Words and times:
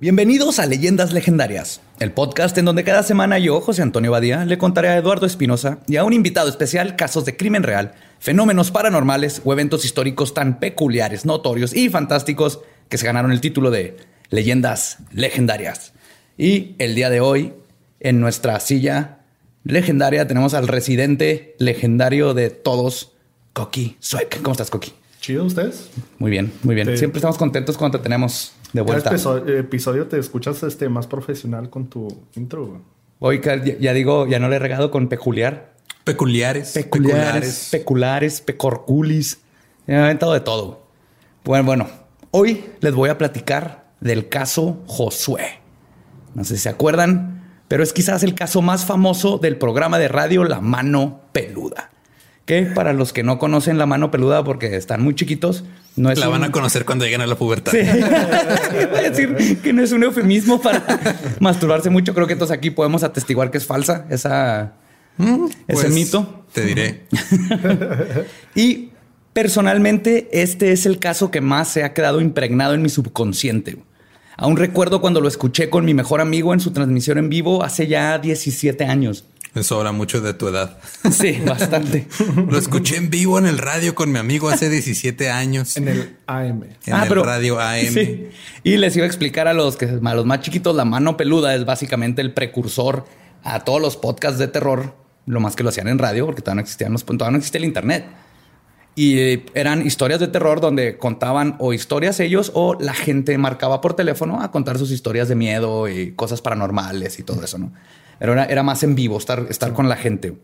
Bienvenidos 0.00 0.60
a 0.60 0.66
Leyendas 0.66 1.12
Legendarias, 1.12 1.80
el 1.98 2.12
podcast 2.12 2.56
en 2.56 2.66
donde 2.66 2.84
cada 2.84 3.02
semana 3.02 3.40
yo, 3.40 3.60
José 3.60 3.82
Antonio 3.82 4.12
Badía, 4.12 4.44
le 4.44 4.56
contaré 4.56 4.90
a 4.90 4.96
Eduardo 4.96 5.26
Espinosa 5.26 5.80
y 5.88 5.96
a 5.96 6.04
un 6.04 6.12
invitado 6.12 6.48
especial 6.48 6.94
casos 6.94 7.24
de 7.24 7.36
crimen 7.36 7.64
real, 7.64 7.94
fenómenos 8.20 8.70
paranormales 8.70 9.42
o 9.44 9.52
eventos 9.52 9.84
históricos 9.84 10.34
tan 10.34 10.60
peculiares, 10.60 11.26
notorios 11.26 11.74
y 11.74 11.88
fantásticos 11.88 12.60
que 12.88 12.96
se 12.96 13.06
ganaron 13.06 13.32
el 13.32 13.40
título 13.40 13.72
de 13.72 13.96
Leyendas 14.30 14.98
Legendarias. 15.10 15.94
Y 16.36 16.76
el 16.78 16.94
día 16.94 17.10
de 17.10 17.18
hoy, 17.18 17.54
en 17.98 18.20
nuestra 18.20 18.60
silla 18.60 19.22
legendaria, 19.64 20.28
tenemos 20.28 20.54
al 20.54 20.68
residente 20.68 21.56
legendario 21.58 22.34
de 22.34 22.50
todos, 22.50 23.14
Coqui. 23.52 23.96
¿Cómo 24.44 24.52
estás, 24.52 24.70
Coqui? 24.70 24.92
¿Chido 25.20 25.44
ustedes? 25.44 25.90
Muy 26.18 26.30
bien, 26.30 26.52
muy 26.62 26.76
bien. 26.76 26.86
Sí. 26.86 26.98
Siempre 26.98 27.18
estamos 27.18 27.36
contentos 27.36 27.76
cuando 27.76 27.98
te 27.98 28.04
tenemos 28.04 28.52
de 28.72 28.80
vuelta. 28.80 29.10
episodio, 29.10 29.58
episodio 29.58 30.06
te 30.06 30.18
escuchas 30.18 30.62
este 30.62 30.88
más 30.88 31.06
profesional 31.06 31.70
con 31.70 31.88
tu 31.88 32.08
intro. 32.34 32.82
Hoy 33.20 33.40
ya 33.80 33.92
digo, 33.92 34.26
ya 34.26 34.38
no 34.38 34.48
le 34.48 34.56
he 34.56 34.58
regado 34.58 34.90
con 34.90 35.08
peculiar. 35.08 35.74
Peculiares. 36.04 36.72
Peculiares, 36.72 37.68
peculares, 37.70 38.40
pecorculis. 38.40 39.40
Me 39.86 39.94
he 39.94 39.98
aventado 39.98 40.32
de 40.32 40.40
todo. 40.40 40.86
Bueno, 41.44 41.64
bueno, 41.64 41.88
hoy 42.30 42.64
les 42.80 42.94
voy 42.94 43.10
a 43.10 43.18
platicar 43.18 43.88
del 44.00 44.28
caso 44.28 44.82
Josué. 44.86 45.60
No 46.34 46.44
sé 46.44 46.56
si 46.56 46.62
se 46.62 46.68
acuerdan, 46.68 47.42
pero 47.68 47.82
es 47.82 47.92
quizás 47.92 48.22
el 48.22 48.34
caso 48.34 48.62
más 48.62 48.84
famoso 48.84 49.38
del 49.38 49.56
programa 49.56 49.98
de 49.98 50.08
radio 50.08 50.44
La 50.44 50.60
Mano 50.60 51.22
Peluda. 51.32 51.90
Que 52.44 52.62
para 52.62 52.92
los 52.92 53.12
que 53.12 53.22
no 53.22 53.38
conocen 53.38 53.76
La 53.76 53.86
Mano 53.86 54.10
Peluda 54.10 54.44
porque 54.44 54.76
están 54.76 55.02
muy 55.02 55.14
chiquitos, 55.14 55.64
no 55.98 56.10
es 56.10 56.18
La 56.18 56.28
van 56.28 56.44
a 56.44 56.52
conocer 56.52 56.84
cuando 56.84 57.04
lleguen 57.04 57.20
a 57.20 57.26
la 57.26 57.34
pubertad. 57.36 57.72
Sí. 57.72 57.78
Voy 58.90 58.98
a 59.04 59.10
decir 59.10 59.58
que 59.62 59.72
no 59.72 59.82
es 59.82 59.92
un 59.92 60.02
eufemismo 60.02 60.60
para 60.60 60.84
masturbarse 61.40 61.90
mucho. 61.90 62.14
Creo 62.14 62.26
que 62.26 62.32
entonces 62.34 62.56
aquí 62.56 62.70
podemos 62.70 63.02
atestiguar 63.02 63.50
que 63.50 63.58
es 63.58 63.66
falsa 63.66 64.06
esa, 64.10 64.74
ese 65.18 65.56
Pues, 65.66 65.90
mito. 65.90 66.44
Te 66.52 66.64
diré. 66.64 67.06
Y 68.54 68.90
personalmente, 69.32 70.28
este 70.32 70.72
es 70.72 70.86
el 70.86 70.98
caso 70.98 71.30
que 71.30 71.40
más 71.40 71.68
se 71.68 71.84
ha 71.84 71.92
quedado 71.92 72.20
impregnado 72.20 72.74
en 72.74 72.82
mi 72.82 72.88
subconsciente. 72.88 73.78
Aún 74.36 74.56
recuerdo 74.56 75.00
cuando 75.00 75.20
lo 75.20 75.28
escuché 75.28 75.68
con 75.68 75.84
mi 75.84 75.94
mejor 75.94 76.20
amigo 76.20 76.54
en 76.54 76.60
su 76.60 76.70
transmisión 76.70 77.18
en 77.18 77.28
vivo 77.28 77.64
hace 77.64 77.88
ya 77.88 78.18
17 78.18 78.84
años. 78.84 79.24
Eso 79.58 79.78
habla 79.78 79.92
mucho 79.92 80.20
de 80.20 80.34
tu 80.34 80.48
edad. 80.48 80.78
Sí, 81.10 81.40
bastante. 81.44 82.06
Lo 82.48 82.58
escuché 82.58 82.96
en 82.96 83.10
vivo 83.10 83.38
en 83.38 83.46
el 83.46 83.58
radio 83.58 83.94
con 83.94 84.12
mi 84.12 84.18
amigo 84.18 84.48
hace 84.48 84.68
17 84.68 85.30
años. 85.30 85.76
En 85.76 85.88
el 85.88 86.16
AM. 86.26 86.64
En 86.86 86.94
el 86.94 87.24
radio 87.24 87.60
AM. 87.60 87.86
Sí. 87.92 88.28
Y 88.62 88.76
les 88.76 88.96
iba 88.96 89.04
a 89.04 89.06
explicar 89.06 89.48
a 89.48 89.54
los 89.54 89.76
que 89.76 89.86
a 89.86 90.14
los 90.14 90.26
más 90.26 90.40
chiquitos, 90.40 90.74
la 90.76 90.84
mano 90.84 91.16
peluda 91.16 91.54
es 91.54 91.64
básicamente 91.64 92.22
el 92.22 92.32
precursor 92.32 93.04
a 93.42 93.64
todos 93.64 93.80
los 93.80 93.96
podcasts 93.96 94.38
de 94.38 94.48
terror, 94.48 94.94
lo 95.26 95.40
más 95.40 95.56
que 95.56 95.62
lo 95.62 95.70
hacían 95.70 95.88
en 95.88 95.98
radio, 95.98 96.26
porque 96.26 96.42
todavía 96.42 96.56
no 96.56 96.62
existían 96.62 96.92
los, 96.92 97.04
todavía 97.04 97.30
no 97.32 97.38
existía 97.38 97.58
el 97.58 97.64
internet. 97.64 98.04
Y 98.94 99.18
eh, 99.20 99.46
eran 99.54 99.86
historias 99.86 100.18
de 100.18 100.26
terror 100.26 100.60
donde 100.60 100.98
contaban 100.98 101.54
o 101.60 101.72
historias 101.72 102.18
ellos 102.18 102.50
o 102.54 102.74
la 102.80 102.94
gente 102.94 103.38
marcaba 103.38 103.80
por 103.80 103.94
teléfono 103.94 104.42
a 104.42 104.50
contar 104.50 104.76
sus 104.76 104.90
historias 104.90 105.28
de 105.28 105.36
miedo 105.36 105.88
y 105.88 106.12
cosas 106.12 106.42
paranormales 106.42 107.18
y 107.20 107.22
todo 107.22 107.44
eso, 107.44 107.58
¿no? 107.58 107.72
Era, 108.20 108.44
era 108.44 108.62
más 108.62 108.82
en 108.82 108.94
vivo, 108.94 109.18
estar, 109.18 109.46
estar 109.48 109.72
con 109.72 109.88
la 109.88 109.96
gente. 109.96 110.34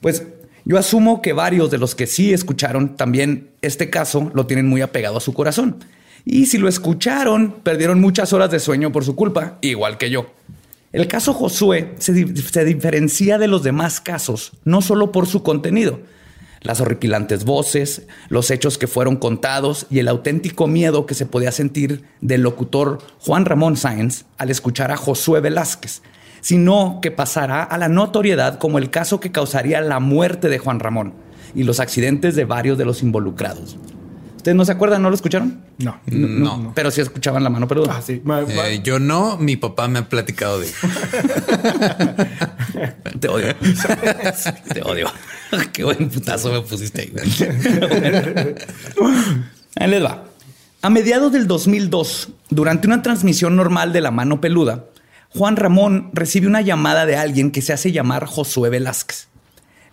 Pues 0.00 0.24
yo 0.64 0.78
asumo 0.78 1.22
que 1.22 1.32
varios 1.32 1.70
de 1.70 1.78
los 1.78 1.94
que 1.94 2.06
sí 2.06 2.32
escucharon 2.32 2.96
también 2.96 3.50
este 3.62 3.90
caso 3.90 4.30
lo 4.34 4.46
tienen 4.46 4.68
muy 4.68 4.80
apegado 4.80 5.16
a 5.18 5.20
su 5.20 5.32
corazón. 5.32 5.84
Y 6.24 6.46
si 6.46 6.58
lo 6.58 6.68
escucharon, 6.68 7.56
perdieron 7.62 8.00
muchas 8.00 8.32
horas 8.32 8.50
de 8.50 8.60
sueño 8.60 8.92
por 8.92 9.04
su 9.04 9.16
culpa, 9.16 9.58
igual 9.60 9.98
que 9.98 10.10
yo. 10.10 10.32
El 10.92 11.08
caso 11.08 11.32
Josué 11.32 11.94
se, 11.98 12.12
di- 12.12 12.36
se 12.40 12.64
diferencia 12.64 13.38
de 13.38 13.48
los 13.48 13.62
demás 13.62 14.00
casos, 14.00 14.52
no 14.64 14.82
solo 14.82 15.10
por 15.10 15.26
su 15.26 15.42
contenido, 15.42 16.00
las 16.60 16.80
horripilantes 16.80 17.44
voces, 17.44 18.02
los 18.28 18.50
hechos 18.52 18.78
que 18.78 18.86
fueron 18.86 19.16
contados 19.16 19.86
y 19.90 19.98
el 19.98 20.06
auténtico 20.06 20.68
miedo 20.68 21.06
que 21.06 21.14
se 21.14 21.26
podía 21.26 21.50
sentir 21.50 22.04
del 22.20 22.42
locutor 22.42 22.98
Juan 23.18 23.46
Ramón 23.46 23.76
Sáenz 23.76 24.26
al 24.38 24.50
escuchar 24.50 24.92
a 24.92 24.96
Josué 24.96 25.40
Velázquez, 25.40 26.02
sino 26.42 26.98
que 27.00 27.10
pasará 27.10 27.62
a 27.62 27.78
la 27.78 27.88
notoriedad 27.88 28.58
como 28.58 28.76
el 28.76 28.90
caso 28.90 29.20
que 29.20 29.32
causaría 29.32 29.80
la 29.80 30.00
muerte 30.00 30.50
de 30.50 30.58
Juan 30.58 30.80
Ramón 30.80 31.14
y 31.54 31.62
los 31.62 31.80
accidentes 31.80 32.36
de 32.36 32.44
varios 32.44 32.76
de 32.76 32.84
los 32.84 33.02
involucrados. 33.02 33.78
¿Ustedes 34.36 34.56
no 34.56 34.64
se 34.64 34.72
acuerdan? 34.72 35.02
¿No 35.02 35.08
lo 35.08 35.14
escucharon? 35.14 35.60
No. 35.78 36.00
No. 36.06 36.72
Pero 36.74 36.90
sí 36.90 37.00
escuchaban 37.00 37.44
la 37.44 37.50
mano 37.50 37.68
peluda. 37.68 37.94
Ah, 37.96 38.02
sí. 38.02 38.20
Ma- 38.24 38.40
ma- 38.40 38.68
Eh, 38.68 38.80
yo 38.82 38.98
no, 38.98 39.36
mi 39.36 39.56
papá 39.56 39.86
me 39.86 40.00
ha 40.00 40.08
platicado 40.08 40.58
de 40.58 40.66
Te 43.20 43.28
odio. 43.28 43.54
Te 44.74 44.82
odio. 44.82 45.06
Qué 45.72 45.84
buen 45.84 46.08
putazo 46.08 46.50
me 46.52 46.60
pusiste 46.62 47.02
ahí. 47.02 47.12
Ahí 49.76 49.88
les 49.90 50.04
va. 50.04 50.24
A 50.82 50.90
mediados 50.90 51.32
del 51.32 51.46
2002, 51.46 52.28
durante 52.50 52.86
una 52.88 53.02
transmisión 53.02 53.54
normal 53.56 53.92
de 53.92 54.00
La 54.00 54.10
Mano 54.10 54.40
Peluda, 54.40 54.84
Juan 55.34 55.56
Ramón 55.56 56.10
recibe 56.12 56.46
una 56.46 56.60
llamada 56.60 57.06
de 57.06 57.16
alguien 57.16 57.52
que 57.52 57.62
se 57.62 57.72
hace 57.72 57.90
llamar 57.90 58.26
Josué 58.26 58.68
Velázquez. 58.68 59.28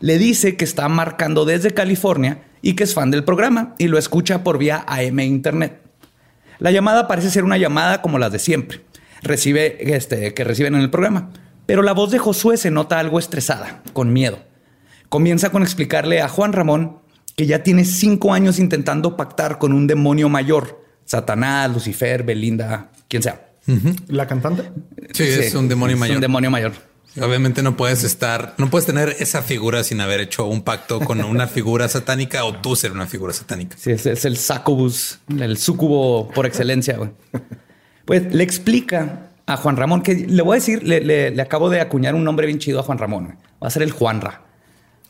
Le 0.01 0.17
dice 0.17 0.57
que 0.57 0.66
está 0.66 0.89
marcando 0.89 1.45
desde 1.45 1.73
California 1.73 2.44
y 2.61 2.73
que 2.73 2.83
es 2.83 2.94
fan 2.94 3.09
del 3.09 3.23
programa 3.23 3.73
y 3.77 3.88
lo 3.88 3.97
escucha 3.97 4.44
por 4.44 4.57
vía 4.57 4.83
AM 4.85 5.19
Internet. 5.22 5.81
La 6.59 6.72
llamada 6.72 7.07
parece 7.07 7.29
ser 7.29 7.45
una 7.45 7.57
llamada 7.57 8.01
como 8.01 8.19
las 8.19 8.33
de 8.33 8.39
siempre, 8.39 8.81
recibe, 9.22 9.95
este, 9.95 10.33
que 10.33 10.44
reciben 10.44 10.75
en 10.75 10.81
el 10.81 10.89
programa. 10.89 11.29
Pero 11.66 11.83
la 11.83 11.94
voz 11.94 12.11
de 12.11 12.19
Josué 12.19 12.57
se 12.57 12.71
nota 12.71 13.00
algo 13.00 13.17
estresada, 13.17 13.81
con 13.94 14.11
miedo. 14.11 14.39
Comienza 15.07 15.51
con 15.51 15.63
explicarle 15.63 16.21
a 16.21 16.27
Juan 16.27 16.51
Ramón 16.51 17.00
que 17.38 17.45
ya 17.45 17.63
tiene 17.63 17.85
cinco 17.85 18.33
años 18.33 18.59
intentando 18.59 19.16
pactar 19.16 19.57
con 19.57 19.71
un 19.71 19.88
demonio 19.88 20.27
mayor, 20.27 20.83
Satanás, 21.06 21.71
Lucifer, 21.71 22.23
Belinda, 22.23 22.91
quien 23.07 23.23
sea. 23.23 23.49
¿La 24.07 24.28
cantante? 24.28 24.72
Sí, 25.13 25.24
es 25.24 25.53
un 25.56 25.68
demonio 25.68 25.95
es 25.95 26.00
mayor. 26.00 26.16
un 26.16 26.21
demonio 26.21 26.51
mayor. 26.51 26.71
Obviamente 27.19 27.63
no 27.63 27.75
puedes 27.75 28.04
estar, 28.04 28.54
no 28.57 28.69
puedes 28.69 28.86
tener 28.86 29.16
esa 29.19 29.42
figura 29.42 29.83
sin 29.83 30.00
haber 30.00 30.21
hecho 30.21 30.45
un 30.45 30.62
pacto 30.63 31.00
con 31.00 31.21
una 31.24 31.48
figura 31.56 31.88
satánica 31.89 32.45
o 32.45 32.56
tú 32.57 32.75
ser 32.75 32.92
una 32.92 33.07
figura 33.07 33.33
satánica. 33.33 33.75
Sí, 33.80 33.92
es, 33.92 34.06
es 34.06 34.25
el 34.25 34.38
succubus, 34.38 35.19
el 35.39 35.57
sucubo 35.57 36.30
por 36.30 36.45
excelencia. 36.45 36.98
güey. 36.98 37.10
Pues 38.06 38.33
le 38.33 38.44
explica 38.44 39.27
a 39.48 39.57
Juan 39.57 39.75
Ramón 39.77 40.01
que 40.04 40.16
le 40.16 40.42
voy 40.44 40.54
a 40.54 40.60
decir, 40.60 40.83
le, 40.83 41.01
le- 41.01 41.31
le 41.31 41.42
acabo 41.42 41.69
de 41.69 41.81
acuñar 41.81 42.13
un 42.16 42.24
nombre 42.24 42.45
bien 42.45 42.60
chido 42.60 42.80
a 42.80 42.83
Juan 42.83 42.98
Ramón. 43.00 43.25
güey. 43.25 43.38
Va 43.62 43.68
a 43.68 43.71
ser 43.71 43.81
el 43.83 43.92
Juanra. 43.92 44.44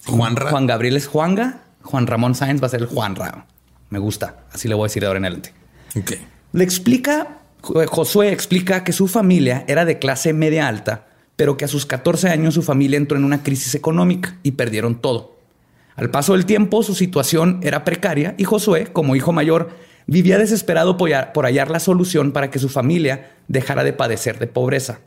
Juanra. 0.06 0.50
Juan 0.50 0.66
Gabriel 0.68 0.96
es 0.96 1.08
Juanga, 1.08 1.64
Juan 1.84 2.08
Ramón 2.08 2.34
Sáenz 2.34 2.62
va 2.64 2.68
a 2.68 2.70
ser 2.70 2.80
el 2.82 2.88
Juanra. 2.88 3.46
Me 3.90 4.00
gusta, 4.00 4.46
así 4.54 4.68
le 4.70 4.76
voy 4.76 4.86
a 4.86 4.88
decir 4.88 5.02
de 5.02 5.08
ahora 5.08 5.18
en 5.18 5.26
adelante. 5.26 5.54
Ok. 5.98 6.14
Le 6.54 6.64
explica, 6.64 7.39
Josué 7.62 8.32
explica 8.32 8.84
que 8.84 8.94
su 8.94 9.08
familia 9.08 9.66
era 9.68 9.86
de 9.86 10.00
clase 10.00 10.34
media 10.34 10.68
alta, 10.68 11.08
pero 11.36 11.58
que 11.58 11.66
a 11.66 11.70
sus 11.70 11.86
14 11.86 12.30
años 12.30 12.54
su 12.54 12.62
familia 12.62 12.98
entró 12.98 13.18
en 13.18 13.26
una 13.26 13.44
crisis 13.44 13.76
económica 13.76 14.38
y 14.44 14.52
perdieron 14.52 15.02
todo. 15.02 15.38
Al 15.96 16.10
paso 16.10 16.34
del 16.34 16.46
tiempo, 16.46 16.82
su 16.84 16.96
situación 16.96 17.60
era 17.62 17.84
precaria 17.84 18.34
y 18.38 18.46
Josué, 18.46 18.88
como 18.94 19.16
hijo 19.16 19.34
mayor, 19.34 19.70
vivía 20.08 20.38
desesperado 20.38 20.96
por 20.98 21.46
hallar, 21.46 21.70
la 21.70 21.80
solución 21.80 22.32
para 22.32 22.50
que 22.50 22.60
su 22.60 22.70
familia 22.70 23.36
dejara 23.48 23.84
de 23.84 23.94
padecer 23.94 24.40
de 24.40 24.48
pobreza. 24.48 25.02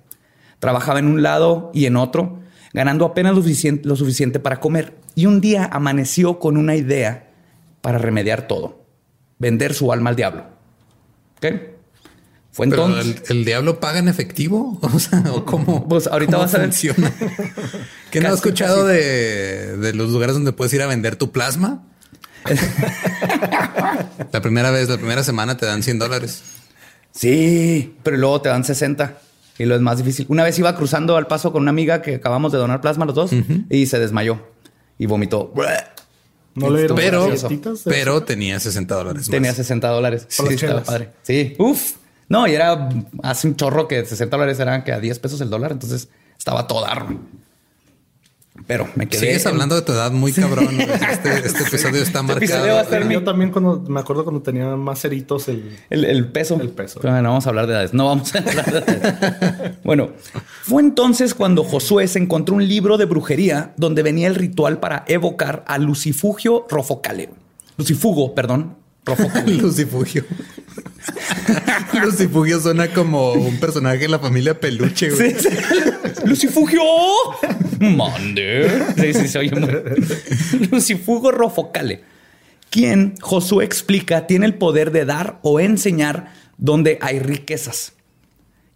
Trabajaba 0.58 0.99
en 0.99 1.06
un 1.06 1.22
lado 1.22 1.70
y 1.72 1.87
en 1.87 1.96
otro, 1.96 2.40
ganando 2.75 3.06
apenas 3.06 3.34
lo 3.34 3.96
suficiente, 3.96 4.38
para 4.38 4.60
comer. 4.60 4.94
Y 5.14 5.26
un 5.26 5.40
día 5.40 5.69
amaneció 5.72 6.38
con 6.38 6.56
una 6.56 6.76
idea 6.76 7.31
para 7.81 7.99
remediar 7.99 8.46
todo. 8.46 8.84
Vender 9.38 9.75
su 9.75 9.93
alma 9.93 10.10
al 10.10 10.16
diablo. 10.16 10.44
¿Ok? 11.38 11.71
Fue 12.52 12.69
Pero 12.69 12.87
entonces... 12.87 13.31
el, 13.31 13.38
el 13.38 13.44
diablo 13.44 13.81
paga 13.81 13.99
en 13.99 14.08
efectivo. 14.08 14.78
O 14.94 14.99
sea, 14.99 15.25
¿o 15.32 15.44
cómo? 15.44 15.87
Pues 15.88 16.06
ahorita 16.06 16.32
cómo 16.32 16.44
vas 16.44 16.54
a 16.54 16.58
ver. 16.58 16.69
funciona? 16.69 17.12
¿Que 18.10 18.20
no 18.20 18.28
has 18.28 18.34
escuchado 18.34 18.87
de, 18.87 19.76
de 19.78 19.94
los 19.94 20.10
lugares 20.10 20.34
donde 20.34 20.52
puedes 20.52 20.72
ir 20.75 20.82
a 20.82 20.87
vender 20.87 21.16
tu 21.16 21.32
plasma? 21.32 21.82
la 24.32 24.40
primera 24.43 24.70
vez, 24.70 24.88
la 24.88 24.96
primera 24.96 25.22
semana 25.22 25.56
te 25.56 25.64
dan 25.66 25.82
100 25.82 25.99
dólares. 25.99 26.43
Sí, 27.12 27.94
pero 28.02 28.16
luego 28.16 28.40
te 28.43 28.49
dan 28.49 28.64
60 28.64 29.19
y 29.58 29.64
lo 29.64 29.75
es 29.76 29.81
más 29.81 29.99
difícil. 29.99 30.26
Una 30.28 30.43
vez 30.44 30.58
iba 30.58 30.75
cruzando 30.76 31.16
al 31.16 31.26
paso 31.26 31.52
con 31.52 31.62
una 31.62 31.70
amiga 31.70 32.02
que 32.02 32.16
acabamos 32.16 32.52
de 32.52 32.58
donar 32.58 32.81
plasma 32.81 33.04
los 33.04 33.14
dos 33.14 33.31
y 33.70 33.87
se 33.87 33.99
desmayó 33.99 34.49
y 34.99 35.06
vomitó. 35.06 35.52
¿No 36.54 36.70
le 36.70 36.81
dieron 36.81 36.96
Pero, 36.96 37.28
pero 37.84 38.22
tenía 38.25 38.60
60 38.60 38.94
dólares. 38.94 39.28
Tenía 39.31 39.50
más. 39.50 39.56
60 39.56 39.88
dólares. 39.88 40.26
Sí, 40.28 40.43
estaba 40.43 40.56
chelas. 40.56 40.87
padre. 40.87 41.10
Sí, 41.22 41.54
uf. 41.58 41.93
No, 42.32 42.46
y 42.49 42.55
era 42.55 42.88
hace 43.23 43.46
un 43.49 43.56
chorro 43.56 43.87
que 43.88 44.05
60 44.06 44.34
dólares 44.37 44.58
eran 44.58 44.84
que 44.84 44.93
a 44.93 44.99
10 45.00 45.19
pesos 45.19 45.40
el 45.43 45.50
dólar. 45.50 45.73
Entonces 45.73 46.08
estaba 46.38 46.67
todo 46.67 46.81
dar. 46.81 47.06
Pero 48.67 48.87
me 48.94 49.08
quedé. 49.08 49.20
Sigues 49.20 49.46
hablando 49.46 49.75
de 49.75 49.82
tu 49.82 49.93
edad 49.93 50.11
muy 50.12 50.32
cabrón. 50.32 50.69
Este, 51.12 51.46
este 51.46 51.62
episodio 51.64 52.02
está 52.02 52.20
Este 52.20 52.32
episodio 52.34 52.58
marcado. 52.61 52.76
va 52.76 52.81
a 52.82 52.84
ser 52.87 53.05
mi- 53.06 53.14
Yo 53.14 53.25
también 53.25 53.50
cuando 53.50 53.81
me 53.88 54.00
acuerdo 54.00 54.25
cuando 54.25 54.40
tenía 54.43 54.64
más 54.76 55.00
ceritos 55.00 55.49
el 55.49 55.76
El, 55.90 56.05
el 56.05 56.26
peso. 56.32 56.58
El 56.61 56.70
peso. 56.70 57.00
Pero 57.02 57.20
no 57.20 57.29
vamos 57.29 57.46
a 57.46 57.49
hablar 57.50 57.67
de 57.67 57.73
edades. 57.75 57.93
No 57.93 58.06
vamos 58.06 58.35
a 58.35 58.38
hablar 58.38 58.70
de 58.73 58.78
edades. 58.78 59.73
bueno, 59.85 60.11
fue 60.62 60.81
entonces 60.82 61.35
cuando 61.35 61.64
Josué 61.64 62.06
se 62.08 62.19
encontró 62.19 62.55
un 62.55 62.67
libro 62.67 62.99
de 62.99 63.05
brujería 63.06 63.73
donde 63.76 64.02
venía 64.02 64.26
el 64.28 64.35
ritual 64.37 64.78
para 64.81 65.05
evocar 65.06 65.64
a 65.67 65.78
Lucifugio 65.78 66.67
Rofocale. 66.70 67.31
Lucifugo, 67.76 68.35
perdón. 68.35 68.76
Lucifugio. 69.46 70.25
Lucifugio 72.04 72.60
suena 72.60 72.88
como 72.88 73.32
un 73.32 73.58
personaje 73.58 73.99
de 73.99 74.08
la 74.08 74.19
familia 74.19 74.58
peluche. 74.58 75.10
güey. 75.10 75.34
Sí, 75.34 75.49
sí. 75.50 75.56
Lucifugio. 76.25 76.81
Mande. 77.81 78.70
Sí, 78.96 79.14
sí, 79.14 79.28
se 79.28 79.38
oye 79.38 79.50
muy- 79.50 80.69
Lucifugo 80.70 81.31
Rofocale. 81.32 82.04
Quien 82.70 83.14
Josué 83.20 83.64
explica 83.64 84.26
tiene 84.26 84.46
el 84.46 84.54
poder 84.54 84.93
de 84.93 85.04
dar 85.04 85.38
o 85.43 85.60
enseñar 85.60 86.32
donde 86.56 86.99
hay 87.02 87.19
riquezas. 87.19 87.94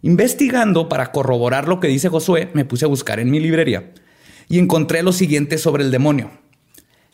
Investigando 0.03 0.87
para 0.89 1.11
corroborar 1.11 1.67
lo 1.67 1.79
que 1.79 1.87
dice 1.87 2.09
Josué, 2.09 2.49
me 2.53 2.65
puse 2.65 2.85
a 2.85 2.89
buscar 2.89 3.19
en 3.19 3.31
mi 3.31 3.39
librería 3.39 3.91
y 4.49 4.59
encontré 4.59 5.01
lo 5.01 5.11
siguiente 5.13 5.57
sobre 5.57 5.83
el 5.83 5.91
demonio. 5.91 6.31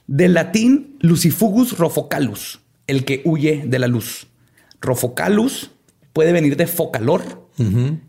Del 0.08 0.34
latín 0.34 0.98
Lucifugus 1.00 1.78
rofocalus, 1.78 2.60
el 2.88 3.06
que 3.06 3.22
huye 3.26 3.64
de 3.66 3.80
la 3.80 3.88
luz. 3.88 4.28
Rofocalus 4.82 5.72
puede 6.14 6.32
venir 6.34 6.58
de 6.58 6.68
focalor, 6.68 7.48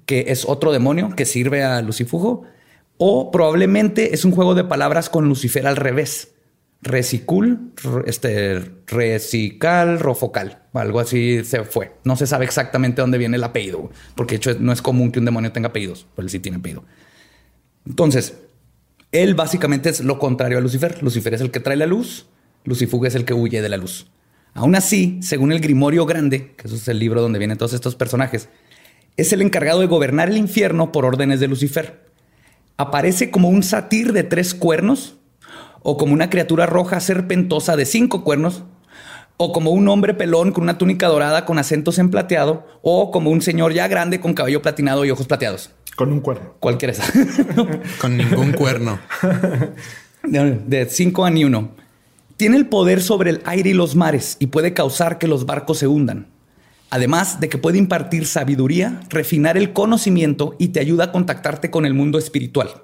que 0.07 0.25
es 0.29 0.45
otro 0.47 0.73
demonio 0.73 1.11
que 1.17 1.25
sirve 1.27 1.63
a 1.63 1.81
Lucifugo, 1.83 2.43
o 2.97 3.31
probablemente 3.31 4.15
es 4.15 4.25
un 4.25 4.33
juego 4.33 4.55
de 4.55 4.65
palabras 4.65 5.11
con 5.11 5.29
Lucifer 5.29 5.67
al 5.67 5.77
revés. 5.77 6.31
Resicul, 6.83 7.73
re- 7.83 8.03
este, 8.07 8.61
resical, 8.87 9.99
rofocal, 10.01 10.65
algo 10.75 11.01
así 11.01 11.43
se 11.45 11.65
fue. 11.65 11.93
No 12.05 12.15
se 12.17 12.27
sabe 12.27 12.45
exactamente 12.45 13.01
dónde 13.01 13.17
viene 13.17 13.37
el 13.39 13.45
apellido, 13.45 13.91
porque 14.17 14.35
de 14.35 14.37
hecho 14.37 14.55
no 14.61 14.71
es 14.71 14.83
común 14.83 15.11
que 15.11 15.19
un 15.19 15.25
demonio 15.25 15.51
tenga 15.51 15.69
apellidos, 15.69 16.07
pero 16.15 16.27
él 16.27 16.31
sí 16.31 16.41
tiene 16.41 16.59
apellido. 16.59 16.85
Entonces, 17.87 18.35
él 19.13 19.35
básicamente 19.35 19.89
es 19.89 20.01
lo 20.01 20.19
contrario 20.19 20.59
a 20.59 20.61
Lucifer. 20.61 21.03
Lucifer 21.03 21.33
es 21.35 21.41
el 21.41 21.51
que 21.51 21.61
trae 21.61 21.77
la 21.77 21.87
luz, 21.87 22.27
Lucifugo 22.65 23.07
es 23.07 23.15
el 23.15 23.25
que 23.25 23.33
huye 23.35 23.63
de 23.63 23.69
la 23.69 23.77
luz. 23.79 24.07
Aún 24.55 24.77
así, 24.77 25.19
según 25.21 25.51
el 25.53 25.61
Grimorio 25.61 26.07
Grande, 26.07 26.55
que 26.57 26.69
eso 26.69 26.77
es 26.77 26.87
el 26.87 27.01
libro 27.01 27.21
donde 27.21 27.41
vienen 27.41 27.59
todos 27.59 27.73
estos 27.73 27.97
personajes, 27.97 28.49
es 29.17 29.33
el 29.33 29.43
encargado 29.43 29.81
de 29.81 29.87
gobernar 29.87 30.29
el 30.29 30.37
infierno 30.37 30.93
por 30.93 31.05
órdenes 31.05 31.41
de 31.41 31.49
Lucifer. 31.49 32.05
Aparece 32.77 33.31
como 33.31 33.49
un 33.49 33.63
satir 33.65 34.13
de 34.13 34.23
tres 34.23 34.55
cuernos, 34.55 35.17
o 35.83 35.97
como 35.97 36.15
una 36.15 36.31
criatura 36.31 36.67
roja 36.67 37.01
serpentosa 37.01 37.77
de 37.77 37.85
cinco 37.85 38.23
cuernos, 38.25 38.63
o 39.37 39.53
como 39.53 39.73
un 39.73 39.89
hombre 39.89 40.15
pelón 40.15 40.53
con 40.53 40.63
una 40.63 40.79
túnica 40.79 41.09
dorada 41.09 41.45
con 41.45 41.59
acentos 41.59 41.99
en 41.99 42.11
plateado, 42.11 42.67
o 42.83 43.11
como 43.11 43.31
un 43.31 43.43
señor 43.43 43.73
ya 43.73 43.89
grande 43.89 44.21
con 44.21 44.35
cabello 44.35 44.63
platinado 44.63 45.05
y 45.05 45.11
ojos 45.11 45.27
plateados. 45.27 45.71
con 45.97 46.13
un 46.13 46.21
cuerno. 46.21 46.55
Cualquiera 46.61 46.93
esa. 46.93 47.05
Con 48.01 48.17
ningún 48.17 48.53
cuerno. 48.53 48.99
De 50.25 50.59
de 50.67 50.89
cinco 50.89 51.25
a 51.25 51.31
ni 51.31 51.45
uno. 51.45 51.77
Tiene 52.37 52.57
el 52.57 52.69
poder 52.69 53.01
sobre 53.01 53.31
el 53.31 53.43
aire 53.45 53.71
y 53.71 53.75
los 53.75 53.95
mares 53.95 54.37
y 54.41 54.49
puede 54.49 54.75
causar 54.75 55.19
que 55.19 55.29
los 55.29 55.47
barcos 55.47 55.79
se 55.79 55.87
hundan. 55.87 56.27
Además 56.91 57.41
de 57.41 57.49
que 57.49 57.59
puede 57.59 57.79
impartir 57.79 58.27
sabiduría, 58.27 59.01
refinar 59.09 59.57
el 59.57 59.73
conocimiento 59.73 60.57
y 60.59 60.69
te 60.69 60.81
ayuda 60.81 61.05
a 61.05 61.13
contactarte 61.13 61.71
con 61.71 61.87
el 61.87 61.95
mundo 61.95 62.19
espiritual. 62.19 62.83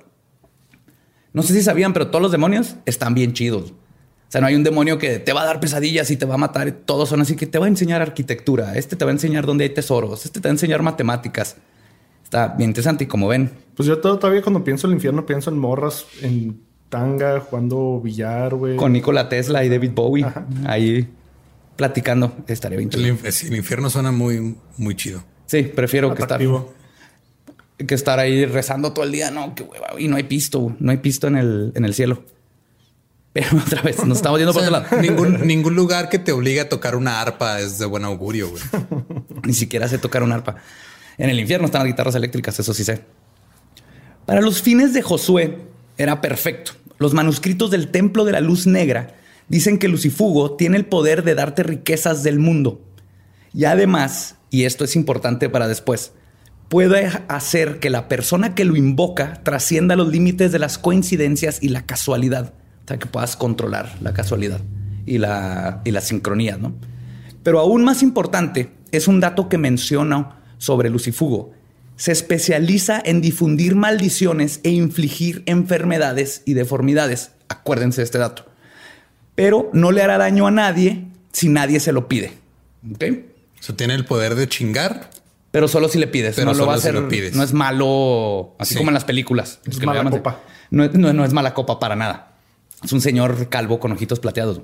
No 1.33 1.43
sé 1.43 1.55
si 1.55 1.63
sabían, 1.63 1.93
pero 1.93 2.09
todos 2.09 2.23
los 2.23 2.33
demonios 2.33 2.77
están 2.87 3.15
bien 3.15 3.33
chidos. 3.33 3.71
O 3.71 4.33
sea, 4.33 4.41
no 4.41 4.47
hay 4.47 4.55
un 4.55 4.63
demonio 4.63 4.99
que 4.99 5.19
te 5.19 5.33
va 5.33 5.43
a 5.43 5.47
dar 5.47 5.61
pesadillas 5.61 6.11
y 6.11 6.17
te 6.17 6.27
va 6.27 6.35
a 6.35 6.39
matar. 6.39 6.71
Todos 6.71 7.09
son 7.09 7.21
así 7.21 7.35
que 7.35 7.47
te 7.47 7.59
va 7.59 7.67
a 7.67 7.69
enseñar 7.69 8.01
arquitectura. 8.03 8.77
Este 8.77 8.95
te 8.95 9.05
va 9.05 9.11
a 9.11 9.15
enseñar 9.15 9.47
dónde 9.47 9.65
hay 9.65 9.71
tesoros. 9.71 10.25
Este 10.25 10.41
te 10.41 10.49
va 10.49 10.51
a 10.51 10.55
enseñar 10.55 10.83
matemáticas. 10.83 11.57
Está 12.23 12.49
bien 12.49 12.71
interesante 12.71 13.05
y 13.05 13.07
como 13.09 13.27
ven, 13.27 13.51
Pues 13.75 13.89
yo 13.89 13.99
todavía 13.99 14.43
cuando 14.43 14.63
pienso 14.63 14.87
en 14.87 14.93
el 14.93 14.97
infierno 14.99 15.27
pienso 15.27 15.51
en 15.51 15.59
morras 15.59 16.07
en 16.23 16.63
tanga 16.91 17.41
jugando 17.41 18.01
billar, 18.03 18.55
güey. 18.55 18.77
con 18.77 18.93
Nikola 18.93 19.29
Tesla 19.31 19.65
y 19.65 19.69
David 19.71 19.93
Bowie 19.95 20.27
ahí 20.67 21.09
platicando. 21.77 22.35
Estaría 22.47 22.77
bien 22.77 22.91
chido. 22.91 23.05
El, 23.07 23.19
el 23.49 23.57
infierno 23.57 23.89
suena 23.89 24.13
muy, 24.13 24.57
muy 24.77 24.95
chido. 24.97 25.25
Sí, 25.47 25.63
prefiero 25.63 26.09
que 26.09 26.21
estar, 26.23 26.37
Atractivo. 26.37 26.75
que 27.87 27.95
estar 27.95 28.19
ahí 28.19 28.45
rezando 28.45 28.93
todo 28.93 29.05
el 29.05 29.13
día. 29.13 29.31
No, 29.31 29.55
qué 29.55 29.63
hueva. 29.63 29.89
Y 29.99 30.09
no 30.09 30.17
hay 30.17 30.25
pisto, 30.25 30.77
no 30.79 30.91
hay 30.91 30.99
pisto 30.99 31.27
en 31.29 31.37
el, 31.37 31.73
en 31.75 31.85
el 31.87 31.95
cielo. 31.95 32.23
Pero 33.33 33.57
otra 33.67 33.81
vez, 33.83 34.05
nos 34.05 34.19
estamos 34.19 34.39
yendo 34.39 34.51
O 34.51 34.55
sea, 34.55 34.69
por 34.69 34.79
otro 34.79 34.91
lado. 34.91 35.03
ningún, 35.03 35.47
ningún 35.47 35.75
lugar 35.77 36.09
que 36.09 36.19
te 36.19 36.33
obligue 36.33 36.61
a 36.61 36.69
tocar 36.69 36.97
una 36.97 37.21
arpa 37.21 37.61
es 37.61 37.79
de 37.79 37.87
buen 37.87 38.05
augurio, 38.05 38.51
güey. 38.51 38.63
Ni 39.45 39.55
siquiera 39.55 39.89
sé 39.89 39.99
tocar 39.99 40.23
un 40.23 40.33
arpa. 40.33 40.57
En 41.17 41.31
el 41.31 41.39
infierno 41.39 41.67
están 41.67 41.81
las 41.83 41.87
guitarras 41.87 42.15
eléctricas, 42.17 42.59
eso 42.59 42.75
sí 42.75 42.83
sé. 42.85 43.01
Para 44.27 44.41
los 44.41 44.61
fines 44.63 44.93
de 44.93 45.03
Josué 45.03 45.59
era 45.97 46.21
perfecto. 46.21 46.73
Los 47.01 47.15
manuscritos 47.15 47.71
del 47.71 47.89
Templo 47.89 48.27
de 48.27 48.33
la 48.33 48.43
Luz 48.43 48.67
Negra 48.67 49.15
dicen 49.49 49.79
que 49.79 49.89
Lucifugo 49.89 50.57
tiene 50.57 50.77
el 50.77 50.85
poder 50.85 51.25
de 51.25 51.35
darte 51.35 51.63
riquezas 51.63 52.23
del 52.23 52.39
mundo. 52.39 52.83
Y 53.55 53.65
además, 53.65 54.37
y 54.51 54.65
esto 54.65 54.85
es 54.85 54.97
importante 54.97 55.49
para 55.49 55.67
después, 55.67 56.13
puede 56.69 57.11
hacer 57.29 57.81
que 57.81 57.89
la 57.89 58.07
persona 58.07 58.55
que 58.55 58.67
lo 58.67 58.77
invoca 58.77 59.41
trascienda 59.43 59.97
los 59.97 60.09
límites 60.09 60.53
de 60.53 60.59
las 60.59 60.77
coincidencias 60.77 61.63
y 61.63 61.71
la 61.71 61.87
casualidad. 61.87 62.53
O 62.85 62.89
sea, 62.89 62.99
que 62.99 63.07
puedas 63.07 63.35
controlar 63.35 63.97
la 64.03 64.13
casualidad 64.13 64.61
y 65.07 65.17
la, 65.17 65.81
y 65.87 65.93
la 65.93 66.03
sincronía, 66.03 66.59
¿no? 66.59 66.75
Pero 67.43 67.61
aún 67.61 67.83
más 67.83 68.03
importante 68.03 68.75
es 68.93 69.09
un 69.09 69.21
dato 69.21 69.49
que 69.49 69.57
menciono 69.57 70.35
sobre 70.59 70.91
Lucifugo. 70.91 71.53
Se 72.01 72.13
especializa 72.13 72.99
en 73.05 73.21
difundir 73.21 73.75
maldiciones 73.75 74.61
e 74.63 74.71
infligir 74.71 75.43
enfermedades 75.45 76.41
y 76.47 76.55
deformidades. 76.55 77.33
Acuérdense 77.51 78.01
de 78.01 78.05
este 78.07 78.17
dato. 78.17 78.47
Pero 79.35 79.69
no 79.75 79.93
le 79.93 80.01
hará 80.03 80.17
daño 80.17 80.47
a 80.47 80.51
nadie 80.51 81.05
si 81.31 81.51
nadie 81.51 81.79
se 81.79 81.93
lo 81.93 82.09
pide. 82.09 82.33
¿Ok? 82.91 83.05
O 83.61 83.63
sea, 83.63 83.77
tiene 83.77 83.95
el 83.95 84.07
poder 84.07 84.35
de 84.35 84.49
chingar. 84.49 85.11
Pero 85.51 85.69
solo 85.69 85.91
si 85.91 85.99
le 85.99 86.07
pides. 86.07 86.37
Pero 86.37 86.53
no 86.53 86.55
lo 86.57 86.67
va 86.67 86.77
a 86.77 86.77
solo 86.77 86.81
si 86.81 86.89
hacer. 86.89 87.03
lo 87.03 87.09
pides. 87.11 87.35
No 87.37 87.43
es 87.43 87.53
malo, 87.53 88.55
así 88.59 88.73
Sí. 88.73 88.79
como 88.79 88.89
en 88.89 88.95
las 88.95 89.05
películas. 89.05 89.61
Es 89.67 89.79
mala 89.85 90.09
copa. 90.09 90.41
No, 90.71 90.85
es- 90.85 90.95
no- 90.95 91.13
no 91.13 91.23
es 91.27 91.35
mala 91.35 91.53
copa 91.53 91.79
para 91.79 91.97
nada. 91.97 92.33
Es 92.83 92.93
un 92.95 93.03
señor 93.03 93.51
calvo 93.51 93.79
con 93.79 93.93
ojitos 93.93 94.21
plateados. 94.21 94.63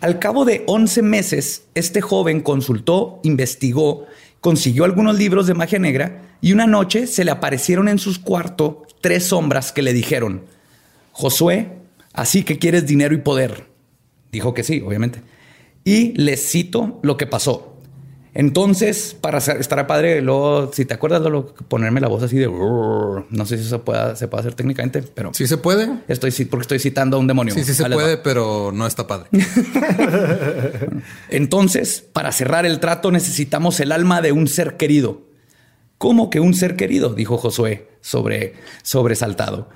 Al 0.00 0.18
cabo 0.18 0.44
de 0.44 0.64
11 0.66 1.02
meses, 1.02 1.66
este 1.76 2.00
joven 2.00 2.40
consultó, 2.40 3.20
investigó, 3.22 4.06
consiguió 4.42 4.84
algunos 4.84 5.16
libros 5.16 5.46
de 5.46 5.54
magia 5.54 5.78
negra 5.78 6.20
y 6.40 6.52
una 6.52 6.66
noche 6.66 7.06
se 7.06 7.24
le 7.24 7.30
aparecieron 7.30 7.88
en 7.88 8.00
su 8.00 8.22
cuarto 8.22 8.82
tres 9.00 9.26
sombras 9.26 9.70
que 9.70 9.82
le 9.82 9.92
dijeron, 9.92 10.42
Josué, 11.12 11.78
así 12.12 12.42
que 12.42 12.58
quieres 12.58 12.84
dinero 12.84 13.14
y 13.14 13.18
poder. 13.18 13.68
Dijo 14.32 14.52
que 14.52 14.64
sí, 14.64 14.82
obviamente. 14.84 15.22
Y 15.84 16.12
les 16.20 16.50
cito 16.50 16.98
lo 17.04 17.16
que 17.16 17.28
pasó. 17.28 17.71
Entonces, 18.34 19.14
para 19.20 19.38
estar 19.38 19.86
padre, 19.86 20.22
luego, 20.22 20.70
si 20.72 20.86
te 20.86 20.94
acuerdas, 20.94 21.20
ponerme 21.68 22.00
la 22.00 22.08
voz 22.08 22.22
así 22.22 22.38
de... 22.38 22.48
No 22.48 23.46
sé 23.46 23.58
si 23.58 23.64
eso 23.64 23.84
pueda, 23.84 24.16
se 24.16 24.26
puede 24.26 24.40
hacer 24.40 24.54
técnicamente, 24.54 25.02
pero 25.02 25.34
Sí 25.34 25.46
se 25.46 25.58
puede. 25.58 25.98
estoy, 26.08 26.30
porque 26.46 26.62
estoy 26.62 26.78
citando 26.78 27.18
a 27.18 27.20
un 27.20 27.26
demonio. 27.26 27.52
Sí, 27.52 27.62
sí 27.62 27.74
se 27.74 27.82
va. 27.82 27.90
puede, 27.90 28.16
pero 28.16 28.72
no 28.72 28.86
está 28.86 29.06
padre. 29.06 29.28
Entonces, 31.28 32.04
para 32.12 32.32
cerrar 32.32 32.64
el 32.64 32.80
trato 32.80 33.10
necesitamos 33.10 33.80
el 33.80 33.92
alma 33.92 34.22
de 34.22 34.32
un 34.32 34.48
ser 34.48 34.78
querido. 34.78 35.22
¿Cómo 35.98 36.30
que 36.30 36.40
un 36.40 36.54
ser 36.54 36.76
querido? 36.76 37.14
dijo 37.14 37.36
Josué, 37.36 37.88
sobre, 38.00 38.54
sobresaltado. 38.82 39.68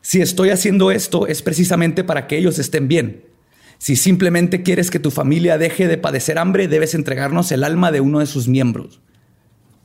Si 0.00 0.20
estoy 0.20 0.50
haciendo 0.50 0.90
esto 0.90 1.28
es 1.28 1.42
precisamente 1.42 2.02
para 2.02 2.26
que 2.26 2.36
ellos 2.36 2.58
estén 2.58 2.88
bien. 2.88 3.33
Si 3.78 3.96
simplemente 3.96 4.62
quieres 4.62 4.90
que 4.90 4.98
tu 4.98 5.10
familia 5.10 5.58
deje 5.58 5.88
de 5.88 5.98
padecer 5.98 6.38
hambre, 6.38 6.68
debes 6.68 6.94
entregarnos 6.94 7.52
el 7.52 7.64
alma 7.64 7.92
de 7.92 8.00
uno 8.00 8.20
de 8.20 8.26
sus 8.26 8.48
miembros 8.48 9.00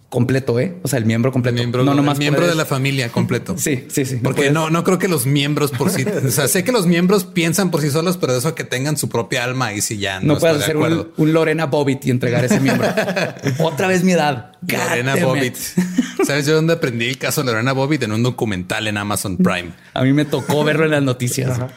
completo, 0.10 0.60
¿eh? 0.60 0.76
O 0.82 0.88
sea, 0.88 0.98
el 0.98 1.06
miembro 1.06 1.32
completo. 1.32 1.54
Miembro, 1.56 1.84
no 1.84 1.92
el 1.92 1.98
nomás 1.98 2.18
miembro 2.18 2.42
puedes- 2.42 2.54
de 2.56 2.58
la 2.58 2.66
familia 2.66 3.10
completo. 3.12 3.54
Sí, 3.60 3.86
sí, 3.90 4.06
sí. 4.06 4.16
Porque 4.16 4.38
puedes- 4.38 4.54
no, 4.54 4.72
no 4.72 4.84
creo 4.84 4.98
que 4.98 5.08
los 5.08 5.28
miembros 5.28 5.70
por 5.70 5.92
sí, 5.92 6.04
o 6.04 6.32
sea, 6.32 6.48
sé 6.48 6.64
que 6.64 6.72
los 6.72 6.88
miembros 6.88 7.26
piensan 7.26 7.70
por 7.70 7.82
sí 7.82 7.92
solos, 7.92 8.18
pero 8.18 8.36
eso 8.36 8.56
que 8.56 8.64
tengan 8.64 8.98
su 8.98 9.08
propia 9.08 9.44
alma 9.44 9.72
y 9.74 9.82
si 9.82 10.00
ya 10.00 10.20
no, 10.20 10.34
No, 10.34 10.40
puedes 10.40 10.64
hacer 10.64 10.78
un, 10.78 11.10
un 11.16 11.34
Lorena 11.34 11.68
Bobbitt 11.68 12.08
y 12.08 12.10
entregar 12.10 12.44
ese 12.44 12.60
miembro. 12.60 12.88
Otra 13.60 13.88
vez 13.88 14.04
mi 14.04 14.14
edad. 14.14 14.49
Lorena. 14.68 15.16
Bobbitt. 15.16 15.56
¿Sabes 16.26 16.46
yo 16.46 16.54
dónde 16.56 16.74
aprendí 16.74 17.06
el 17.08 17.18
caso 17.18 17.44
de 17.44 17.52
Lorena 17.52 17.72
Bobbitt? 17.72 18.04
En 18.04 18.12
un 18.12 18.24
documental 18.24 18.88
en 18.88 18.98
Amazon 18.98 19.38
Prime. 19.38 19.72
A 19.94 20.04
mí 20.04 20.12
me 20.14 20.26
tocó 20.26 20.64
verlo 20.66 20.86
en 20.86 20.92
las 20.92 21.04
noticias. 21.04 21.60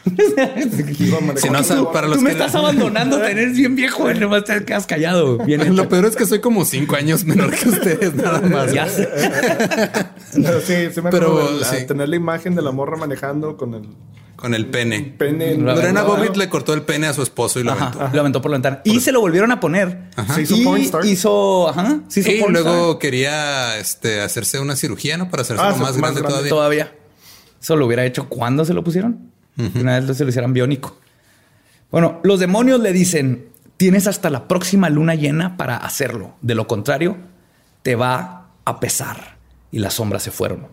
Si 1.37 1.49
no, 1.49 1.63
sa- 1.63 1.91
para 1.91 2.07
los 2.07 2.17
Tú 2.17 2.23
me 2.23 2.29
que 2.31 2.37
estás 2.37 2.55
abandonando, 2.55 3.23
eres 3.23 3.55
bien 3.55 3.75
viejo, 3.75 4.09
y 4.11 4.15
nomás 4.19 4.43
te 4.45 4.63
quedas 4.65 4.85
callado. 4.85 5.37
Bien. 5.39 5.75
Lo 5.75 5.87
peor 5.89 6.05
es 6.05 6.15
que 6.15 6.25
soy 6.25 6.39
como 6.41 6.65
cinco 6.65 6.95
años 6.95 7.23
menor 7.25 7.51
que 7.55 7.69
ustedes, 7.69 8.13
nada 8.15 8.41
más. 8.41 8.71
Ya 8.73 8.87
sé. 8.87 9.07
Pero 10.33 10.61
sí, 10.61 10.73
sí 10.93 11.01
me 11.01 11.09
Pero, 11.09 11.59
la- 11.59 11.65
sí. 11.65 11.85
tener 11.87 12.09
la 12.09 12.15
imagen 12.15 12.55
de 12.55 12.61
la 12.61 12.71
morra 12.71 12.97
manejando 12.97 13.57
con 13.57 13.73
el 13.75 13.83
Con 14.43 14.53
el 14.53 14.65
pene. 14.65 15.15
Lorena 15.57 16.03
Bobbitt 16.03 16.35
le 16.35 16.49
cortó 16.49 16.73
el 16.73 16.81
pene 16.81 17.07
a 17.07 17.13
su 17.13 17.23
esposo 17.23 17.61
y 17.61 17.63
lo 17.63 17.71
Ajá, 17.71 17.85
aventó. 17.93 18.09
lo 18.13 18.19
aventó 18.19 18.41
por 18.41 18.51
la 18.51 18.55
ventana. 18.57 18.81
Y 18.83 18.99
se 18.99 19.13
lo 19.13 19.21
volvieron 19.21 19.53
a 19.53 19.61
poner. 19.61 20.09
Se 20.35 20.41
hizo 20.41 20.57
y 20.57 20.63
pornstar. 20.65 21.05
hizo, 21.05 21.69
ajá, 21.69 22.01
se 22.09 22.19
hizo 22.19 22.29
Y 22.31 22.41
pornstar. 22.41 22.63
luego 22.65 22.99
quería 22.99 23.77
este, 23.77 24.19
hacerse 24.19 24.59
una 24.59 24.75
cirugía, 24.75 25.15
¿no? 25.15 25.29
Para 25.29 25.43
hacerse 25.43 25.63
Ah, 25.63 25.69
más 25.69 25.79
más 25.79 25.97
grande, 25.97 26.19
grande. 26.19 26.49
todavía. 26.49 26.49
todavía. 26.49 26.91
Eso 27.61 27.77
lo 27.77 27.85
hubiera 27.85 28.03
hecho 28.03 28.27
cuando 28.27 28.65
se 28.65 28.73
lo 28.73 28.83
pusieron. 28.83 29.31
Una 29.75 29.97
vez 30.01 30.17
se 30.17 30.25
lo 30.25 30.29
hicieran 30.29 30.51
biónico. 30.51 30.97
Bueno, 31.89 32.19
los 32.23 32.41
demonios 32.41 32.81
le 32.81 32.91
dicen: 32.91 33.47
tienes 33.77 34.07
hasta 34.07 34.29
la 34.29 34.49
próxima 34.49 34.89
luna 34.89 35.15
llena 35.15 35.55
para 35.55 35.77
hacerlo. 35.77 36.33
De 36.41 36.53
lo 36.53 36.67
contrario, 36.67 37.15
te 37.81 37.95
va 37.95 38.47
a 38.65 38.79
pesar. 38.81 39.37
Y 39.71 39.79
las 39.79 39.93
sombras 39.93 40.21
se 40.21 40.31
fueron. 40.31 40.67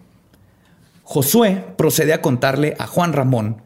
Josué 1.13 1.65
procede 1.77 2.13
a 2.13 2.23
contarle 2.23 2.77
a 2.79 2.87
Juan 2.87 3.13
Ramón 3.13 3.63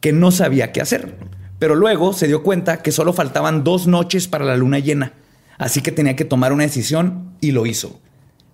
que 0.00 0.12
no 0.12 0.30
sabía 0.30 0.72
qué 0.72 0.82
hacer, 0.82 1.16
pero 1.58 1.74
luego 1.74 2.12
se 2.12 2.26
dio 2.26 2.42
cuenta 2.42 2.82
que 2.82 2.92
solo 2.92 3.14
faltaban 3.14 3.64
dos 3.64 3.86
noches 3.86 4.28
para 4.28 4.44
la 4.44 4.58
luna 4.58 4.78
llena, 4.78 5.14
así 5.56 5.80
que 5.80 5.90
tenía 5.90 6.16
que 6.16 6.26
tomar 6.26 6.52
una 6.52 6.64
decisión 6.64 7.34
y 7.40 7.52
lo 7.52 7.64
hizo. 7.64 7.98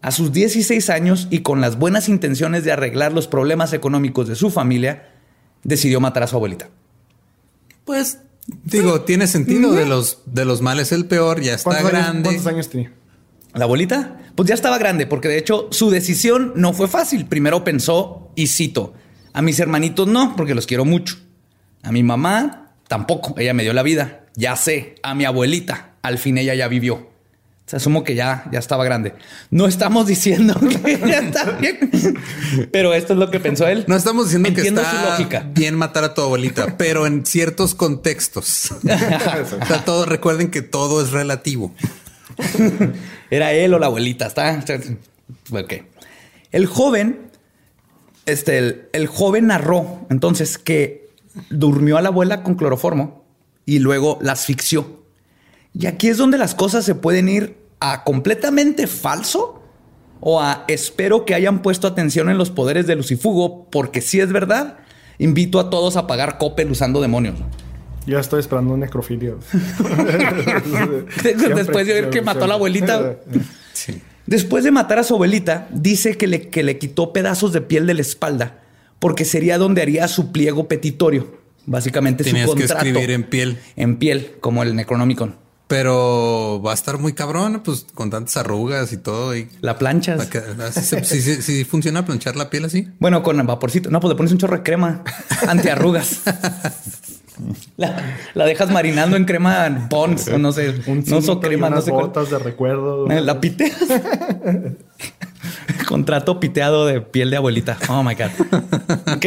A 0.03 0.13
sus 0.13 0.31
16 0.31 0.89
años 0.89 1.27
y 1.31 1.41
con 1.41 1.61
las 1.61 1.81
buenas 1.81 2.09
intenciones 2.09 2.63
de 2.63 2.71
arreglar 2.71 3.13
los 3.13 3.27
problemas 3.27 3.73
económicos 3.73 4.29
de 4.29 4.37
su 4.37 4.51
familia, 4.51 5.09
decidió 5.65 5.99
matar 5.99 6.23
a 6.23 6.29
su 6.29 6.37
abuelita. 6.37 6.71
Pues 7.85 8.19
digo, 8.63 9.01
tiene 9.01 9.27
sentido 9.27 9.73
de 9.73 9.85
los 9.85 10.21
de 10.27 10.45
los 10.45 10.63
males 10.63 10.93
el 10.93 11.07
peor, 11.07 11.41
ya 11.41 11.55
está 11.55 11.71
¿Cuántos 11.71 11.93
años, 11.93 12.03
grande. 12.05 12.29
¿Cuántos 12.29 12.47
años 12.47 12.69
tenía? 12.69 12.93
La 13.59 13.65
abuelita, 13.65 14.19
pues 14.35 14.49
ya 14.49 14.55
estaba 14.55 14.79
grande, 14.79 15.07
porque 15.07 15.29
de 15.29 15.39
hecho 15.39 15.69
su 15.73 15.91
decisión 15.91 16.53
no 16.55 16.73
fue 16.73 16.89
fácil. 16.89 17.27
Primero 17.27 17.65
pensó, 17.65 18.31
y 18.37 18.47
cito, 18.47 18.95
a 19.33 19.43
mis 19.43 19.59
hermanitos 19.59 20.07
no, 20.07 20.37
porque 20.37 20.55
los 20.55 20.67
quiero 20.67 20.85
mucho. 20.85 21.17
A 21.83 21.93
mi 21.93 22.03
mamá 22.03 22.73
tampoco, 22.87 23.35
ella 23.39 23.55
me 23.55 23.65
dio 23.65 23.73
la 23.73 23.83
vida. 23.83 24.25
Ya 24.37 24.55
sé, 24.57 24.95
a 25.03 25.15
mi 25.15 25.25
abuelita, 25.25 25.95
al 26.03 26.19
fin 26.19 26.39
ella 26.39 26.55
ya 26.55 26.69
vivió. 26.69 26.95
O 26.95 27.71
sea, 27.71 27.77
asumo 27.77 28.03
que 28.03 28.15
ya, 28.15 28.49
ya 28.51 28.59
estaba 28.61 28.83
grande. 28.83 29.15
No 29.51 29.67
estamos 29.67 30.07
diciendo 30.07 30.55
que 30.85 30.99
ya 31.07 31.19
está 31.19 31.45
bien, 31.51 31.91
pero 32.73 32.95
esto 32.95 33.13
es 33.13 33.19
lo 33.19 33.31
que 33.31 33.41
pensó 33.41 33.67
él. 33.67 33.85
No 33.89 33.95
estamos 33.95 34.27
diciendo 34.27 34.49
Entiendo 34.49 34.81
que 34.81 34.89
su 34.89 34.97
está 34.97 35.11
lógica. 35.11 35.47
bien 35.53 35.75
matar 35.75 36.03
a 36.05 36.15
tu 36.15 36.23
abuelita, 36.23 36.77
pero 36.79 37.07
en 37.07 37.27
ciertos 37.27 37.75
contextos. 37.75 38.71
o 38.73 39.67
sea, 39.67 39.85
todo, 39.85 40.07
recuerden 40.07 40.51
que 40.51 40.63
todo 40.63 41.03
es 41.03 41.11
relativo. 41.11 41.75
Era 43.31 43.53
él 43.53 43.75
o 43.75 43.79
la 43.79 43.87
abuelita, 43.87 44.27
¿está? 44.27 44.63
Ok. 45.51 45.75
El 46.51 46.67
joven, 46.67 47.31
este, 48.27 48.89
el, 48.93 49.07
joven 49.07 49.49
narró 49.49 50.07
entonces 50.11 50.59
que 50.59 51.09
durmió 51.51 51.99
a 51.99 52.03
la 52.03 52.09
abuela 52.09 52.43
con 52.43 52.55
cloroformo 52.55 53.25
y 53.67 53.81
luego 53.81 54.19
la 54.23 54.33
asfixió. 54.33 55.03
Y 55.75 55.87
aquí 55.87 56.09
es 56.09 56.17
donde 56.17 56.39
las 56.39 56.55
cosas 56.55 56.85
se 56.85 56.95
pueden 56.95 57.29
ir 57.29 57.59
a 57.81 58.05
completamente 58.05 58.87
falso 58.87 59.63
o 60.21 60.41
a 60.41 60.65
espero 60.69 61.25
que 61.25 61.35
hayan 61.35 61.63
puesto 61.63 61.87
atención 61.87 62.31
en 62.31 62.39
los 62.39 62.51
poderes 62.51 62.87
de 62.87 62.97
Lucifugo, 62.97 63.69
porque 63.71 64.01
si 64.01 64.21
es 64.21 64.33
verdad, 64.33 64.79
invito 65.19 65.61
a 65.61 65.71
todos 65.71 65.97
a 65.97 66.07
pagar 66.07 66.39
Coppel 66.39 66.71
usando 66.71 67.01
demonios. 67.01 67.39
Ya 68.09 68.19
estoy 68.21 68.41
esperando 68.41 68.73
un 68.75 68.81
necrofilia. 68.81 69.35
Después 71.55 71.87
de 71.87 71.93
ver 71.95 72.11
que 72.11 72.23
mató 72.23 72.45
a 72.45 72.49
la 72.49 72.55
abuelita. 72.55 73.17
Después 74.27 74.65
de 74.65 74.71
matar 74.71 74.99
a 74.99 75.05
su 75.05 75.15
abuelita, 75.15 75.69
dice 75.71 76.17
que 76.17 76.27
le, 76.27 76.49
que 76.49 76.63
le 76.63 76.79
quitó 76.79 77.13
pedazos 77.13 77.53
de 77.53 77.61
piel 77.61 77.87
de 77.87 77.95
la 77.95 78.01
espalda 78.03 78.61
porque 78.99 79.25
sería 79.25 79.59
donde 79.59 79.83
haría 79.83 80.09
su 80.09 80.33
pliego 80.33 80.69
petitorio. 80.69 81.39
Básicamente 81.67 82.25
Tenías 82.25 82.49
su 82.49 82.55
que 82.57 82.63
contrato. 82.63 82.87
escribir 82.87 83.11
en 83.11 83.25
piel. 83.25 83.59
En 83.77 83.97
piel, 83.97 84.33
como 84.41 84.63
el 84.63 84.75
Necronomicon. 84.75 85.37
Pero 85.67 86.63
va 86.65 86.71
a 86.71 86.75
estar 86.75 86.99
muy 86.99 87.13
cabrón, 87.13 87.61
pues 87.63 87.87
con 87.95 88.09
tantas 88.09 88.39
arrugas 88.39 88.91
y 88.95 88.97
todo. 88.97 89.37
Y 89.37 89.49
La 89.61 89.77
plancha. 89.79 90.17
va 90.17 90.23
a 90.25 90.31
quedar- 90.31 90.61
así 90.63 90.81
se- 90.81 91.05
si, 91.05 91.21
si- 91.21 91.43
si 91.43 91.65
funciona 91.65 92.07
planchar 92.07 92.37
la 92.37 92.49
piel 92.49 92.65
así. 92.65 92.89
Bueno, 92.99 93.23
con 93.23 93.45
vaporcito. 93.47 93.91
No, 93.91 94.01
pues 94.01 94.09
le 94.11 94.17
pones 94.17 94.33
un 94.33 94.39
chorro 94.39 94.57
de 94.57 94.63
crema 94.63 95.05
antiarrugas. 95.47 96.23
La, 97.77 97.97
la 98.35 98.45
dejas 98.45 98.71
marinando 98.71 99.17
en 99.17 99.25
crema 99.25 99.87
Pons 99.89 100.29
o 100.29 100.39
no 100.39 100.53
sé. 100.53 100.75
Un 100.87 101.05
no 101.07 101.19
y 101.19 101.41
crema, 101.41 101.71
no 101.71 101.81
sé 101.81 101.91
cuál. 101.91 102.07
botas 102.07 102.31
de 102.31 102.39
recuerdo. 102.39 103.11
Eh, 103.11 103.21
La 103.21 103.41
piteas. 103.41 103.77
Contrato 105.89 106.41
piteado 106.41 106.87
de 106.87 107.01
piel 107.01 107.31
de 107.31 107.37
abuelita. 107.37 107.79
Oh 107.89 108.03
my 108.03 108.15
God. 108.15 109.17
Ok. 109.17 109.27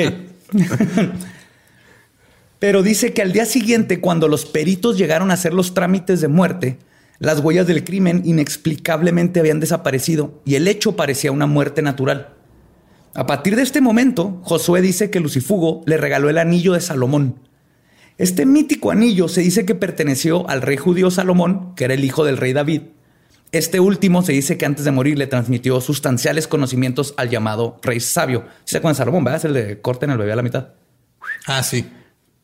Pero 2.59 2.83
dice 2.83 3.13
que 3.13 3.21
al 3.21 3.31
día 3.31 3.45
siguiente, 3.45 3.99
cuando 3.99 4.27
los 4.27 4.45
peritos 4.45 4.97
llegaron 4.97 5.31
a 5.31 5.33
hacer 5.33 5.53
los 5.53 5.73
trámites 5.73 6.21
de 6.21 6.27
muerte, 6.27 6.77
las 7.17 7.39
huellas 7.39 7.67
del 7.67 7.83
crimen 7.83 8.21
inexplicablemente 8.25 9.39
habían 9.39 9.59
desaparecido 9.59 10.41
y 10.45 10.55
el 10.55 10.67
hecho 10.67 10.95
parecía 10.95 11.31
una 11.31 11.47
muerte 11.47 11.81
natural. 11.81 12.33
A 13.13 13.25
partir 13.25 13.55
de 13.55 13.63
este 13.63 13.81
momento, 13.81 14.39
Josué 14.43 14.81
dice 14.81 15.09
que 15.09 15.19
Lucifugo 15.19 15.81
le 15.85 15.97
regaló 15.97 16.29
el 16.29 16.37
anillo 16.37 16.73
de 16.73 16.81
Salomón. 16.81 17.35
Este 18.17 18.45
mítico 18.45 18.91
anillo 18.91 19.27
se 19.27 19.41
dice 19.41 19.65
que 19.65 19.73
perteneció 19.75 20.47
al 20.49 20.61
rey 20.61 20.77
judío 20.77 21.09
Salomón, 21.11 21.73
que 21.75 21.85
era 21.85 21.93
el 21.93 22.03
hijo 22.03 22.23
del 22.23 22.37
rey 22.37 22.53
David. 22.53 22.81
Este 23.51 23.79
último 23.79 24.21
se 24.21 24.31
dice 24.31 24.57
que 24.57 24.65
antes 24.65 24.85
de 24.85 24.91
morir 24.91 25.17
le 25.17 25.27
transmitió 25.27 25.81
sustanciales 25.81 26.47
conocimientos 26.47 27.13
al 27.17 27.29
llamado 27.29 27.77
rey 27.81 27.99
sabio. 27.99 28.45
¿Sí 28.63 28.71
se 28.71 28.77
acuerdan 28.77 28.93
de 28.93 28.97
Salomón, 28.97 29.23
verdad? 29.23 29.39
Es 29.39 29.45
el 29.45 29.53
de 29.53 29.81
corten 29.81 30.09
el 30.11 30.17
bebé 30.17 30.31
a 30.31 30.35
la 30.35 30.41
mitad. 30.43 30.69
Ah, 31.47 31.61
sí. 31.63 31.85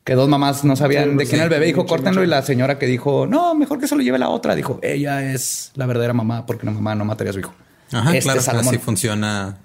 Que 0.04 0.14
dos 0.14 0.28
mamás 0.28 0.64
no 0.64 0.74
sabían 0.76 1.10
Sí, 1.12 1.16
de 1.16 1.24
quién 1.24 1.34
era 1.36 1.44
el 1.44 1.50
bebé. 1.50 1.66
Dijo, 1.66 1.82
mucho, 1.82 1.88
córtenlo. 1.94 2.20
mucho. 2.20 2.24
Y 2.24 2.26
la 2.26 2.42
señora 2.42 2.78
que 2.78 2.86
dijo, 2.86 3.26
no, 3.26 3.54
mejor 3.54 3.78
que 3.78 3.86
se 3.86 3.94
lo 3.96 4.02
lleve 4.02 4.18
la 4.18 4.28
otra. 4.30 4.54
Dijo, 4.54 4.80
ella 4.82 5.32
es 5.32 5.70
la 5.76 5.86
verdadera 5.86 6.12
mamá 6.12 6.44
porque 6.44 6.66
la 6.66 6.72
mamá 6.72 6.94
no 6.94 7.04
mataría 7.04 7.30
a 7.30 7.34
su 7.34 7.40
hijo. 7.40 7.54
Ajá, 7.92 8.10
Este 8.12 8.24
claro. 8.24 8.40
Salomón. 8.42 8.68
Así 8.74 8.78
funciona 8.78 9.58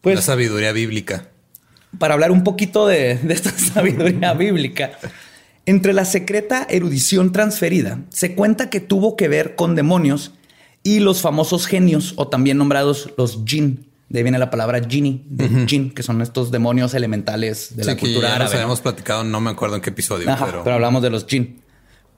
Pues- 0.00 0.16
la 0.16 0.22
sabiduría 0.22 0.72
bíblica. 0.72 1.28
para 1.98 2.14
hablar 2.14 2.30
un 2.30 2.44
poquito 2.44 2.86
de, 2.86 3.16
de 3.16 3.34
esta 3.34 3.50
sabiduría 3.56 4.32
bíblica. 4.34 4.90
Entre 5.70 5.92
la 5.92 6.04
secreta 6.04 6.66
erudición 6.68 7.30
transferida, 7.30 8.00
se 8.08 8.34
cuenta 8.34 8.70
que 8.70 8.80
tuvo 8.80 9.14
que 9.14 9.28
ver 9.28 9.54
con 9.54 9.76
demonios 9.76 10.32
y 10.82 10.98
los 10.98 11.20
famosos 11.20 11.66
genios, 11.68 12.14
o 12.16 12.26
también 12.26 12.58
nombrados 12.58 13.12
los 13.16 13.44
jinn. 13.46 13.86
De 14.08 14.18
ahí 14.18 14.22
viene 14.24 14.40
la 14.40 14.50
palabra 14.50 14.80
genie, 14.82 15.22
de 15.28 15.66
jinn, 15.68 15.92
que 15.92 16.02
son 16.02 16.22
estos 16.22 16.50
demonios 16.50 16.92
elementales 16.94 17.76
de 17.76 17.84
la 17.84 17.92
Sí, 17.92 17.98
cultura 18.00 18.26
ya 18.30 18.34
árabe. 18.34 18.44
nos 18.46 18.54
habíamos 18.54 18.80
platicado, 18.80 19.22
no 19.22 19.40
me 19.40 19.50
acuerdo 19.50 19.76
en 19.76 19.82
qué 19.82 19.90
episodio, 19.90 20.28
Ajá, 20.28 20.44
pero... 20.46 20.64
pero, 20.64 20.74
hablamos 20.74 21.04
de 21.04 21.10
los 21.10 21.24
jinn. 21.26 21.60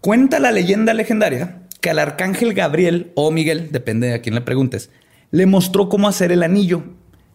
Cuenta 0.00 0.40
la 0.40 0.50
leyenda 0.50 0.94
legendaria 0.94 1.64
que 1.82 1.90
al 1.90 1.99
arcángel 1.99 2.54
Gabriel 2.54 3.12
o 3.16 3.30
Miguel, 3.30 3.68
depende 3.71 4.06
de 4.06 4.14
a 4.14 4.23
quién 4.23 4.35
le 4.35 4.40
preguntes, 4.40 4.88
le 5.30 5.44
mostró 5.44 5.90
cómo 5.90 6.09
hacer 6.09 6.32
el 6.32 6.42
anillo 6.42 6.85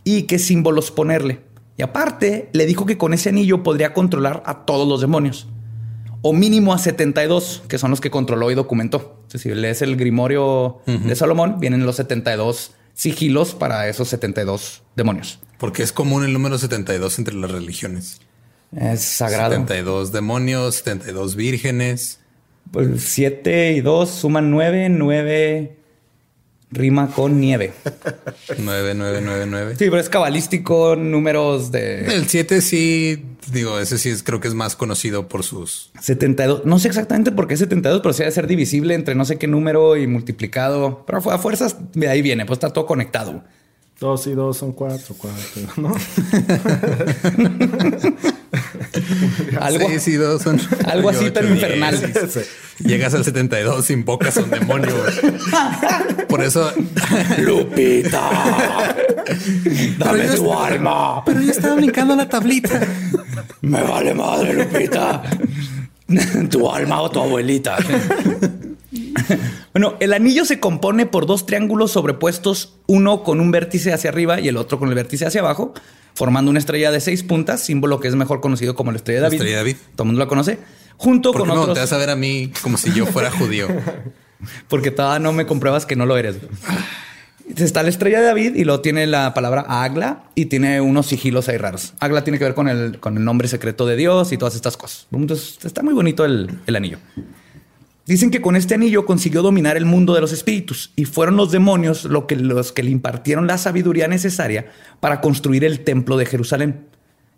y 0.04 0.24
qué 0.24 0.40
símbolos 0.40 0.90
ponerle. 0.90 1.42
Y 1.78 1.84
aparte, 1.84 2.50
le 2.54 2.66
dijo 2.66 2.88
que 2.88 2.98
con 2.98 3.14
ese 3.14 3.30
anillo 3.30 3.62
podría 3.62 3.94
controlar 3.94 4.42
a 4.48 4.66
todos 4.66 4.88
los 4.88 5.00
demonios. 5.00 5.48
O 6.22 6.34
mínimo 6.34 6.74
a 6.74 6.78
72, 6.78 7.64
que 7.68 7.78
son 7.78 7.92
los 7.92 8.02
que 8.02 8.10
controló 8.10 8.50
y 8.52 8.56
documentó. 8.56 9.22
Sea, 9.28 9.40
si 9.40 9.50
lees 9.54 9.82
el 9.82 9.96
Grimorio 9.98 10.80
de 10.86 11.16
Salomón, 11.16 11.60
vienen 11.60 11.86
los 11.86 11.98
72 11.98 12.72
sigilos 12.94 13.54
para 13.54 13.88
esos 13.88 14.08
72 14.10 14.84
demonios. 14.96 15.40
porque 15.60 15.84
es 15.84 15.92
común 15.92 16.24
el 16.24 16.34
número 16.34 16.58
72 16.58 17.18
entre 17.20 17.36
las 17.36 17.52
religiones. 17.52 18.20
Es 18.76 19.02
sagrado. 19.02 19.52
72 19.52 20.12
demonios, 20.12 20.76
72 20.76 21.36
vírgenes. 21.36 22.20
Pues 22.72 23.02
7 23.04 23.74
y 23.74 23.82
2 23.82 24.10
suman 24.10 24.52
9, 24.52 24.90
9. 24.90 25.78
Rima 26.70 27.08
con 27.08 27.40
nieve. 27.40 27.74
9999. 28.58 29.76
Sí, 29.78 29.86
pero 29.86 30.00
es 30.00 30.10
cabalístico, 30.10 30.96
números 30.98 31.72
de 31.72 32.06
El 32.08 32.28
7 32.28 32.62
sí, 32.62 33.24
digo, 33.52 33.80
ese 33.80 33.98
sí 33.98 34.10
es, 34.10 34.22
creo 34.22 34.42
que 34.42 34.50
es 34.50 34.54
más 34.54 34.76
conocido 34.76 35.30
por 35.30 35.44
sus 35.44 35.92
72. 36.02 36.66
No 36.66 36.78
sé 36.80 36.90
exactamente 36.90 37.32
por 37.32 37.48
qué 37.48 37.56
72, 37.56 38.02
pero 38.02 38.14
sí 38.14 38.20
debe 38.20 38.32
ser 38.32 38.48
divisible 38.48 38.96
entre 38.96 39.16
no 39.16 39.24
sé 39.24 39.38
qué 39.38 39.48
número 39.48 39.96
y 39.96 40.08
multiplicado. 40.08 41.06
Pero 41.08 41.32
a 41.32 41.38
fuerzas 41.38 41.78
de 41.94 42.10
ahí 42.10 42.22
viene, 42.22 42.46
pues 42.46 42.58
está 42.58 42.72
todo 42.72 42.86
conectado. 42.86 43.44
Dos 44.00 44.28
y 44.28 44.34
dos 44.34 44.58
son 44.58 44.74
cuatro, 44.74 45.16
cuatro, 45.18 45.62
¿no? 45.78 45.90
Algo, 49.60 49.88
Seis 49.88 50.08
y 50.08 50.16
dos 50.16 50.44
son 50.44 50.60
algo 50.86 51.10
así 51.10 51.32
tan 51.32 51.48
infernal. 51.48 52.14
Llegas 52.80 53.14
al 53.14 53.24
72, 53.24 53.90
invocas 53.90 54.38
a 54.38 54.44
un 54.44 54.52
demonio. 54.52 54.94
Por 56.30 56.44
eso 56.44 56.72
Lupita, 57.40 58.96
dame 59.98 60.28
tu 60.28 60.54
alma. 60.54 61.24
Pero 61.26 61.42
yo 61.42 61.52
estaba 61.52 61.76
brincando 61.76 62.16
la 62.16 62.30
tablita. 62.30 62.80
Me 63.62 63.82
vale 63.82 64.14
madre, 64.14 64.54
Lupita. 64.54 65.24
tu 66.50 66.70
alma 66.70 67.02
o 67.02 67.10
tu 67.10 67.20
abuelita. 67.20 67.78
bueno, 69.74 69.96
el 70.00 70.14
anillo 70.14 70.46
se 70.46 70.60
compone 70.60 71.06
por 71.06 71.26
dos 71.26 71.46
triángulos 71.46 71.92
sobrepuestos, 71.92 72.76
uno 72.88 73.24
con 73.24 73.40
un 73.40 73.52
vértice 73.52 73.94
hacia 73.94 74.10
arriba 74.10 74.40
y 74.40 74.48
el 74.48 74.58
otro 74.58 74.80
con 74.80 74.90
el 74.90 74.96
vértice 74.96 75.26
hacia 75.26 75.42
abajo, 75.42 75.74
formando 76.14 76.50
una 76.52 76.60
estrella 76.60 76.92
de 76.92 77.00
seis 77.00 77.24
puntas, 77.24 77.62
símbolo 77.62 78.00
que 78.00 78.08
es 78.08 78.16
mejor 78.16 78.42
conocido 78.42 78.76
como 78.76 78.92
la 78.92 78.98
estrella 78.98 79.20
de 79.20 79.22
La 79.22 79.28
David. 79.28 79.36
estrella 79.38 79.58
de 79.58 79.64
David. 79.64 79.78
Todo 79.96 80.04
el 80.04 80.08
mundo 80.08 80.20
la 80.20 80.28
conoce. 80.28 80.60
Junto 80.98 81.32
¿Por 81.32 81.42
con 81.42 81.50
qué 81.50 81.54
me 81.54 81.60
otros. 81.60 81.68
volteas 81.76 81.94
a 81.94 81.98
ver 81.98 82.10
a 82.10 82.16
mí 82.16 82.52
como 82.62 82.78
si 82.78 82.92
yo 82.94 83.06
fuera 83.06 83.30
judío? 83.32 83.68
Porque 84.68 84.92
todavía 84.92 85.20
no 85.20 85.32
me 85.34 85.46
compruebas 85.46 85.86
que 85.86 85.96
no 85.96 86.06
lo 86.06 86.18
eres. 86.18 86.38
Está 87.56 87.82
la 87.82 87.90
estrella 87.90 88.20
de 88.20 88.26
David 88.26 88.56
y 88.56 88.66
luego 88.66 88.82
tiene 88.82 89.08
la 89.08 89.34
palabra 89.34 89.66
Agla 89.68 90.24
y 90.36 90.46
tiene 90.48 90.82
unos 90.82 91.06
sigilos 91.08 91.48
ahí 91.50 91.58
raros. 91.58 91.94
Agla 92.00 92.24
tiene 92.24 92.38
que 92.40 92.44
ver 92.46 92.54
con 92.54 92.68
el, 92.68 93.00
con 93.00 93.16
el 93.18 93.24
nombre 93.24 93.48
secreto 93.48 93.86
de 93.86 93.96
Dios 93.96 94.32
y 94.32 94.38
todas 94.38 94.54
estas 94.56 94.76
cosas. 94.76 95.08
Entonces 95.12 95.58
está 95.64 95.82
muy 95.82 95.94
bonito 95.94 96.26
el, 96.26 96.60
el 96.68 96.76
anillo. 96.76 96.98
Dicen 98.08 98.32
que 98.32 98.42
con 98.42 98.56
este 98.56 98.74
anillo 98.74 99.06
consiguió 99.06 99.42
dominar 99.42 99.76
el 99.78 99.86
mundo 99.86 100.14
de 100.16 100.22
los 100.22 100.32
espíritus 100.32 100.94
y 100.96 101.06
fueron 101.06 101.36
los 101.36 101.52
demonios 101.52 102.06
lo 102.06 102.26
que, 102.26 102.36
los 102.38 102.72
que 102.72 102.82
le 102.84 102.90
impartieron 102.90 103.48
la 103.48 103.58
sabiduría 103.58 104.08
necesaria 104.08 104.68
para 105.02 105.20
construir 105.22 105.66
el 105.66 105.82
templo 105.82 106.16
de 106.18 106.26
Jerusalén. 106.26 106.88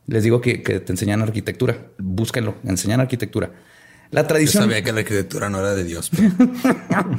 Les 0.05 0.23
digo 0.23 0.41
que, 0.41 0.61
que 0.61 0.79
te 0.79 0.93
enseñan 0.93 1.21
arquitectura. 1.21 1.87
Búsquenlo, 1.97 2.55
enseñan 2.65 2.99
arquitectura. 2.99 3.51
La 4.11 4.21
Yo 4.21 4.27
tradición. 4.27 4.63
sabía 4.63 4.83
que 4.83 4.91
la 4.91 4.99
arquitectura 4.99 5.49
no 5.49 5.59
era 5.59 5.73
de 5.73 5.83
Dios. 5.83 6.09
pero- 6.15 6.31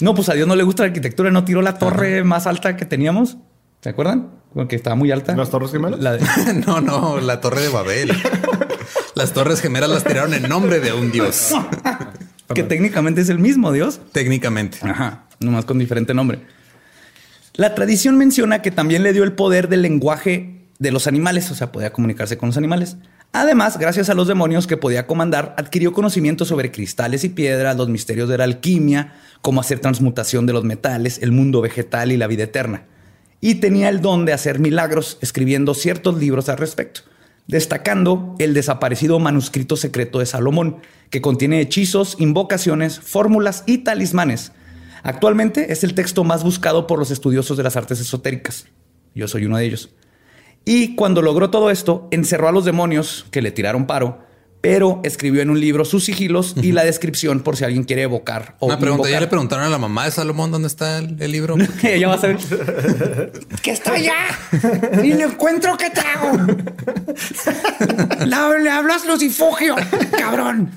No, 0.00 0.14
pues 0.14 0.28
a 0.28 0.34
Dios 0.34 0.48
no 0.48 0.56
le 0.56 0.62
gusta 0.64 0.82
la 0.82 0.88
arquitectura, 0.88 1.30
no 1.30 1.44
tiró 1.44 1.62
la 1.62 1.78
torre 1.78 2.24
más 2.24 2.46
alta 2.46 2.76
que 2.76 2.84
teníamos. 2.86 3.36
¿Se 3.82 3.88
acuerdan? 3.90 4.30
Porque 4.52 4.76
estaba 4.76 4.96
muy 4.96 5.10
alta. 5.12 5.34
¿Las 5.36 5.50
Torres 5.50 5.70
Gemelas? 5.72 6.00
La 6.00 6.12
de- 6.16 6.54
No, 6.66 6.80
no, 6.80 7.20
la 7.20 7.40
torre 7.40 7.62
de 7.62 7.68
Babel. 7.68 8.12
Las 9.14 9.32
torres 9.34 9.60
gemelas 9.60 9.90
las 9.90 10.04
tiraron 10.04 10.32
en 10.32 10.44
nombre 10.48 10.80
de 10.80 10.92
un 10.94 11.12
dios. 11.12 11.50
Que 12.54 12.62
técnicamente 12.62 13.20
es 13.20 13.28
el 13.28 13.38
mismo 13.38 13.72
Dios. 13.72 14.00
Técnicamente. 14.12 14.78
Ajá, 14.82 15.24
nomás 15.40 15.64
con 15.64 15.78
diferente 15.78 16.14
nombre. 16.14 16.40
La 17.54 17.74
tradición 17.74 18.16
menciona 18.16 18.62
que 18.62 18.70
también 18.70 19.02
le 19.02 19.12
dio 19.12 19.24
el 19.24 19.32
poder 19.32 19.68
del 19.68 19.82
lenguaje 19.82 20.62
de 20.78 20.90
los 20.90 21.06
animales, 21.06 21.50
o 21.50 21.54
sea, 21.54 21.70
podía 21.70 21.92
comunicarse 21.92 22.38
con 22.38 22.48
los 22.48 22.56
animales. 22.56 22.96
Además, 23.32 23.78
gracias 23.78 24.10
a 24.10 24.14
los 24.14 24.28
demonios 24.28 24.66
que 24.66 24.76
podía 24.76 25.06
comandar, 25.06 25.54
adquirió 25.56 25.92
conocimiento 25.92 26.44
sobre 26.44 26.70
cristales 26.70 27.24
y 27.24 27.30
piedras, 27.30 27.76
los 27.76 27.88
misterios 27.88 28.28
de 28.28 28.36
la 28.36 28.44
alquimia, 28.44 29.14
cómo 29.40 29.60
hacer 29.60 29.80
transmutación 29.80 30.44
de 30.44 30.52
los 30.52 30.64
metales, 30.64 31.18
el 31.22 31.32
mundo 31.32 31.62
vegetal 31.62 32.12
y 32.12 32.16
la 32.16 32.26
vida 32.26 32.44
eterna. 32.44 32.84
Y 33.40 33.56
tenía 33.56 33.88
el 33.88 34.00
don 34.00 34.24
de 34.24 34.32
hacer 34.32 34.58
milagros, 34.58 35.18
escribiendo 35.22 35.74
ciertos 35.74 36.18
libros 36.18 36.48
al 36.48 36.58
respecto, 36.58 37.02
destacando 37.46 38.34
el 38.38 38.54
desaparecido 38.54 39.18
manuscrito 39.18 39.76
secreto 39.76 40.18
de 40.18 40.26
Salomón, 40.26 40.78
que 41.10 41.20
contiene 41.20 41.60
hechizos, 41.60 42.16
invocaciones, 42.18 43.00
fórmulas 43.00 43.64
y 43.66 43.78
talismanes. 43.78 44.52
Actualmente 45.02 45.72
es 45.72 45.84
el 45.84 45.94
texto 45.94 46.24
más 46.24 46.44
buscado 46.44 46.86
por 46.86 46.98
los 46.98 47.10
estudiosos 47.10 47.56
de 47.56 47.62
las 47.64 47.76
artes 47.76 48.00
esotéricas. 48.00 48.66
Yo 49.14 49.28
soy 49.28 49.46
uno 49.46 49.58
de 49.58 49.64
ellos. 49.64 49.90
Y 50.64 50.94
cuando 50.94 51.22
logró 51.22 51.50
todo 51.50 51.70
esto, 51.70 52.08
encerró 52.12 52.48
a 52.48 52.52
los 52.52 52.64
demonios 52.64 53.26
que 53.30 53.42
le 53.42 53.50
tiraron 53.50 53.86
paro, 53.86 54.24
pero 54.62 55.00
escribió 55.04 55.42
en 55.42 55.50
un 55.50 55.60
libro 55.60 55.84
sus 55.84 56.04
sigilos 56.04 56.54
y 56.62 56.72
la 56.72 56.84
descripción 56.84 57.40
por 57.40 57.56
si 57.56 57.64
alguien 57.64 57.82
quiere 57.84 58.02
evocar 58.02 58.54
o 58.60 58.66
Una 58.68 58.78
pregunta, 58.78 59.10
¿ya 59.10 59.20
le 59.20 59.26
preguntaron 59.26 59.64
a 59.66 59.68
la 59.68 59.76
mamá 59.78 60.04
de 60.06 60.12
Salomón 60.12 60.50
dónde 60.52 60.68
está 60.68 60.98
el, 60.98 61.16
el 61.20 61.32
libro? 61.32 61.56
Ella 61.82 62.08
va 62.08 62.14
a 62.14 62.18
saber. 62.18 62.38
¡Que 63.62 63.72
está 63.72 63.92
allá! 63.94 64.14
¡Y 65.02 65.14
lo 65.14 65.24
encuentro, 65.24 65.76
¿qué 65.76 65.90
te 65.90 66.00
hago? 66.00 66.38
La- 68.26 68.56
le 68.58 68.70
hablas 68.70 69.04
lucifugio, 69.06 69.74
cabrón. 70.16 70.70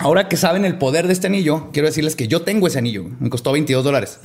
Ahora 0.00 0.28
que 0.28 0.36
saben 0.36 0.64
el 0.66 0.76
poder 0.76 1.06
de 1.06 1.14
este 1.14 1.26
anillo, 1.28 1.70
quiero 1.72 1.88
decirles 1.88 2.14
que 2.14 2.28
yo 2.28 2.42
tengo 2.42 2.66
ese 2.66 2.78
anillo. 2.78 3.06
Me 3.18 3.30
costó 3.30 3.52
22 3.52 3.82
dólares. 3.82 4.18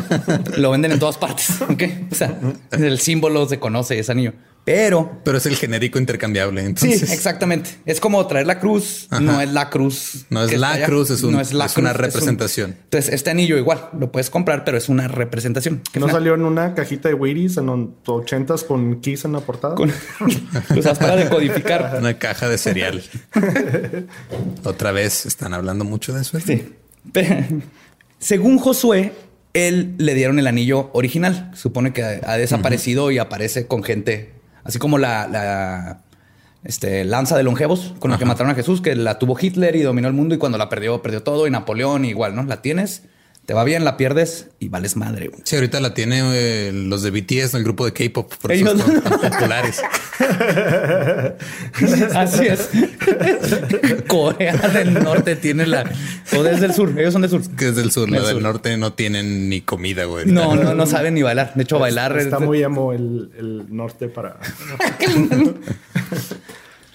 Lo 0.56 0.70
venden 0.70 0.92
en 0.92 0.98
todas 0.98 1.18
partes. 1.18 1.60
¿ok? 1.60 1.82
O 2.10 2.14
sea, 2.14 2.38
el 2.72 2.98
símbolo 2.98 3.46
se 3.46 3.58
conoce 3.58 3.98
ese 3.98 4.12
anillo. 4.12 4.32
Pero 4.64 5.20
Pero 5.24 5.36
es 5.36 5.44
el 5.44 5.56
genérico 5.56 5.98
intercambiable. 5.98 6.62
Sí, 6.62 6.66
Entonces, 6.68 7.10
exactamente. 7.12 7.70
Es 7.84 8.00
como 8.00 8.26
traer 8.26 8.46
la 8.46 8.58
cruz, 8.60 9.08
Ajá. 9.10 9.20
no 9.20 9.40
es 9.40 9.50
la 9.52 9.68
cruz. 9.68 10.24
No 10.30 10.42
es 10.42 10.58
la 10.58 10.82
cruz, 10.86 11.10
es 11.10 11.22
un- 11.22 11.34
la 11.36 11.42
es 11.42 11.52
una 11.76 11.90
un- 11.90 11.96
representación. 11.96 12.76
Entonces, 12.84 13.12
este 13.12 13.28
anillo 13.30 13.58
igual 13.58 13.90
lo 13.98 14.10
puedes 14.10 14.30
comprar, 14.30 14.64
pero 14.64 14.78
es 14.78 14.88
una 14.88 15.06
representación. 15.06 15.82
Que 15.92 16.00
no 16.00 16.06
una- 16.06 16.14
salió 16.14 16.34
en 16.34 16.42
una 16.42 16.74
cajita 16.74 17.08
de 17.08 17.14
Wheaties 17.14 17.58
en 17.58 17.66
los 17.66 17.78
80s 18.06 18.64
con 18.64 19.00
Kiss 19.02 19.26
en 19.26 19.32
la 19.32 19.40
portada. 19.40 19.74
con- 19.74 19.90
lo 19.90 19.96
usas 20.80 20.98
para 20.98 21.16
decodificar. 21.16 21.96
una 21.98 22.18
caja 22.18 22.48
de 22.48 22.56
cereal. 22.56 23.02
Otra 24.64 24.92
vez 24.92 25.26
están 25.26 25.54
hablando 25.54 25.84
mucho 25.84 26.12
de 26.14 26.22
eso. 26.22 26.38
Sí. 26.40 26.72
Pe- 27.12 27.44
Según 28.18 28.58
Josué, 28.58 29.12
él 29.52 29.94
le 29.98 30.14
dieron 30.14 30.38
el 30.38 30.46
anillo 30.46 30.90
original. 30.94 31.50
Supone 31.54 31.92
que 31.92 32.02
ha 32.02 32.20
ha 32.24 32.36
desaparecido 32.38 33.10
y 33.10 33.18
aparece 33.18 33.66
con 33.66 33.82
gente, 33.84 34.30
así 34.64 34.78
como 34.78 34.98
la, 34.98 35.28
la, 35.28 36.00
este, 36.64 37.04
lanza 37.04 37.36
de 37.36 37.42
longevos 37.42 37.94
con 37.98 38.10
la 38.10 38.18
que 38.18 38.24
mataron 38.24 38.50
a 38.50 38.54
Jesús, 38.54 38.80
que 38.80 38.96
la 38.96 39.18
tuvo 39.18 39.36
Hitler 39.40 39.76
y 39.76 39.82
dominó 39.82 40.08
el 40.08 40.14
mundo 40.14 40.34
y 40.34 40.38
cuando 40.38 40.58
la 40.58 40.68
perdió, 40.68 41.02
perdió 41.02 41.22
todo. 41.22 41.46
Y 41.46 41.50
Napoleón 41.50 42.04
igual, 42.04 42.34
¿no? 42.34 42.42
La 42.42 42.62
tienes, 42.62 43.04
te 43.46 43.52
va 43.54 43.62
bien, 43.64 43.84
la 43.84 43.96
pierdes 43.96 44.48
y 44.58 44.68
vales 44.68 44.96
madre. 44.96 45.28
güey. 45.28 45.42
Sí, 45.44 45.56
ahorita 45.56 45.80
la 45.80 45.92
tiene 45.94 46.20
eh, 46.32 46.72
los 46.72 47.02
de 47.02 47.10
BTS, 47.10 47.54
el 47.54 47.64
grupo 47.64 47.84
de 47.84 47.92
K-pop, 47.92 48.32
por 48.40 48.52
eso 48.52 48.70
Ellos- 48.70 48.80
son 48.82 49.00
tan 49.02 49.20
populares. 49.20 49.82
Así 52.14 52.46
es. 52.46 52.70
Corea 54.06 54.56
del 54.68 54.94
Norte 54.94 55.36
tiene 55.36 55.66
la... 55.66 55.84
O 56.36 56.42
desde 56.42 56.66
el 56.66 56.74
sur, 56.74 56.92
ellos 56.98 57.12
son 57.12 57.22
del 57.22 57.30
sur. 57.30 57.42
Que 57.56 57.68
es 57.68 57.76
del 57.76 57.90
sur, 57.90 58.08
la 58.08 58.18
Del 58.18 58.26
del 58.26 58.34
sur. 58.36 58.42
norte 58.42 58.76
no 58.76 58.92
tienen 58.94 59.48
ni 59.48 59.60
comida, 59.60 60.04
güey. 60.04 60.26
No, 60.26 60.54
no, 60.56 60.74
no 60.74 60.86
saben 60.86 61.14
ni 61.14 61.22
bailar. 61.22 61.52
De 61.54 61.62
hecho, 61.64 61.78
bailar... 61.78 62.16
Está 62.18 62.36
es- 62.36 62.42
muy 62.42 62.62
emo 62.62 62.92
el, 62.92 63.30
el 63.38 63.64
norte 63.74 64.08
para. 64.08 64.38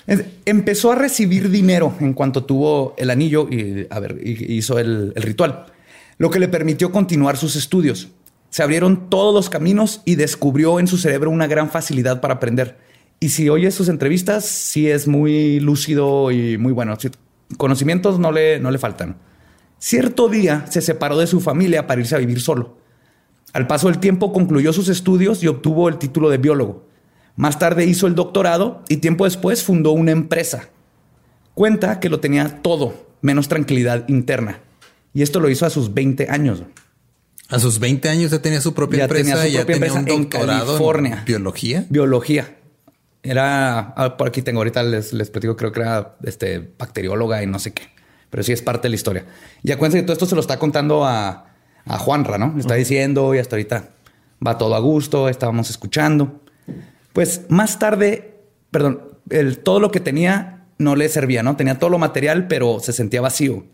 Es- 0.07 0.23
Empezó 0.45 0.91
a 0.91 0.95
recibir 0.95 1.49
dinero 1.51 1.93
en 1.99 2.13
cuanto 2.13 2.43
tuvo 2.43 2.95
el 2.97 3.11
anillo 3.11 3.47
y 3.51 3.85
a 3.91 3.99
ver, 3.99 4.17
hizo 4.23 4.79
el, 4.79 5.13
el 5.15 5.21
ritual, 5.21 5.67
lo 6.19 6.29
que 6.29 6.39
le 6.39 6.49
permitió 6.49 6.91
continuar 6.91 7.37
sus 7.37 7.55
estudios. 7.55 8.09
Se 8.51 8.61
abrieron 8.61 9.09
todos 9.09 9.33
los 9.33 9.49
caminos 9.49 10.01
y 10.05 10.15
descubrió 10.15 10.79
en 10.79 10.85
su 10.85 10.97
cerebro 10.97 11.31
una 11.31 11.47
gran 11.47 11.69
facilidad 11.69 12.21
para 12.21 12.35
aprender. 12.35 12.77
Y 13.19 13.29
si 13.29 13.49
oyes 13.49 13.73
sus 13.73 13.89
entrevistas, 13.89 14.45
sí 14.45 14.89
es 14.89 15.07
muy 15.07 15.59
lúcido 15.59 16.29
y 16.31 16.57
muy 16.57 16.73
bueno. 16.73 16.95
Conocimientos 17.57 18.19
no 18.19 18.31
le, 18.31 18.59
no 18.59 18.69
le 18.69 18.77
faltan. 18.77 19.17
Cierto 19.77 20.27
día 20.27 20.65
se 20.69 20.81
separó 20.81 21.17
de 21.17 21.25
su 21.25 21.39
familia 21.39 21.87
para 21.87 22.01
irse 22.01 22.15
a 22.15 22.19
vivir 22.19 22.41
solo. 22.41 22.77
Al 23.53 23.65
paso 23.65 23.87
del 23.87 23.99
tiempo 23.99 24.33
concluyó 24.33 24.73
sus 24.73 24.89
estudios 24.89 25.41
y 25.41 25.47
obtuvo 25.47 25.87
el 25.87 25.97
título 25.97 26.29
de 26.29 26.37
biólogo. 26.37 26.85
Más 27.37 27.57
tarde 27.59 27.85
hizo 27.85 28.07
el 28.07 28.15
doctorado 28.15 28.83
y 28.89 28.97
tiempo 28.97 29.23
después 29.23 29.63
fundó 29.63 29.91
una 29.91 30.11
empresa. 30.11 30.69
Cuenta 31.53 32.01
que 32.01 32.09
lo 32.09 32.19
tenía 32.19 32.61
todo, 32.61 33.07
menos 33.21 33.47
tranquilidad 33.47 34.07
interna. 34.09 34.59
Y 35.13 35.21
esto 35.21 35.39
lo 35.39 35.49
hizo 35.49 35.65
a 35.65 35.69
sus 35.69 35.93
20 35.93 36.27
años. 36.29 36.63
A 37.49 37.59
sus 37.59 37.79
20 37.79 38.09
años 38.09 38.31
ya 38.31 38.41
tenía 38.41 38.61
su 38.61 38.73
propia 38.73 38.99
Ya 38.99 39.03
empresa 39.05 39.23
tenía 39.23 39.41
su 39.41 39.47
y 39.47 39.51
ya 39.53 39.65
propia 39.65 39.75
tenía 39.79 39.93
un 39.93 39.99
en 40.09 40.21
doctorado 40.29 40.65
California. 40.67 41.19
en 41.19 41.25
biología. 41.25 41.85
Biología. 41.89 42.55
Era, 43.23 43.79
ah, 43.97 44.17
por 44.17 44.27
aquí 44.27 44.41
tengo 44.41 44.59
ahorita, 44.59 44.83
les, 44.83 45.11
les 45.13 45.29
platico, 45.29 45.57
creo 45.57 45.71
que 45.71 45.79
era 45.81 46.15
este, 46.23 46.71
bacterióloga 46.77 47.43
y 47.43 47.47
no 47.47 47.59
sé 47.59 47.73
qué. 47.73 47.83
Pero 48.29 48.43
sí 48.43 48.51
es 48.53 48.61
parte 48.61 48.83
de 48.83 48.89
la 48.89 48.95
historia. 48.95 49.25
Y 49.63 49.71
acuérdense 49.71 49.99
que 49.99 50.03
todo 50.03 50.13
esto 50.13 50.25
se 50.27 50.35
lo 50.35 50.41
está 50.41 50.59
contando 50.59 51.05
a, 51.05 51.53
a 51.85 51.97
Juanra, 51.97 52.37
¿no? 52.37 52.53
Le 52.53 52.61
está 52.61 52.75
diciendo 52.75 53.33
y 53.33 53.39
hasta 53.39 53.55
ahorita 53.55 53.89
va 54.45 54.57
todo 54.57 54.75
a 54.75 54.79
gusto, 54.79 55.27
estábamos 55.27 55.69
escuchando. 55.69 56.41
Pues 57.13 57.41
más 57.49 57.79
tarde, 57.79 58.35
perdón, 58.71 59.01
el, 59.31 59.57
todo 59.59 59.79
lo 59.79 59.91
que 59.91 59.99
tenía 59.99 60.67
no 60.77 60.95
le 60.95 61.09
servía, 61.09 61.43
¿no? 61.43 61.55
Tenía 61.55 61.79
todo 61.79 61.89
lo 61.89 61.97
material, 61.97 62.47
pero 62.47 62.79
se 62.79 62.93
sentía 62.93 63.21
vacío. 63.21 63.65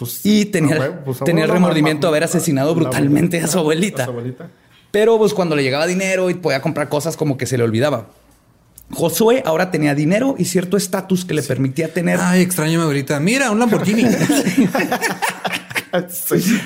Pues, 0.00 0.20
Y 0.24 0.46
tenía, 0.46 1.02
pues, 1.04 1.18
tenía 1.20 1.44
el 1.44 1.50
remordimiento 1.50 2.06
de 2.06 2.08
haber 2.08 2.24
asesinado 2.24 2.70
la- 2.70 2.74
brutalmente 2.80 3.38
a 3.40 3.46
su 3.46 3.58
A 3.58 3.60
abuelita. 3.60 4.04
su 4.06 4.10
abuelita. 4.10 4.48
Pero 4.90 5.18
pues 5.18 5.34
cuando 5.34 5.54
le 5.54 5.62
llegaba 5.62 5.86
dinero 5.86 6.30
y 6.30 6.34
podía 6.34 6.60
comprar 6.62 6.88
cosas 6.88 7.16
como 7.16 7.36
que 7.36 7.46
se 7.46 7.56
le 7.58 7.62
olvidaba. 7.64 8.08
Josué 8.92 9.42
ahora 9.46 9.70
tenía 9.70 9.94
dinero 9.94 10.34
y 10.36 10.46
cierto 10.46 10.76
estatus 10.76 11.24
que 11.24 11.34
le 11.34 11.44
permitía 11.44 11.92
tener 11.94 12.18
Ay, 12.20 12.40
extraño 12.42 12.72
a 12.72 12.76
mi 12.78 12.82
abuelita. 12.82 13.20
Mira, 13.20 13.50
un 13.52 13.58
Lamborghini. 13.60 14.04
Sí. 16.08 16.56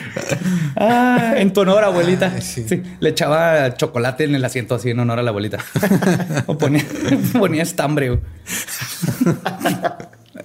Ah, 0.77 1.33
en 1.39 1.51
tu 1.55 1.63
honor, 1.63 1.83
abuelita. 1.83 2.31
Ay, 2.35 2.43
sí. 2.43 2.67
Sí, 2.69 2.83
le 3.01 3.09
echaba 3.09 3.75
chocolate 3.75 4.25
en 4.25 4.35
el 4.35 4.45
asiento 4.45 4.75
así 4.75 4.91
en 4.91 5.01
honor 5.01 5.19
a 5.19 5.23
la 5.23 5.31
abuelita. 5.31 5.59
o 6.47 6.59
ponía, 6.59 6.85
ponía 7.33 7.63
estambre. 7.63 8.21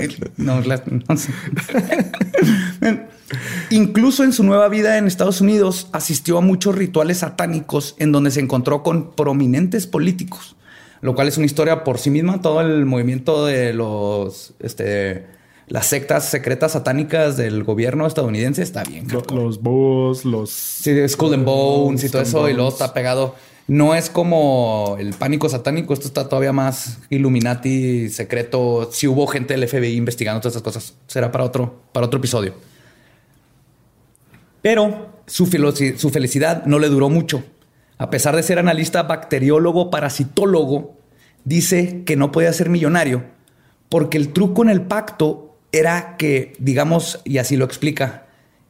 güey. 0.07 0.31
No, 0.37 0.61
la- 0.61 0.81
no 1.07 1.17
sé. 1.17 1.31
Incluso 3.69 4.23
en 4.23 4.33
su 4.33 4.43
nueva 4.43 4.67
vida 4.69 4.97
en 4.97 5.05
Estados 5.07 5.41
Unidos 5.41 5.87
asistió 5.91 6.37
a 6.37 6.41
muchos 6.41 6.75
rituales 6.75 7.19
satánicos 7.19 7.95
en 7.99 8.11
donde 8.11 8.31
se 8.31 8.39
encontró 8.39 8.81
con 8.81 9.11
prominentes 9.11 9.85
políticos, 9.85 10.55
lo 11.01 11.13
cual 11.13 11.27
es 11.27 11.37
una 11.37 11.45
historia 11.45 11.83
por 11.83 11.99
sí 11.99 12.09
misma. 12.09 12.41
Todo 12.41 12.61
el 12.61 12.85
movimiento 12.85 13.45
de 13.45 13.73
los, 13.73 14.53
este, 14.59 15.27
las 15.67 15.85
sectas 15.85 16.25
secretas 16.25 16.71
satánicas 16.71 17.37
del 17.37 17.63
gobierno 17.63 18.07
estadounidense 18.07 18.63
está 18.63 18.83
bien. 18.83 19.07
Los 19.31 19.61
búhos, 19.61 20.25
los. 20.25 20.49
Sí, 20.49 21.07
Skull 21.07 21.35
and 21.35 21.45
Bones 21.45 22.03
y 22.03 22.09
todo 22.09 22.23
eso, 22.23 22.49
y 22.49 22.53
luego 22.53 22.69
está 22.69 22.93
pegado. 22.93 23.35
No 23.69 23.93
es 23.93 24.09
como 24.09 24.97
el 24.99 25.13
pánico 25.13 25.47
satánico, 25.47 25.93
esto 25.93 26.07
está 26.07 26.27
todavía 26.27 26.51
más 26.51 26.97
Illuminati 27.11 28.09
secreto. 28.09 28.89
Si 28.91 29.07
hubo 29.07 29.27
gente 29.27 29.53
del 29.53 29.67
FBI 29.67 29.95
investigando 29.95 30.41
todas 30.41 30.55
estas 30.55 30.63
cosas, 30.63 30.95
será 31.05 31.31
para 31.31 31.43
otro, 31.43 31.83
para 31.91 32.07
otro 32.07 32.17
episodio. 32.17 32.55
Pero 34.63 35.21
su, 35.27 35.45
su 35.45 36.09
felicidad 36.09 36.65
no 36.65 36.79
le 36.79 36.89
duró 36.89 37.09
mucho. 37.09 37.43
A 37.99 38.09
pesar 38.09 38.35
de 38.35 38.41
ser 38.41 38.57
analista 38.57 39.03
bacteriólogo 39.03 39.91
parasitólogo, 39.91 40.97
dice 41.43 42.03
que 42.05 42.15
no 42.15 42.31
podía 42.31 42.51
ser 42.51 42.69
millonario 42.69 43.23
porque 43.87 44.17
el 44.17 44.33
truco 44.33 44.63
en 44.63 44.69
el 44.69 44.81
pacto 44.81 45.57
era 45.71 46.17
que, 46.17 46.53
digamos, 46.57 47.21
y 47.23 47.37
así 47.37 47.55
lo 47.55 47.65
explica, 47.65 48.25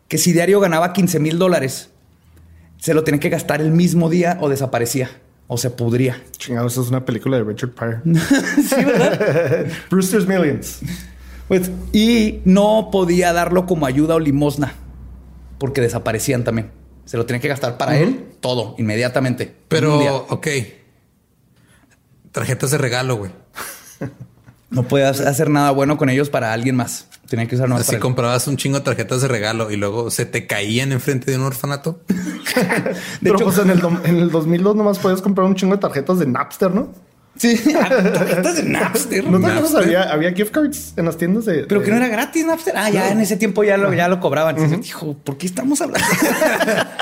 que 0.10 0.18
si 0.18 0.34
diario 0.34 0.60
ganaba 0.60 0.92
15 0.92 1.20
mil 1.20 1.38
dólares, 1.38 1.92
se 2.80 2.94
lo 2.94 3.04
tenía 3.04 3.20
que 3.20 3.30
gastar 3.30 3.62
el 3.62 3.72
mismo 3.72 4.10
día 4.10 4.38
o 4.42 4.50
desaparecía 4.50 5.10
o 5.48 5.58
se 5.58 5.70
pudría. 5.70 6.22
Chingados, 6.38 6.74
esa 6.74 6.82
es 6.82 6.90
una 6.90 7.06
película 7.06 7.38
de 7.38 7.44
Richard 7.44 7.72
Pryor. 7.72 8.02
sí, 8.06 8.84
¿verdad? 8.84 9.68
Brewster's 9.90 10.28
Millions. 10.28 10.80
Pues, 11.48 11.72
y 11.92 12.42
no 12.46 12.90
podía 12.92 13.34
darlo 13.34 13.66
como 13.66 13.86
ayuda 13.86 14.16
o 14.16 14.20
limosna 14.20 14.74
porque 15.58 15.82
desaparecían 15.82 16.44
también. 16.44 16.72
Se 17.06 17.18
lo 17.18 17.26
tenía 17.26 17.42
que 17.42 17.48
gastar 17.48 17.78
para 17.78 17.98
él 17.98 18.28
todo, 18.40 18.76
inmediatamente. 18.78 19.54
Pero, 19.68 20.28
ok. 20.30 20.48
Tarjetas 22.32 22.72
de 22.72 22.78
regalo, 22.78 23.18
güey. 23.18 23.32
no 24.70 24.84
podías 24.84 25.20
hacer 25.20 25.50
nada 25.50 25.72
bueno 25.72 25.98
con 25.98 26.10
ellos 26.10 26.30
para 26.30 26.54
alguien 26.54 26.76
más. 26.76 27.09
Tenía 27.30 27.48
que 27.48 27.56
usar 27.56 27.70
nomás 27.70 27.88
él. 27.94 28.00
comprabas 28.00 28.48
un 28.48 28.58
chingo 28.58 28.80
de 28.80 28.84
tarjetas 28.86 29.22
de 29.22 29.28
regalo 29.28 29.70
y 29.72 29.76
luego 29.76 30.10
se 30.10 30.26
te 30.26 30.48
caían 30.48 30.92
enfrente 30.92 31.30
de 31.32 31.38
un 31.38 31.44
orfanato. 31.44 32.02
De 32.08 32.96
Pero 33.22 33.36
hecho, 33.36 33.46
pues 33.46 33.58
en 33.60 33.70
el, 33.70 33.82
en 34.04 34.16
el 34.18 34.32
2002 34.32 34.76
nomás 34.76 34.98
podías 35.00 35.22
comprar 35.22 35.46
un 35.46 35.56
chingo 35.56 35.76
de 35.76 35.80
tarjetas 35.82 36.18
de 36.20 36.26
Napster, 36.26 36.72
¿no? 36.72 36.92
sí, 37.38 37.56
tarjetas 37.74 38.56
de 38.58 38.64
Napster. 38.64 39.24
¿No? 39.26 39.38
Napster. 39.40 39.84
Había, 39.84 40.04
había 40.12 40.34
gift 40.34 40.52
cards 40.52 40.94
en 40.98 41.06
las 41.06 41.16
tiendas 41.18 41.46
de. 41.46 41.66
Pero 41.66 41.80
de- 41.82 41.86
que 41.86 41.92
no 41.92 41.98
era 41.98 42.08
gratis 42.08 42.46
Napster. 42.46 42.74
Ah, 42.76 42.90
ya 42.90 43.12
en 43.12 43.20
ese 43.22 43.38
tiempo 43.38 43.64
ya 43.64 43.78
lo, 43.78 43.94
ya 43.94 44.08
lo 44.10 44.20
cobraban. 44.20 44.56
Entonces, 44.58 44.82
Dijo, 44.82 45.14
¿por 45.24 45.38
qué 45.38 45.46
estamos 45.46 45.80
hablando? 45.82 46.08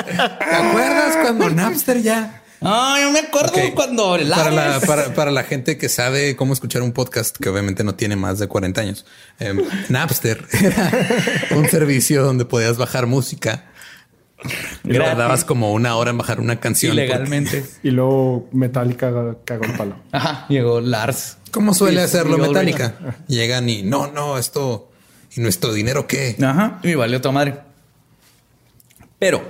¿Te 0.06 0.56
acuerdas 0.56 1.18
cuando 1.22 1.50
Napster 1.50 2.02
ya? 2.02 2.42
Ah, 2.62 2.98
yo 3.02 3.12
me 3.12 3.20
acuerdo 3.20 3.54
cuando 3.76 4.15
el 4.15 4.30
Para 4.30 4.50
la, 4.52 4.80
para, 4.80 5.13
para 5.13 5.32
la 5.32 5.43
gente 5.43 5.78
que 5.78 5.89
sabe 5.89 6.36
cómo 6.36 6.54
escuchar 6.54 6.82
un 6.82 6.91
podcast, 6.91 7.38
que 7.38 7.50
obviamente 7.50 7.84
no 7.84 7.96
tiene 7.96 8.15
más 8.15 8.39
de 8.39 8.48
40 8.48 8.82
años, 8.82 9.06
eh, 9.39 9.54
Napster 9.89 10.43
era 10.52 10.91
un 11.56 11.67
servicio 11.70 12.24
donde 12.24 12.46
podías 12.46 12.78
bajar 12.78 13.06
música. 13.06 13.65
Y 14.84 14.93
tardabas 14.98 15.43
como 15.46 15.74
una 15.74 15.96
hora 15.96 16.12
en 16.12 16.17
bajar 16.20 16.39
una 16.39 16.60
canción. 16.60 16.93
ilegalmente. 16.93 17.65
Y 17.84 17.89
luego 17.91 18.48
Metallica 18.52 19.12
cagó 19.46 19.63
el 19.65 19.74
palo. 19.74 19.96
Ajá, 20.12 20.46
llegó 20.50 20.80
Lars. 20.80 21.38
¿Cómo 21.52 21.74
suele 21.74 22.02
Y- 22.02 22.04
hacerlo. 22.04 22.38
Metallica? 22.38 23.17
Llegan 23.28 23.67
y 23.70 23.82
no, 23.84 24.08
no, 24.12 24.38
esto 24.38 24.91
y 25.36 25.41
nuestro 25.41 25.74
dinero 25.74 26.06
qué? 26.08 26.36
Ajá, 26.43 26.80
y 26.84 26.93
valió 26.96 27.20
tu 27.22 27.32
madre. 27.32 27.60
Pero, 29.20 29.41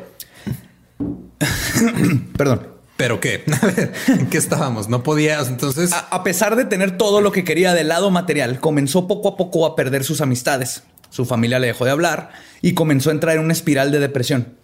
perdón. 2.37 2.76
Pero 2.97 3.19
qué? 3.19 3.43
A 3.61 3.65
ver, 3.67 3.93
¿en 4.07 4.27
qué 4.27 4.37
estábamos? 4.37 4.89
No 4.89 5.03
podías. 5.03 5.47
Entonces, 5.47 5.93
A, 5.93 5.99
a 6.11 6.23
pesar 6.23 6.55
de 6.55 6.65
tener 6.65 6.97
todo 6.97 7.21
lo 7.21 7.31
que 7.31 7.43
quería 7.43 7.73
del 7.73 7.87
lado 7.89 8.09
material, 8.11 8.59
comenzó 8.59 9.07
poco 9.07 9.29
a 9.29 9.37
poco 9.37 9.65
a 9.65 9.75
perder 9.75 10.03
sus 10.03 10.19
amistades. 10.21 10.83
Su 11.09 11.25
familia 11.25 11.59
le 11.59 11.67
dejó 11.67 11.85
de 11.85 11.91
hablar 11.91 12.31
y 12.61 12.73
comenzó 12.73 13.09
a 13.09 13.13
entrar 13.13 13.35
en 13.37 13.43
una 13.43 13.53
espiral 13.53 13.91
de 13.91 13.99
depresión. 13.99 14.55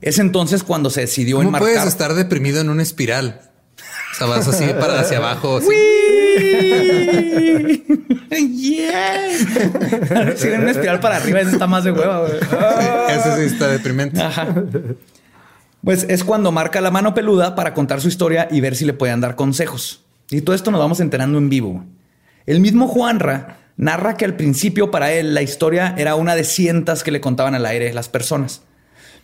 Es 0.00 0.18
entonces 0.18 0.62
cuando 0.64 0.90
se 0.90 1.00
decidió 1.02 1.36
¿cómo 1.36 1.48
enmarcar. 1.48 1.68
puedes 1.72 1.86
estar 1.88 2.14
deprimido 2.14 2.60
en 2.60 2.68
una 2.70 2.82
espiral? 2.82 3.40
O 4.12 4.14
sea, 4.16 4.26
vas 4.26 4.46
así 4.46 4.66
para 4.78 5.00
hacia 5.00 5.16
abajo. 5.18 5.56
así. 5.58 5.68
yeah. 8.58 9.28
Si 10.36 10.48
en 10.48 10.60
una 10.62 10.70
espiral 10.70 11.00
para 11.00 11.16
arriba, 11.16 11.40
ese 11.40 11.52
está 11.52 11.66
más 11.66 11.84
de 11.84 11.92
hueva. 11.92 12.20
güey. 12.20 12.34
Ese 13.10 13.36
sí 13.48 13.54
está 13.54 13.68
deprimente. 13.68 14.20
Ajá. 14.20 14.54
Pues 15.84 16.06
es 16.08 16.22
cuando 16.22 16.52
marca 16.52 16.80
la 16.80 16.92
mano 16.92 17.12
peluda 17.12 17.56
para 17.56 17.74
contar 17.74 18.00
su 18.00 18.06
historia 18.06 18.46
y 18.52 18.60
ver 18.60 18.76
si 18.76 18.84
le 18.84 18.92
pueden 18.92 19.20
dar 19.20 19.34
consejos. 19.34 20.04
Y 20.30 20.40
todo 20.42 20.54
esto 20.54 20.70
nos 20.70 20.80
vamos 20.80 21.00
enterando 21.00 21.38
en 21.38 21.48
vivo. 21.48 21.84
El 22.46 22.60
mismo 22.60 22.86
Juanra 22.86 23.58
narra 23.76 24.16
que 24.16 24.24
al 24.24 24.36
principio 24.36 24.92
para 24.92 25.12
él 25.12 25.34
la 25.34 25.42
historia 25.42 25.96
era 25.98 26.14
una 26.14 26.36
de 26.36 26.44
cientas 26.44 27.02
que 27.02 27.10
le 27.10 27.20
contaban 27.20 27.56
al 27.56 27.66
aire 27.66 27.92
las 27.92 28.08
personas, 28.08 28.62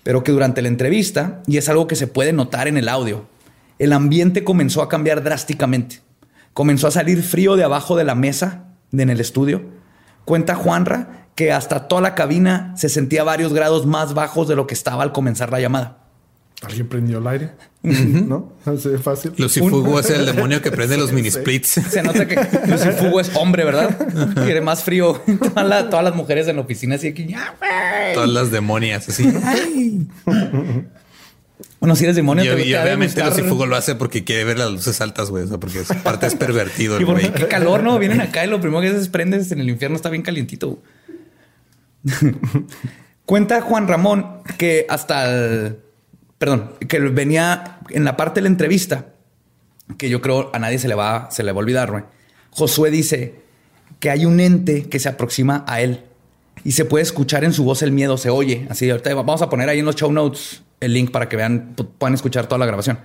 pero 0.03 0.25
que 0.25 0.33
durante 0.33 0.61
la 0.61 0.66
entrevista, 0.66 1.42
y 1.47 1.59
es 1.59 1.68
algo 1.68 1.87
que 1.87 1.94
se 1.94 2.09
puede 2.09 2.33
notar 2.33 2.66
en 2.66 2.77
el 2.77 2.88
audio, 2.88 3.27
el 3.79 3.92
ambiente 3.92 4.42
comenzó 4.42 4.83
a 4.83 4.88
cambiar 4.88 5.23
drásticamente. 5.23 6.01
Comenzó 6.55 6.88
a 6.88 6.90
salir 6.90 7.23
frío 7.23 7.55
de 7.55 7.62
abajo 7.62 7.94
de 7.97 8.03
la 8.03 8.16
mesa 8.16 8.64
en 8.90 9.11
el 9.11 9.21
estudio. 9.21 9.62
Cuenta 10.25 10.57
Juanra 10.57 11.29
que 11.37 11.53
hasta 11.53 11.87
toda 11.87 12.03
la 12.03 12.16
cabina 12.16 12.75
se 12.77 12.88
sentía 12.88 13.23
varios 13.23 13.53
grados 13.55 13.87
más 13.87 14.12
bajos 14.12 14.49
de 14.49 14.57
lo 14.57 14.66
que 14.66 14.75
estaba 14.75 15.05
al 15.05 15.12
comenzar 15.12 15.53
la 15.53 15.61
llamada. 15.61 16.08
Alguien 16.62 16.88
prendió 16.88 17.18
el 17.18 17.27
aire. 17.29 17.51
¿No? 17.83 18.53
Así 18.64 18.88
de 18.88 18.99
fácil. 18.99 19.33
Lucifugo 19.37 20.01
es 20.01 20.11
el 20.11 20.27
demonio 20.27 20.61
que 20.61 20.73
prende 20.73 20.97
los 20.99 21.12
mini 21.12 21.31
splits. 21.31 21.68
Se 21.68 22.03
nota 22.03 22.27
que 22.27 22.35
Lucifugo 22.66 23.21
es 23.21 23.31
hombre, 23.37 23.64
¿verdad? 23.64 23.97
Quiere 24.44 24.61
más 24.61 24.83
frío. 24.83 25.12
Todas, 25.55 25.66
la- 25.68 25.88
todas 25.88 26.05
las 26.05 26.16
mujeres 26.16 26.49
en 26.49 26.57
la 26.57 26.62
oficina 26.62 26.97
así 26.97 27.07
aquí. 27.09 27.33
Todas 28.14 28.29
las 28.29 28.51
demonias 28.51 29.09
así. 29.09 29.33
Bueno, 31.81 31.94
si 31.94 32.05
eres 32.05 32.16
demonio, 32.16 32.42
Y, 32.44 32.49
te, 32.57 32.62
y 32.66 32.71
te 32.71 32.77
ha 32.77 32.81
de 32.81 32.87
obviamente. 32.87 33.25
Lucifugo 33.25 33.64
lo 33.66 33.77
hace 33.77 33.94
porque 33.94 34.25
quiere 34.25 34.42
ver 34.42 34.59
las 34.59 34.73
luces 34.73 35.01
altas, 35.01 35.31
güey. 35.31 35.44
O 35.44 35.47
sea, 35.47 35.59
porque 35.59 35.79
es 35.81 35.88
parte 36.03 36.27
es 36.27 36.35
pervertido 36.35 37.01
Y 37.01 37.05
porque 37.05 37.31
qué 37.33 37.47
calor, 37.47 37.85
¿no? 37.85 37.97
Vienen 38.01 38.21
acá 38.21 38.44
y 38.44 38.49
lo 38.51 38.61
primero 38.61 38.81
que 38.81 38.88
haces 38.88 39.03
es 39.03 39.09
prendes 39.09 39.53
en 39.53 39.61
el 39.61 39.68
infierno, 39.68 39.94
está 39.97 40.11
bien 40.11 40.23
calientito. 40.23 40.83
Cuenta 43.25 43.61
Juan 43.61 43.87
Ramón 43.87 44.27
que 44.57 44.87
hasta 44.88 45.31
el, 45.31 45.79
perdón, 46.38 46.72
que 46.88 46.98
venía 47.01 47.79
en 47.90 48.05
la 48.05 48.16
parte 48.16 48.38
de 48.38 48.42
la 48.42 48.48
entrevista, 48.48 49.07
que 49.96 50.09
yo 50.09 50.20
creo 50.20 50.51
a 50.55 50.59
nadie 50.59 50.79
se 50.79 50.88
le 50.88 50.94
va, 50.94 51.29
se 51.31 51.42
le 51.42 51.53
va 51.53 51.57
a 51.59 51.61
olvidar, 51.61 51.90
güey. 51.90 52.05
Josué 52.51 52.90
dice 52.90 53.35
que 54.01 54.11
hay 54.11 54.24
un 54.27 54.38
ente 54.40 54.85
que 54.88 54.98
se 54.98 55.09
aproxima 55.09 55.64
a 55.66 55.81
él 55.81 56.05
y 56.64 56.72
se 56.72 56.85
puede 56.85 57.03
escuchar 57.03 57.44
en 57.44 57.53
su 57.53 57.64
voz 57.64 57.83
el 57.83 57.92
miedo, 57.92 58.16
se 58.18 58.31
oye. 58.31 58.66
Así, 58.70 58.88
ahorita 58.90 59.14
vamos 59.14 59.42
a 59.42 59.48
poner 59.51 59.68
ahí 59.68 59.79
en 59.81 59.85
los 59.85 59.96
show 59.96 60.12
notes 60.12 60.62
el 60.81 60.92
link 60.92 61.11
para 61.11 61.29
que 61.29 61.37
vean, 61.37 61.74
pu- 61.74 61.88
puedan 61.98 62.14
escuchar 62.14 62.46
toda 62.46 62.59
la 62.59 62.66
grabación. 62.66 62.98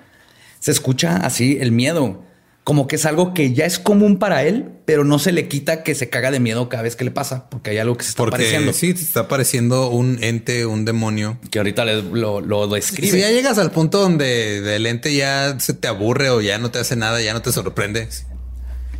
Se 0.59 0.71
escucha 0.71 1.17
así 1.17 1.57
el 1.59 1.71
miedo, 1.71 2.23
como 2.63 2.87
que 2.87 2.95
es 2.95 3.05
algo 3.05 3.33
que 3.33 3.53
ya 3.53 3.65
es 3.65 3.77
común 3.77 4.17
para 4.19 4.43
él, 4.43 4.69
pero 4.85 5.03
no 5.03 5.19
se 5.19 5.31
le 5.33 5.49
quita 5.49 5.83
que 5.83 5.95
se 5.95 6.09
caga 6.09 6.31
de 6.31 6.39
miedo 6.39 6.69
cada 6.69 6.83
vez 6.83 6.95
que 6.95 7.03
le 7.03 7.11
pasa, 7.11 7.49
porque 7.49 7.71
hay 7.71 7.77
algo 7.77 7.97
que 7.97 8.03
se 8.03 8.11
está 8.11 8.23
Porque 8.23 8.35
apareciendo. 8.35 8.71
sí, 8.73 8.93
te 8.93 9.01
está 9.01 9.21
apareciendo 9.21 9.89
un 9.89 10.17
ente, 10.23 10.65
un 10.65 10.85
demonio. 10.85 11.37
Que 11.51 11.59
ahorita 11.59 11.83
le- 11.83 12.01
lo, 12.03 12.39
lo 12.39 12.67
describe. 12.67 13.11
Si 13.11 13.19
ya 13.19 13.31
llegas 13.31 13.57
al 13.57 13.71
punto 13.71 13.99
donde 13.99 14.61
del 14.61 14.85
ente 14.85 15.13
ya 15.13 15.59
se 15.59 15.73
te 15.73 15.89
aburre 15.89 16.29
o 16.29 16.39
ya 16.39 16.57
no 16.57 16.71
te 16.71 16.79
hace 16.79 16.95
nada, 16.95 17.21
ya 17.21 17.33
no 17.33 17.41
te 17.41 17.51
sorprende, 17.51 18.07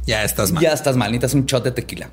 ya 0.06 0.26
estás 0.26 0.52
mal. 0.52 0.62
Ya 0.62 0.73
estás 0.73 0.97
mal, 0.97 1.12
necesitas 1.12 1.34
un 1.34 1.45
shot 1.45 1.63
de 1.63 1.71
tequila. 1.71 2.10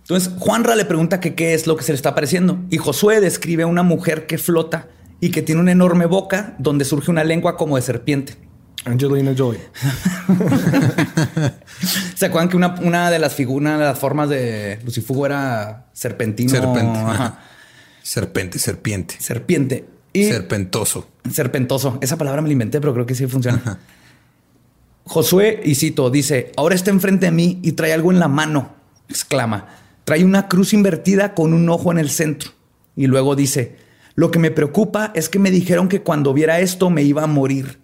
Entonces, 0.00 0.32
Juanra 0.40 0.74
le 0.74 0.84
pregunta 0.84 1.20
que 1.20 1.34
qué 1.36 1.54
es 1.54 1.68
lo 1.68 1.76
que 1.76 1.84
se 1.84 1.92
le 1.92 1.96
está 1.96 2.10
apareciendo. 2.10 2.58
Y 2.70 2.78
Josué 2.78 3.20
describe 3.20 3.62
a 3.62 3.66
una 3.68 3.84
mujer 3.84 4.26
que 4.26 4.36
flota 4.38 4.88
y 5.20 5.30
que 5.30 5.42
tiene 5.42 5.60
una 5.60 5.70
enorme 5.70 6.06
boca 6.06 6.56
donde 6.58 6.84
surge 6.84 7.12
una 7.12 7.22
lengua 7.22 7.56
como 7.56 7.76
de 7.76 7.82
serpiente. 7.82 8.34
Angelina 8.84 9.34
Jolie. 9.36 9.60
¿Se 12.14 12.26
acuerdan 12.26 12.48
que 12.48 12.56
una, 12.56 12.74
una 12.80 13.10
de 13.10 13.18
las 13.18 13.34
figuras, 13.34 13.60
una 13.60 13.78
de 13.78 13.84
las 13.84 13.98
formas 13.98 14.28
de 14.28 14.80
Lucifugo 14.84 15.26
era 15.26 15.86
serpentino? 15.92 16.50
Serpente, 16.50 16.98
Ajá. 16.98 17.40
Serpente, 18.02 18.58
serpiente. 18.58 19.14
Serpiente. 19.18 19.86
Y 20.12 20.24
Serpentoso. 20.24 21.08
serpentoso. 21.30 21.98
Esa 22.02 22.18
palabra 22.18 22.42
me 22.42 22.48
la 22.48 22.52
inventé, 22.52 22.80
pero 22.80 22.92
creo 22.92 23.06
que 23.06 23.14
sí 23.14 23.26
funciona. 23.26 23.78
Josué, 25.04 25.60
y 25.64 25.74
cito, 25.74 26.10
dice, 26.10 26.52
ahora 26.56 26.74
está 26.74 26.90
enfrente 26.90 27.26
de 27.26 27.32
mí 27.32 27.60
y 27.62 27.72
trae 27.72 27.92
algo 27.92 28.12
en 28.12 28.18
la 28.18 28.28
mano, 28.28 28.74
exclama. 29.08 29.68
Trae 30.04 30.24
una 30.24 30.48
cruz 30.48 30.74
invertida 30.74 31.34
con 31.34 31.54
un 31.54 31.68
ojo 31.70 31.92
en 31.92 31.98
el 31.98 32.10
centro. 32.10 32.50
Y 32.94 33.06
luego 33.06 33.36
dice, 33.36 33.76
lo 34.14 34.30
que 34.30 34.38
me 34.38 34.50
preocupa 34.50 35.12
es 35.14 35.28
que 35.28 35.38
me 35.38 35.50
dijeron 35.50 35.88
que 35.88 36.02
cuando 36.02 36.34
viera 36.34 36.60
esto 36.60 36.90
me 36.90 37.02
iba 37.02 37.22
a 37.22 37.26
morir. 37.26 37.80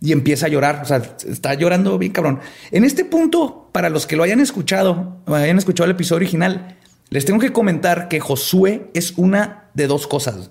Y 0.00 0.12
empieza 0.12 0.46
a 0.46 0.48
llorar, 0.48 0.80
o 0.82 0.84
sea, 0.84 1.02
está 1.26 1.54
llorando 1.54 1.96
bien 1.98 2.12
cabrón. 2.12 2.40
En 2.70 2.84
este 2.84 3.04
punto, 3.04 3.70
para 3.72 3.88
los 3.88 4.06
que 4.06 4.16
lo 4.16 4.22
hayan 4.22 4.40
escuchado, 4.40 5.18
hayan 5.26 5.58
escuchado 5.58 5.86
el 5.86 5.92
episodio 5.92 6.18
original, 6.18 6.76
les 7.08 7.24
tengo 7.24 7.38
que 7.38 7.52
comentar 7.52 8.08
que 8.08 8.20
Josué 8.20 8.90
es 8.94 9.14
una 9.16 9.70
de 9.74 9.86
dos 9.86 10.06
cosas. 10.06 10.50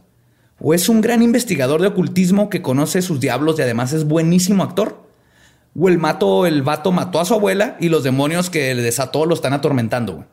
O 0.60 0.74
es 0.74 0.90
un 0.90 1.02
gran 1.02 1.22
investigador 1.22 1.82
de 1.82 1.88
ocultismo 1.88 2.50
que 2.50 2.62
conoce 2.62 3.02
sus 3.02 3.20
diablos 3.20 3.60
y 3.60 3.62
además 3.62 3.94
es 3.94 4.06
buenísimo 4.06 4.64
actor. 4.64 5.04
O 5.78 5.90
el 5.90 5.98
mato, 5.98 6.46
el 6.46 6.64
vato 6.64 6.92
mató 6.92 7.20
a 7.20 7.26
su 7.26 7.34
abuela 7.34 7.76
y 7.80 7.90
los 7.90 8.04
demonios 8.04 8.50
que 8.50 8.74
le 8.74 8.82
desató 8.82 9.26
lo 9.26 9.36
están 9.36 9.54
atormentando. 9.54 10.26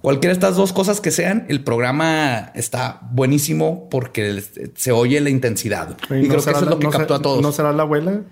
Cualquiera 0.00 0.32
de 0.32 0.38
estas 0.38 0.56
dos 0.56 0.72
cosas 0.72 1.00
que 1.00 1.10
sean, 1.10 1.46
el 1.48 1.62
programa 1.62 2.52
está 2.54 3.00
buenísimo 3.10 3.88
porque 3.88 4.42
se 4.74 4.92
oye 4.92 5.20
la 5.20 5.30
intensidad. 5.30 5.96
Y 6.10 6.14
¿no 6.22 6.28
creo 6.28 6.44
que 6.44 6.50
eso 6.50 6.50
es 6.50 6.62
lo 6.62 6.78
que 6.78 6.84
no 6.84 6.90
captó 6.90 7.14
a 7.14 7.22
todos. 7.22 7.42
¿No 7.42 7.52
será 7.52 7.72
la 7.72 7.82
abuela? 7.82 8.22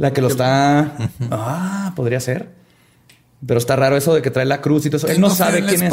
La 0.00 0.14
que 0.14 0.22
lo 0.22 0.28
está. 0.28 0.92
Ah, 1.30 1.92
podría 1.94 2.20
ser. 2.20 2.48
Pero 3.46 3.58
está 3.58 3.76
raro 3.76 3.98
eso 3.98 4.14
de 4.14 4.22
que 4.22 4.30
trae 4.30 4.46
la 4.46 4.62
cruz 4.62 4.86
y 4.86 4.90
todo 4.90 4.96
eso. 4.96 5.08
Él 5.08 5.20
no 5.20 5.28
sabe 5.28 5.58
en 5.58 5.66
la 5.66 5.72
quién 5.72 5.82
es. 5.84 5.92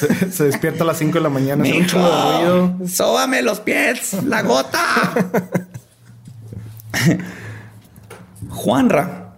Se, 0.00 0.32
se 0.32 0.44
despierta 0.44 0.82
a 0.82 0.86
las 0.88 0.98
5 0.98 1.14
de 1.14 1.20
la 1.20 1.28
mañana, 1.28 1.62
de 1.62 1.70
ruido. 1.70 2.76
sóbame 2.88 3.42
los 3.42 3.60
pies, 3.60 4.14
la 4.24 4.42
gota. 4.42 4.80
Juanra, 8.50 9.34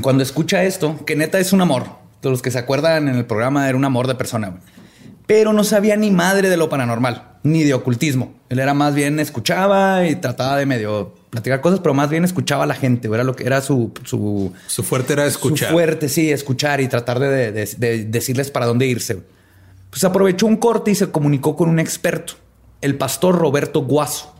cuando 0.00 0.22
escucha 0.22 0.64
esto, 0.64 1.04
que 1.04 1.14
neta 1.14 1.38
es 1.38 1.52
un 1.52 1.60
amor. 1.60 1.84
De 2.22 2.30
los 2.30 2.40
que 2.40 2.50
se 2.50 2.58
acuerdan 2.58 3.06
en 3.08 3.16
el 3.16 3.26
programa, 3.26 3.68
era 3.68 3.76
un 3.76 3.84
amor 3.84 4.06
de 4.06 4.14
persona. 4.14 4.48
güey. 4.48 4.62
Pero 5.26 5.52
no 5.52 5.64
sabía 5.64 5.96
ni 5.96 6.10
madre 6.10 6.48
de 6.48 6.56
lo 6.56 6.70
paranormal, 6.70 7.32
ni 7.42 7.64
de 7.64 7.74
ocultismo. 7.74 8.32
Él 8.48 8.60
era 8.60 8.72
más 8.72 8.94
bien 8.94 9.20
escuchaba 9.20 10.06
y 10.06 10.16
trataba 10.16 10.56
de 10.56 10.64
medio 10.64 11.20
platicar 11.32 11.62
cosas, 11.62 11.80
pero 11.80 11.94
más 11.94 12.10
bien 12.10 12.24
escuchaba 12.24 12.64
a 12.64 12.66
la 12.66 12.74
gente. 12.74 13.08
Era 13.08 13.24
lo 13.24 13.34
que 13.34 13.44
era 13.46 13.62
su, 13.62 13.90
su, 14.04 14.52
Su 14.66 14.82
fuerte 14.82 15.14
era 15.14 15.24
escuchar. 15.24 15.68
su 15.70 15.72
fuerte, 15.74 16.08
sí, 16.10 16.30
escuchar 16.30 16.82
y 16.82 16.88
tratar 16.88 17.18
de, 17.18 17.28
de- 17.28 17.50
de- 17.52 17.66
de 17.78 18.04
decirles 18.04 18.50
para 18.50 18.66
dónde 18.66 18.86
irse. 18.86 19.18
Pues 19.88 20.04
aprovechó 20.04 20.46
un 20.46 20.56
corte 20.58 20.90
y 20.90 20.94
se 20.94 21.10
comunicó 21.10 21.56
con 21.56 21.70
un 21.70 21.78
experto, 21.78 22.34
el 22.82 22.96
pastor 22.96 23.36
Roberto 23.38 23.80
Guaso, 23.82 24.34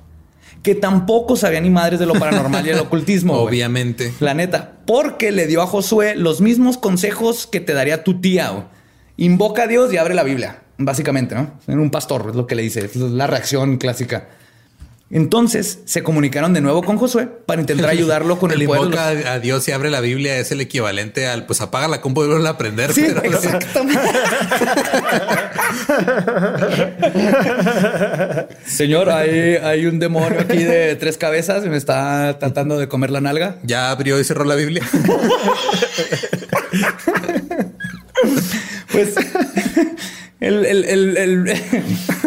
que 0.62 0.74
tampoco 0.74 1.34
sabía 1.34 1.62
ni 1.62 1.70
madres 1.70 1.98
de 1.98 2.04
lo 2.04 2.12
paranormal 2.12 2.66
y 2.66 2.70
el 2.70 2.78
ocultismo. 2.80 3.34
Obviamente. 3.38 4.12
La 4.20 4.34
neta, 4.34 4.72
porque 4.86 5.32
le 5.32 5.46
dio 5.46 5.62
a 5.62 5.66
Josué 5.66 6.14
los 6.14 6.42
mismos 6.42 6.76
consejos 6.76 7.46
que 7.46 7.60
te 7.60 7.72
daría 7.72 8.04
tu 8.04 8.20
tía. 8.20 8.68
Invoca 9.16 9.62
a 9.62 9.66
Dios 9.66 9.90
y 9.94 9.96
abre 9.96 10.12
la 10.14 10.24
Biblia, 10.24 10.62
básicamente, 10.76 11.34
¿no? 11.34 11.52
En 11.66 11.78
un 11.78 11.90
pastor 11.90 12.26
es 12.30 12.36
lo 12.36 12.46
que 12.46 12.54
le 12.54 12.62
dice, 12.62 12.84
es 12.84 12.96
la 12.96 13.26
reacción 13.26 13.78
clásica. 13.78 14.28
Entonces 15.14 15.80
se 15.84 16.02
comunicaron 16.02 16.54
de 16.54 16.62
nuevo 16.62 16.82
con 16.82 16.96
Josué 16.96 17.28
para 17.46 17.60
intentar 17.60 17.90
ayudarlo 17.90 18.38
con 18.38 18.50
el, 18.50 18.62
el 18.62 18.66
poder 18.66 18.80
de 18.82 18.86
invoca 18.88 19.12
los- 19.14 19.26
a 19.26 19.38
Dios 19.40 19.68
y 19.68 19.72
abre 19.72 19.90
la 19.90 20.00
Biblia 20.00 20.38
es 20.38 20.50
el 20.52 20.60
equivalente 20.62 21.26
al 21.28 21.44
pues 21.46 21.60
apaga 21.60 21.86
la 21.86 22.00
compu 22.00 22.24
y 22.24 22.28
vuelve 22.28 22.46
a 22.48 22.52
aprender. 22.52 22.92
Sí, 22.94 23.04
pero- 23.20 23.36
exactamente. 23.38 24.00
Señor, 28.66 29.10
hay, 29.10 29.56
hay 29.62 29.86
un 29.86 29.98
demonio 29.98 30.40
aquí 30.40 30.62
de 30.64 30.96
tres 30.96 31.16
cabezas 31.18 31.64
y 31.64 31.68
me 31.68 31.76
está 31.76 32.38
tratando 32.38 32.78
de 32.78 32.88
comer 32.88 33.10
la 33.10 33.20
nalga. 33.20 33.56
Ya 33.62 33.90
abrió 33.90 34.18
y 34.18 34.24
cerró 34.24 34.44
la 34.44 34.54
Biblia. 34.54 34.82
Pues 38.90 39.14
el, 40.40 40.64
el- 40.66 40.84
el- 40.84 41.16
el- 41.16 41.62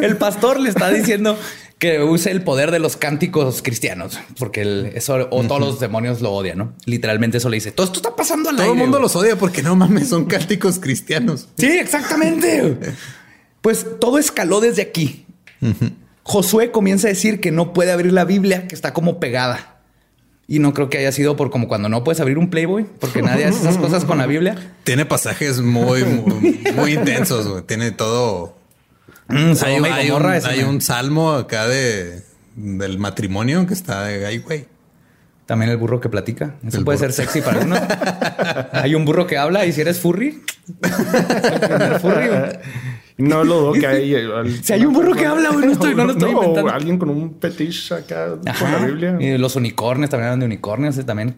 el 0.02 0.18
pastor 0.18 0.60
le 0.60 0.70
está 0.70 0.90
diciendo 0.92 1.38
que 1.80 2.02
use 2.02 2.32
el 2.32 2.42
poder 2.44 2.72
de 2.72 2.80
los 2.80 2.96
cánticos 2.96 3.62
cristianos, 3.62 4.18
porque 4.40 4.62
el- 4.62 4.92
eso 4.96 5.28
o 5.30 5.44
todos 5.44 5.60
los 5.60 5.80
demonios 5.80 6.22
lo 6.22 6.32
odian, 6.32 6.58
¿no? 6.58 6.74
Literalmente 6.86 7.38
eso 7.38 7.50
le 7.50 7.58
dice. 7.58 7.72
Todo 7.72 7.86
esto 7.86 8.00
está 8.00 8.16
pasando 8.16 8.50
al 8.50 8.56
Todo 8.56 8.72
el 8.72 8.76
mundo 8.78 8.98
güey". 8.98 9.02
los 9.04 9.16
odia 9.16 9.38
porque 9.38 9.62
no 9.62 9.76
mames, 9.76 10.10
son 10.10 10.26
cánticos 10.26 10.80
cristianos. 10.80 11.48
Sí, 11.58 11.68
exactamente. 11.68 12.78
Pues 13.62 13.86
todo 14.00 14.18
escaló 14.20 14.62
desde 14.62 14.82
aquí. 14.84 15.26
Josué 16.24 16.72
comienza 16.72 17.08
a 17.08 17.10
decir 17.10 17.40
que 17.42 17.52
no 17.52 17.74
puede 17.74 17.92
abrir 17.92 18.14
la 18.14 18.26
Biblia, 18.26 18.68
que 18.68 18.76
está 18.76 18.94
como 18.94 19.20
pegada. 19.20 19.72
Y 20.48 20.60
no 20.60 20.74
creo 20.76 20.90
que 20.90 21.00
haya 21.00 21.12
sido 21.12 21.36
por 21.36 21.50
como 21.50 21.68
cuando 21.68 21.90
no 21.90 22.04
puedes 22.04 22.20
abrir 22.22 22.38
un 22.38 22.50
Playboy, 22.52 22.86
porque 23.00 23.22
nadie 23.24 23.46
hace 23.46 23.60
esas 23.62 23.78
cosas 23.78 24.06
con 24.06 24.20
la 24.20 24.28
Biblia. 24.28 24.56
Tiene 24.84 25.06
pasajes 25.06 25.60
muy, 25.60 26.04
muy, 26.04 26.62
muy 26.76 26.94
intensos. 26.94 27.48
güey. 27.48 27.64
Tiene 27.64 27.92
todo. 27.92 28.56
Mm, 29.28 29.54
Hay, 29.64 30.12
un, 30.12 30.26
hay 30.26 30.82
salmo 30.82 31.32
acá 31.32 31.68
de 31.68 32.24
del 32.56 33.00
matrimonio 33.00 33.66
que 33.66 33.74
está 33.74 34.04
de 34.06 34.26
ahí, 34.26 34.38
güey. 34.38 34.68
También 35.46 35.72
el 35.72 35.78
burro 35.78 36.00
que 36.00 36.10
platica. 36.10 36.56
Eso 36.66 36.78
El 36.80 36.86
puede 36.86 36.98
burro. 36.98 37.12
ser 37.12 37.26
sexy 37.26 37.42
para 37.42 37.60
uno. 37.62 37.76
Hay 38.72 38.96
un 38.96 39.06
burro 39.06 39.28
que 39.28 39.38
habla 39.38 39.66
y 39.66 39.74
si 39.74 39.82
eres 39.82 40.00
furry. 40.00 40.42
No 43.18 43.44
lo 43.44 43.60
dudo 43.60 43.74
que 43.74 43.88
hay. 43.88 44.14
eh, 44.16 44.28
Si 44.64 44.74
hay 44.74 44.86
un 44.86 44.94
burro 44.94 45.14
que 45.14 45.26
habla, 45.26 45.50
güey, 45.52 45.68
no 45.68 45.72
estoy- 45.74 45.96
no 45.96 46.06
lo 46.06 46.12
estoy 46.14 46.32
inventando. 46.32 46.70
alguien 46.72 46.98
con 46.98 47.10
un 47.10 47.38
fetiche 47.40 47.94
acá 47.94 48.30
con 48.38 48.48
Ajá. 48.50 48.80
la 48.80 48.86
Biblia. 48.86 49.18
Y 49.20 49.38
los 49.38 49.56
unicornios 49.56 50.10
también 50.10 50.28
hablan 50.30 50.40
de 50.42 50.46
unicornios, 50.48 50.96
ese 50.96 51.04
también 51.06 51.36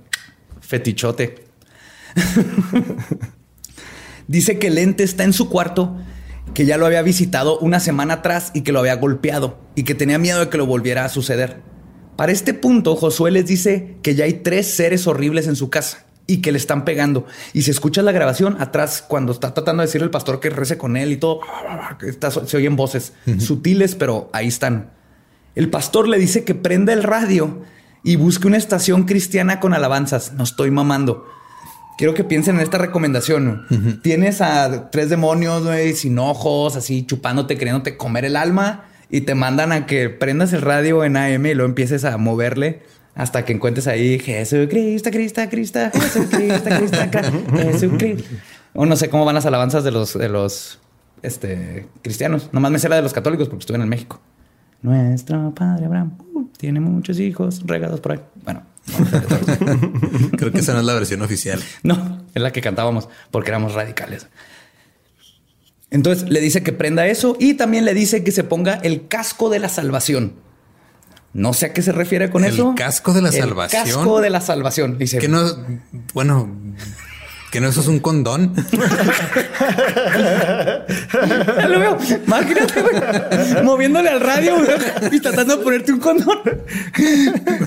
fetichote. 0.62 1.44
Dice 4.28 4.60
que 4.60 4.68
el 4.68 4.78
ente 4.78 5.04
está 5.04 5.24
en 5.24 5.34
su 5.34 5.50
cuarto, 5.50 5.98
que 6.54 6.66
ya 6.66 6.78
lo 6.78 6.86
había 6.86 7.02
visitado 7.02 7.60
una 7.60 7.80
semana 7.80 8.16
atrás 8.16 8.52
y 8.54 8.62
que 8.62 8.72
lo 8.72 8.80
había 8.80 8.96
golpeado 8.96 9.58
y 9.76 9.84
que 9.84 9.96
tenía 9.96 10.18
miedo 10.18 10.40
de 10.40 10.50
que 10.50 10.58
lo 10.58 10.66
volviera 10.66 11.06
a 11.06 11.10
suceder. 11.10 11.62
Para 12.16 12.32
este 12.32 12.54
punto, 12.54 12.96
Josué 12.96 13.30
les 13.32 13.46
dice 13.46 13.98
que 14.02 14.16
ya 14.16 14.26
hay 14.26 14.34
tres 14.34 14.68
seres 14.68 15.06
horribles 15.06 15.48
en 15.48 15.56
su 15.56 15.70
casa 15.70 16.06
y 16.26 16.38
que 16.42 16.52
le 16.52 16.58
están 16.58 16.84
pegando. 16.84 17.26
Y 17.54 17.62
si 17.62 17.72
escuchas 17.72 18.04
la 18.04 18.12
grabación 18.12 18.58
atrás, 18.60 19.04
cuando 19.08 19.32
está 19.32 19.54
tratando 19.54 19.82
de 19.82 19.88
decirle 19.88 20.06
al 20.06 20.12
pastor 20.12 20.40
que 20.40 20.50
rece 20.50 20.78
con 20.78 20.98
él 20.98 21.12
y 21.12 21.18
todo, 21.18 21.42
que 22.00 22.10
está- 22.10 22.32
se 22.32 22.58
oyen 22.58 22.76
voces 22.76 23.14
sutiles, 23.40 23.94
pero 23.96 24.30
ahí 24.34 24.48
están. 24.48 24.92
El 25.56 25.70
pastor 25.70 26.08
le 26.08 26.18
dice 26.18 26.44
que 26.44 26.56
prenda 26.56 26.92
el 26.92 27.04
radio 27.04 27.62
y 28.04 28.16
busque 28.16 28.48
una 28.48 28.58
estación 28.58 29.04
cristiana 29.04 29.60
con 29.60 29.74
alabanzas. 29.74 30.34
No 30.34 30.44
estoy 30.44 30.72
mamando. 30.72 31.26
Quiero 31.98 32.14
que 32.14 32.24
piensen 32.24 32.58
en 32.58 32.62
esta 32.62 32.78
recomendación. 32.78 33.66
Tienes 34.04 34.42
a 34.42 34.92
tres 34.92 35.10
demonios, 35.10 35.64
güey, 35.64 35.94
sin 35.94 36.20
ojos, 36.20 36.76
así 36.76 37.06
chupándote, 37.06 37.58
queriéndote 37.58 37.98
comer 37.98 38.26
el 38.26 38.36
alma 38.36 38.86
y 39.10 39.22
te 39.22 39.36
mandan 39.36 39.72
a 39.72 39.86
que 39.86 40.10
prendas 40.10 40.54
el 40.54 40.62
radio 40.62 41.04
en 41.04 41.18
AM 41.18 41.46
y 41.46 41.54
lo 41.54 41.66
empieces 41.66 42.06
a 42.06 42.18
moverle 42.18 42.82
hasta 43.16 43.46
que 43.46 43.54
encuentres 43.54 43.88
ahí 43.88 44.20
Jesucristo, 44.20 45.10
Cristo, 45.10 45.42
Cristo, 45.50 45.80
Jesucristo, 45.92 46.70
Cristo, 46.78 46.98
Jesucristo. 47.58 48.30
O 48.74 48.86
no 48.86 48.96
sé 48.96 49.10
cómo 49.10 49.26
van 49.26 49.34
las 49.34 49.48
alabanzas 49.48 49.84
de 49.84 49.90
los, 49.92 50.14
de 50.14 50.30
los 50.30 50.80
este, 51.24 51.88
cristianos. 52.04 52.50
Nomás 52.52 52.72
me 52.72 52.78
sé 52.78 52.90
la 52.90 52.98
de 52.98 53.02
los 53.02 53.14
católicos 53.14 53.48
porque 53.48 53.62
estuve 53.62 53.78
en 53.78 53.82
el 53.82 53.90
México. 53.90 54.20
Nuestro 54.84 55.52
padre 55.56 55.86
Abraham 55.86 56.16
uh, 56.36 56.46
tiene 56.58 56.80
muchos 56.80 57.20
hijos 57.20 57.64
regados 57.66 58.00
por 58.00 58.12
ahí. 58.12 58.20
Bueno. 58.44 58.62
Creo 60.38 60.52
que 60.52 60.60
esa 60.60 60.74
no 60.74 60.80
es 60.80 60.86
la 60.86 60.94
versión 60.94 61.22
oficial. 61.22 61.62
No, 61.84 62.26
es 62.34 62.42
la 62.42 62.52
que 62.52 62.62
cantábamos 62.62 63.10
porque 63.32 63.50
éramos 63.50 63.74
radicales. 63.74 64.28
Entonces 65.90 66.30
le 66.30 66.42
dice 66.42 66.64
que 66.64 66.74
prenda 66.74 67.08
eso 67.08 67.38
y 67.40 67.54
también 67.54 67.86
le 67.86 67.94
dice 67.94 68.24
que 68.24 68.32
se 68.32 68.44
ponga 68.44 68.76
el 68.76 69.08
casco 69.08 69.50
de 69.50 69.60
la 69.60 69.70
salvación. 69.70 70.34
No 71.34 71.54
sé 71.54 71.68
a 71.68 71.74
qué 71.74 71.82
se 71.82 71.92
refiere 71.92 72.30
con 72.30 72.44
¿El 72.44 72.54
eso. 72.54 72.74
casco 72.76 73.14
de 73.14 73.22
la 73.22 73.30
El 73.30 73.36
salvación? 73.36 73.84
casco 73.86 74.22
de 74.22 74.30
la 74.30 74.42
salvación. 74.42 74.98
Dice 74.98 75.20
Que 75.20 75.28
no, 75.28 75.44
bueno, 76.14 76.50
que 77.52 77.62
no 77.62 77.70
eso 77.70 77.82
es 77.82 77.88
un 77.88 78.00
condón. 78.00 78.54
Ya 81.58 81.68
lo 81.68 81.80
veo. 81.80 81.98
Imagínate, 82.26 82.82
güey, 82.82 83.64
moviéndole 83.64 84.10
al 84.10 84.20
radio 84.20 84.56
güey, 84.58 84.70
y 85.12 85.20
tratando 85.20 85.58
de 85.58 85.64
ponerte 85.64 85.92
un 85.92 86.00
condón. 86.00 86.40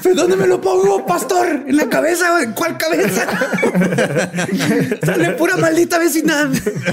¿Pero 0.03 0.15
¿Dónde 0.15 0.37
me 0.37 0.47
lo 0.47 0.61
pongo, 0.61 1.05
pastor? 1.07 1.65
¿En 1.67 1.77
la 1.77 1.89
cabeza? 1.89 2.31
güey? 2.33 2.55
¿Cuál 2.55 2.77
cabeza? 2.79 3.27
Sale 5.05 5.31
pura 5.33 5.57
maldita 5.57 5.99
vecindad 5.99 6.49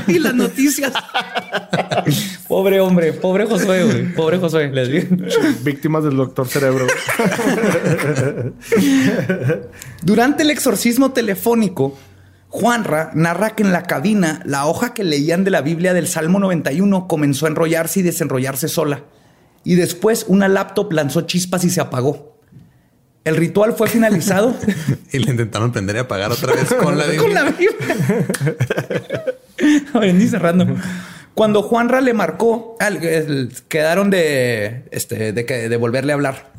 y 0.07 0.19
las 0.19 0.33
noticias. 0.33 0.93
Pobre 2.47 2.79
hombre, 2.79 3.13
pobre 3.13 3.45
Josué, 3.45 3.83
güey. 3.83 4.13
Pobre 4.13 4.37
Josué. 4.37 4.69
Les 4.71 4.89
digo. 4.89 5.15
Víctimas 5.63 6.03
del 6.03 6.17
doctor 6.17 6.47
cerebro. 6.47 6.87
Durante 10.01 10.43
el 10.43 10.49
exorcismo 10.51 11.11
telefónico, 11.11 11.97
Juanra 12.49 13.11
narra 13.13 13.51
que 13.51 13.63
en 13.63 13.71
la 13.73 13.83
cabina 13.83 14.41
la 14.45 14.65
hoja 14.67 14.93
que 14.93 15.03
leían 15.03 15.43
de 15.43 15.51
la 15.51 15.61
Biblia 15.61 15.93
del 15.93 16.07
Salmo 16.07 16.39
91 16.39 17.07
comenzó 17.07 17.45
a 17.45 17.49
enrollarse 17.49 17.99
y 17.99 18.03
desenrollarse 18.03 18.67
sola. 18.67 19.03
y 19.63 19.75
después 19.75 20.25
una 20.29 20.47
laptop 20.47 20.93
lanzó 20.93 21.21
chispas 21.21 21.63
y 21.65 21.69
se 21.69 21.81
apagó. 21.81 22.37
El 23.25 23.35
ritual 23.35 23.73
fue 23.73 23.89
finalizado. 23.89 24.55
y 25.11 25.19
le 25.19 25.31
intentaron 25.31 25.73
prender 25.73 25.97
y 25.97 25.99
apagar 25.99 26.31
otra 26.31 26.53
vez 26.53 26.73
con 26.73 26.97
la 26.97 27.05
Biblia. 27.07 27.21
con 27.21 27.33
la 27.33 27.43
Biblia. 29.99 30.29
Cerrando. 30.29 30.67
Cuando 31.33 31.61
Juanra 31.61 31.99
le 32.01 32.13
marcó, 32.13 32.77
quedaron 33.67 34.09
de, 34.09 34.85
este, 34.91 35.33
de, 35.33 35.45
que- 35.45 35.67
de 35.69 35.77
volverle 35.77 36.13
a 36.13 36.15
hablar. 36.15 36.51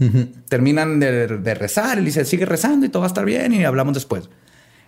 Terminan 0.50 1.00
de, 1.00 1.26
de 1.38 1.54
rezar. 1.54 1.96
Él 1.98 2.04
dice, 2.04 2.24
sigue 2.26 2.44
rezando 2.44 2.84
y 2.86 2.90
todo 2.90 3.00
va 3.00 3.06
a 3.06 3.08
estar 3.08 3.24
bien 3.24 3.52
y 3.54 3.64
hablamos 3.64 3.94
después. 3.94 4.28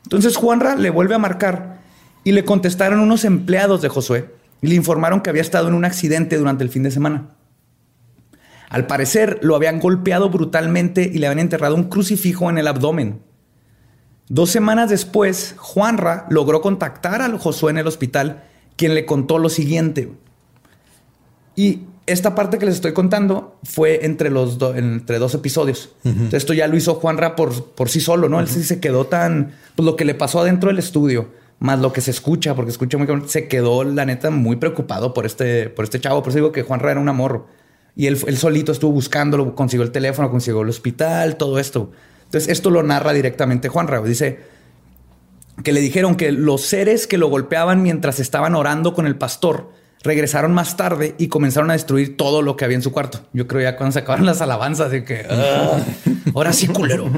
Entonces 0.05 0.37
Juanra 0.37 0.77
le 0.77 0.91
vuelve 0.91 1.15
a 1.15 1.19
marcar 1.19 1.81
y 2.25 2.33
le 2.33 2.45
contestaron 2.45 3.01
unos 3.01 3.25
empleados 3.25 3.83
de 3.83 3.89
Josué 3.89 4.35
y 4.63 4.69
le 4.69 4.75
informaron 4.75 5.21
que 5.21 5.31
había 5.31 5.43
estado 5.43 5.69
en 5.69 5.75
un 5.75 5.85
accidente 5.85 6.37
durante 6.37 6.65
el 6.65 6.71
fin 6.71 6.83
de 6.83 6.91
semana. 6.91 7.29
Al 8.69 8.87
parecer 8.87 9.41
lo 9.43 9.57
habían 9.57 9.81
golpeado 9.81 10.31
brutalmente 10.31 11.11
y 11.13 11.19
le 11.19 11.27
habían 11.27 11.41
enterrado 11.41 11.75
un 11.75 11.85
crucifijo 11.85 12.51
en 12.51 12.59
el 12.59 12.69
abdomen. 12.69 13.21
Dos 14.29 14.51
semanas 14.51 14.89
después, 14.91 15.57
Juanra 15.59 16.27
logró 16.31 16.61
contactar 16.61 17.21
al 17.21 17.37
Josué 17.37 17.73
en 17.73 17.79
el 17.79 17.89
hospital, 17.89 18.45
quien 18.77 18.95
le 18.95 19.05
contó 19.05 19.39
lo 19.39 19.49
siguiente. 19.49 20.13
Y 21.57 21.81
esta 22.13 22.35
parte 22.35 22.59
que 22.59 22.67
les 22.67 22.77
estoy 22.77 22.93
contando 22.93 23.59
fue 23.63 24.05
entre 24.05 24.31
los 24.31 24.59
do- 24.59 24.75
entre 24.75 25.19
dos 25.19 25.35
episodios. 25.35 25.91
Esto 26.33 26.53
ya 26.53 26.67
lo 26.67 26.77
hizo 26.77 26.95
Juanra 26.97 27.37
por, 27.37 27.67
por 27.75 27.89
sí 27.89 28.01
solo, 28.01 28.29
¿no? 28.29 28.41
Él 28.41 28.49
sí 28.49 28.63
se 28.65 28.81
quedó 28.81 29.07
tan... 29.07 29.53
Pues 29.77 29.85
lo 29.87 29.97
que 29.97 30.05
le 30.05 30.15
pasó 30.15 30.41
adentro 30.41 30.69
del 30.69 30.79
estudio, 30.79 31.29
más 31.59 31.79
lo 31.79 31.93
que 31.93 32.01
se 32.01 32.11
escucha, 32.11 32.55
porque 32.55 32.71
escucha 32.71 32.99
muy 32.99 33.07
se 33.27 33.49
quedó, 33.49 33.85
la 33.85 34.05
neta, 34.05 34.31
muy 34.31 34.57
preocupado 34.57 35.13
por 35.15 35.27
este, 35.27 35.69
por 35.69 35.85
este 35.85 36.01
chavo. 36.01 36.23
Por 36.23 36.31
eso 36.31 36.39
digo 36.39 36.53
que 36.53 36.63
Juanra 36.63 36.91
era 36.91 37.01
un 37.01 37.09
amor. 37.09 37.47
Y 37.97 38.07
él, 38.07 38.19
él 38.27 38.37
solito 38.37 38.73
estuvo 38.73 38.93
buscándolo, 38.93 39.55
consiguió 39.55 39.85
el 39.85 39.91
teléfono, 39.93 40.31
consiguió 40.31 40.63
el 40.63 40.69
hospital, 40.69 41.37
todo 41.37 41.59
esto. 41.59 41.91
Entonces, 42.25 42.51
esto 42.51 42.71
lo 42.71 42.83
narra 42.83 43.13
directamente 43.13 43.69
Juanra. 43.69 44.01
Dice 44.03 44.39
que 45.65 45.73
le 45.73 45.81
dijeron 45.81 46.17
que 46.17 46.33
los 46.33 46.63
seres 46.63 47.07
que 47.07 47.19
lo 47.19 47.29
golpeaban 47.29 47.83
mientras 47.83 48.21
estaban 48.21 48.55
orando 48.55 48.95
con 48.95 49.07
el 49.07 49.17
pastor 49.17 49.73
regresaron 50.03 50.53
más 50.55 50.77
tarde 50.77 51.15
y 51.19 51.29
comenzaron 51.29 51.71
a 51.71 51.75
destruir 51.75 52.17
todo 52.17 52.43
lo 52.43 52.57
que 52.57 52.65
había 52.65 52.77
en 52.77 52.83
su 52.83 52.93
cuarto. 52.93 53.21
Yo 53.33 53.47
creo 53.47 53.63
ya 53.63 53.77
cuando 53.77 53.93
se 53.93 54.01
acabaron 54.01 54.27
las 54.27 54.41
alabanzas 54.41 54.91
de 54.91 55.05
que 55.05 55.27
"Ah, 55.31 55.79
ahora 56.35 56.53
sí 56.53 56.67
culero. 56.69 57.11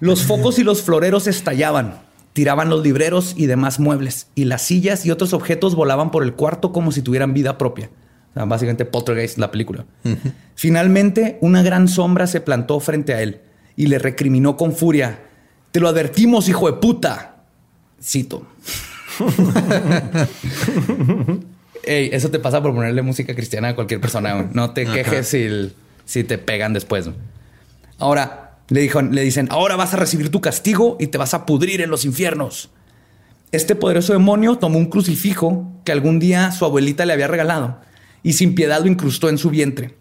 Los 0.00 0.22
focos 0.24 0.58
y 0.58 0.64
los 0.64 0.82
floreros 0.82 1.26
estallaban, 1.26 2.00
tiraban 2.32 2.68
los 2.68 2.82
libreros 2.82 3.34
y 3.36 3.46
demás 3.46 3.80
muebles, 3.80 4.28
y 4.34 4.44
las 4.44 4.62
sillas 4.62 5.06
y 5.06 5.10
otros 5.10 5.32
objetos 5.32 5.74
volaban 5.74 6.10
por 6.10 6.22
el 6.22 6.34
cuarto 6.34 6.72
como 6.72 6.92
si 6.92 7.02
tuvieran 7.02 7.34
vida 7.34 7.58
propia. 7.58 7.90
O 8.30 8.34
sea, 8.34 8.44
básicamente 8.44 8.84
Poltergeist, 8.84 9.38
la 9.38 9.50
película. 9.50 9.84
Finalmente, 10.56 11.38
una 11.40 11.62
gran 11.62 11.88
sombra 11.88 12.26
se 12.26 12.40
plantó 12.40 12.80
frente 12.80 13.14
a 13.14 13.22
él 13.22 13.40
y 13.76 13.86
le 13.86 13.98
recriminó 13.98 14.56
con 14.56 14.72
furia. 14.74 15.20
Te 15.70 15.80
lo 15.80 15.88
advertimos, 15.88 16.48
hijo 16.48 16.66
de 16.66 16.74
puta. 16.74 17.36
Cito. 18.02 18.46
Ey, 21.86 22.10
eso 22.12 22.30
te 22.30 22.38
pasa 22.38 22.62
por 22.62 22.74
ponerle 22.74 23.02
música 23.02 23.34
cristiana 23.34 23.68
a 23.68 23.74
cualquier 23.74 24.00
persona. 24.00 24.48
No 24.52 24.72
te 24.72 24.86
quejes 24.86 25.28
si, 25.28 25.72
si 26.04 26.24
te 26.24 26.38
pegan 26.38 26.72
después. 26.72 27.08
Ahora 27.98 28.58
le, 28.68 28.80
dijo, 28.80 29.02
le 29.02 29.22
dicen, 29.22 29.48
ahora 29.50 29.76
vas 29.76 29.94
a 29.94 29.96
recibir 29.96 30.30
tu 30.30 30.40
castigo 30.40 30.96
y 30.98 31.08
te 31.08 31.18
vas 31.18 31.34
a 31.34 31.46
pudrir 31.46 31.80
en 31.80 31.90
los 31.90 32.04
infiernos. 32.04 32.70
Este 33.52 33.76
poderoso 33.76 34.12
demonio 34.12 34.56
tomó 34.56 34.78
un 34.78 34.86
crucifijo 34.86 35.70
que 35.84 35.92
algún 35.92 36.18
día 36.18 36.50
su 36.50 36.64
abuelita 36.64 37.06
le 37.06 37.12
había 37.12 37.28
regalado 37.28 37.80
y 38.22 38.32
sin 38.32 38.54
piedad 38.54 38.80
lo 38.80 38.88
incrustó 38.88 39.28
en 39.28 39.38
su 39.38 39.50
vientre, 39.50 39.94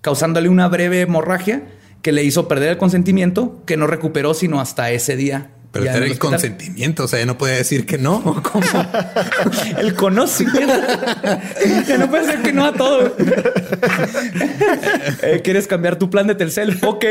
causándole 0.00 0.48
una 0.48 0.68
breve 0.68 1.00
hemorragia 1.00 1.64
que 2.02 2.12
le 2.12 2.22
hizo 2.22 2.46
perder 2.46 2.70
el 2.70 2.78
consentimiento 2.78 3.62
que 3.66 3.76
no 3.76 3.86
recuperó 3.86 4.34
sino 4.34 4.60
hasta 4.60 4.90
ese 4.92 5.16
día. 5.16 5.50
Pero 5.72 5.84
ya 5.84 5.90
era 5.92 5.98
en 5.98 6.04
el 6.06 6.10
hospital. 6.12 6.30
consentimiento. 6.32 7.04
O 7.04 7.08
sea, 7.08 7.20
ya 7.20 7.26
no 7.26 7.38
podía 7.38 7.54
decir 7.54 7.86
que 7.86 7.96
no. 7.96 8.42
¿Cómo? 8.42 8.64
El 9.78 9.94
conocimiento. 9.94 10.74
ya 11.86 11.96
no 11.96 12.10
puede 12.10 12.24
ser 12.26 12.42
que 12.42 12.52
no 12.52 12.64
a 12.66 12.72
todo. 12.72 13.14
Eh, 15.22 15.40
¿Quieres 15.44 15.66
cambiar 15.68 15.96
tu 15.96 16.10
plan 16.10 16.26
de 16.26 16.34
Telcel? 16.34 16.76
Ok. 16.82 17.04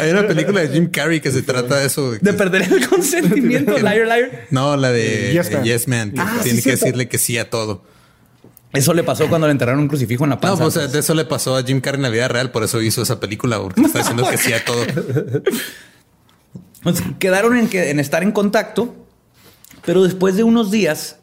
Hay 0.00 0.10
una 0.10 0.26
película 0.26 0.60
de 0.62 0.68
Jim 0.68 0.88
Carrey 0.90 1.20
que 1.20 1.30
se 1.30 1.42
trata 1.42 1.76
de 1.78 1.86
eso. 1.86 2.12
De 2.12 2.32
perder 2.32 2.62
el 2.62 2.88
consentimiento. 2.88 3.78
Liar, 3.78 4.06
liar. 4.06 4.46
No, 4.50 4.76
la 4.76 4.90
de 4.90 5.32
Yes 5.32 5.52
Man. 5.52 5.64
Yes 5.64 5.88
Man. 5.88 6.10
que 6.12 6.20
Ah, 6.20 6.32
sí, 6.38 6.42
Tiene 6.44 6.56
que 6.56 6.62
cierto. 6.62 6.84
decirle 6.86 7.08
que 7.08 7.18
sí 7.18 7.38
a 7.38 7.48
todo. 7.50 7.84
Eso 8.72 8.92
le 8.94 9.04
pasó 9.04 9.28
cuando 9.28 9.46
le 9.46 9.52
enterraron 9.52 9.80
un 9.80 9.88
crucifijo 9.88 10.24
en 10.24 10.30
la 10.30 10.36
No, 10.36 10.40
panza. 10.40 10.62
pues, 10.64 10.76
o 10.76 10.80
sea, 10.80 10.88
de 10.88 10.98
eso 10.98 11.14
le 11.14 11.24
pasó 11.24 11.56
a 11.56 11.62
Jim 11.62 11.80
Carrey 11.80 11.98
en 11.98 12.02
la 12.02 12.08
vida 12.08 12.26
real. 12.28 12.50
Por 12.50 12.64
eso 12.64 12.82
hizo 12.82 13.00
esa 13.02 13.20
película, 13.20 13.58
porque 13.60 13.80
está 13.80 14.00
diciendo 14.00 14.28
que 14.28 14.36
sí 14.38 14.52
a 14.52 14.64
todo. 14.64 14.84
Entonces, 16.86 17.14
quedaron 17.18 17.56
en, 17.56 17.98
estar 17.98 18.22
en 18.22 18.30
contacto, 18.30 18.94
pero 19.84 20.04
después 20.04 20.36
de 20.36 20.44
unos 20.44 20.70
días, 20.70 21.18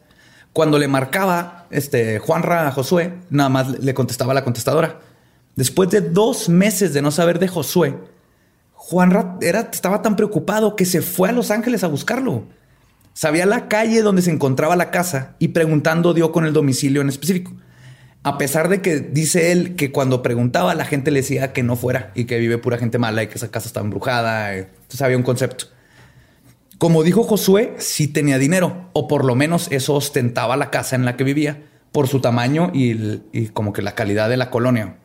cuando 0.52 0.78
le 0.78 0.88
marcaba 0.88 1.66
este, 1.70 2.18
Juanra 2.18 2.68
a 2.68 2.70
Josué, 2.70 3.14
nada 3.30 3.48
más 3.48 3.78
le 3.78 3.94
contestaba 3.94 4.34
la 4.34 4.44
contestadora. 4.44 5.00
Después 5.56 5.88
de 5.88 6.02
dos 6.02 6.50
meses 6.50 6.92
de 6.92 7.00
no 7.00 7.10
saber 7.10 7.38
de 7.38 7.48
Josué, 7.48 7.96
Juanra 8.72 9.38
era, 9.40 9.70
estaba 9.72 10.02
tan 10.02 10.16
preocupado 10.16 10.76
que 10.76 10.84
se 10.84 11.00
fue 11.00 11.30
a 11.30 11.32
Los 11.32 11.50
Ángeles 11.50 11.82
a 11.82 11.88
buscarlo. 11.88 12.44
Sabía 13.14 13.46
la 13.46 13.66
calle 13.66 14.02
donde 14.02 14.20
se 14.20 14.32
encontraba 14.32 14.76
la 14.76 14.90
casa 14.90 15.34
y 15.38 15.48
preguntando 15.48 16.12
dio 16.12 16.30
con 16.30 16.44
el 16.44 16.52
domicilio 16.52 17.00
en 17.00 17.08
específico. 17.08 17.52
A 18.22 18.36
pesar 18.36 18.68
de 18.68 18.82
que 18.82 19.00
dice 19.00 19.52
él 19.52 19.76
que 19.76 19.92
cuando 19.92 20.22
preguntaba 20.22 20.74
la 20.74 20.84
gente 20.84 21.10
le 21.10 21.20
decía 21.20 21.52
que 21.52 21.62
no 21.62 21.76
fuera 21.76 22.10
y 22.14 22.24
que 22.24 22.38
vive 22.38 22.58
pura 22.58 22.76
gente 22.76 22.98
mala 22.98 23.22
y 23.22 23.28
que 23.28 23.34
esa 23.34 23.50
casa 23.50 23.66
está 23.66 23.80
embrujada. 23.80 24.66
Entonces 24.94 25.06
había 25.06 25.16
un 25.16 25.24
concepto. 25.24 25.64
Como 26.78 27.02
dijo 27.02 27.24
Josué, 27.24 27.74
sí 27.78 28.06
tenía 28.06 28.38
dinero, 28.38 28.90
o 28.92 29.08
por 29.08 29.24
lo 29.24 29.34
menos 29.34 29.66
eso 29.72 29.94
ostentaba 29.94 30.56
la 30.56 30.70
casa 30.70 30.94
en 30.94 31.04
la 31.04 31.16
que 31.16 31.24
vivía, 31.24 31.64
por 31.90 32.06
su 32.06 32.20
tamaño 32.20 32.70
y, 32.72 33.48
como 33.48 33.72
que 33.72 33.82
la 33.82 33.96
calidad 33.96 34.28
de 34.28 34.36
la 34.36 34.50
colonia. 34.50 34.98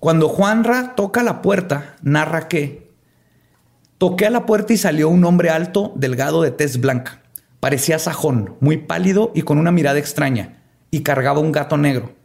Cuando 0.00 0.28
Juanra 0.28 0.96
toca 0.96 1.22
la 1.22 1.42
puerta, 1.42 1.94
narra 2.02 2.48
que 2.48 2.90
toqué 3.98 4.26
a 4.26 4.30
la 4.30 4.46
puerta 4.46 4.72
y 4.72 4.78
salió 4.78 5.08
un 5.10 5.24
hombre 5.24 5.50
alto, 5.50 5.92
delgado 5.94 6.42
de 6.42 6.50
tez 6.50 6.80
blanca. 6.80 7.22
Parecía 7.60 8.00
sajón, 8.00 8.56
muy 8.58 8.78
pálido 8.78 9.30
y 9.32 9.42
con 9.42 9.58
una 9.58 9.70
mirada 9.70 10.00
extraña, 10.00 10.60
y 10.90 11.04
cargaba 11.04 11.38
un 11.38 11.52
gato 11.52 11.76
negro. 11.76 12.16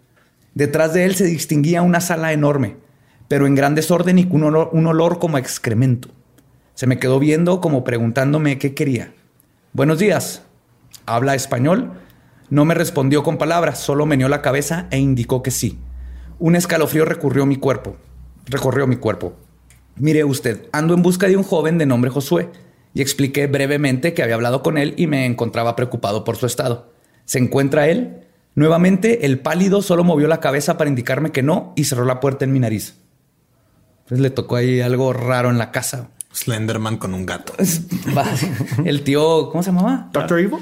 Detrás 0.55 0.95
de 0.95 1.05
él 1.05 1.13
se 1.13 1.25
distinguía 1.25 1.83
una 1.83 2.01
sala 2.01 2.33
enorme, 2.33 2.77
pero 3.27 3.45
en 3.45 3.53
gran 3.53 3.75
desorden 3.75 4.17
y 4.17 4.25
con 4.25 4.43
un 4.43 4.87
olor, 4.87 5.19
como 5.19 5.37
excremento. 5.37 6.09
Se 6.79 6.87
me 6.87 6.97
quedó 6.97 7.19
viendo 7.19 7.59
como 7.59 7.83
preguntándome 7.83 8.57
qué 8.57 8.73
quería. 8.73 9.13
Buenos 9.73 9.99
días. 9.99 10.43
¿Habla 11.05 11.35
español? 11.35 11.91
No 12.49 12.63
me 12.63 12.73
respondió 12.73 13.21
con 13.21 13.37
palabras, 13.37 13.79
solo 13.79 14.05
meneó 14.05 14.29
la 14.29 14.41
cabeza 14.41 14.87
e 14.89 14.97
indicó 14.97 15.43
que 15.43 15.51
sí. 15.51 15.77
Un 16.39 16.55
escalofrío 16.55 17.03
recorrió 17.03 17.45
mi 17.45 17.57
cuerpo. 17.57 17.97
Recorrió 18.45 18.87
mi 18.87 18.95
cuerpo. 18.95 19.33
Mire 19.97 20.23
usted, 20.23 20.69
ando 20.71 20.93
en 20.93 21.01
busca 21.01 21.27
de 21.27 21.35
un 21.35 21.43
joven 21.43 21.77
de 21.77 21.85
nombre 21.85 22.11
Josué 22.11 22.49
y 22.93 23.01
expliqué 23.01 23.47
brevemente 23.47 24.13
que 24.13 24.23
había 24.23 24.35
hablado 24.35 24.63
con 24.63 24.77
él 24.77 24.93
y 24.95 25.07
me 25.07 25.25
encontraba 25.25 25.75
preocupado 25.75 26.23
por 26.23 26.37
su 26.37 26.45
estado. 26.45 26.93
¿Se 27.25 27.39
encuentra 27.39 27.89
él? 27.89 28.21
Nuevamente, 28.55 29.25
el 29.25 29.39
pálido 29.41 29.81
solo 29.81 30.05
movió 30.05 30.29
la 30.29 30.39
cabeza 30.39 30.77
para 30.77 30.89
indicarme 30.89 31.33
que 31.33 31.43
no 31.43 31.73
y 31.75 31.83
cerró 31.83 32.05
la 32.05 32.21
puerta 32.21 32.45
en 32.45 32.53
mi 32.53 32.59
nariz. 32.61 32.95
Entonces 34.03 34.19
le 34.21 34.29
tocó 34.29 34.55
ahí 34.55 34.79
algo 34.79 35.11
raro 35.11 35.49
en 35.49 35.57
la 35.57 35.71
casa. 35.71 36.11
Slenderman 36.43 36.97
con 36.97 37.13
un 37.13 37.25
gato. 37.25 37.53
El 38.85 39.03
tío, 39.03 39.49
¿cómo 39.49 39.61
se 39.63 39.71
llamaba? 39.71 40.07
Doctor 40.13 40.39
Evil. 40.39 40.59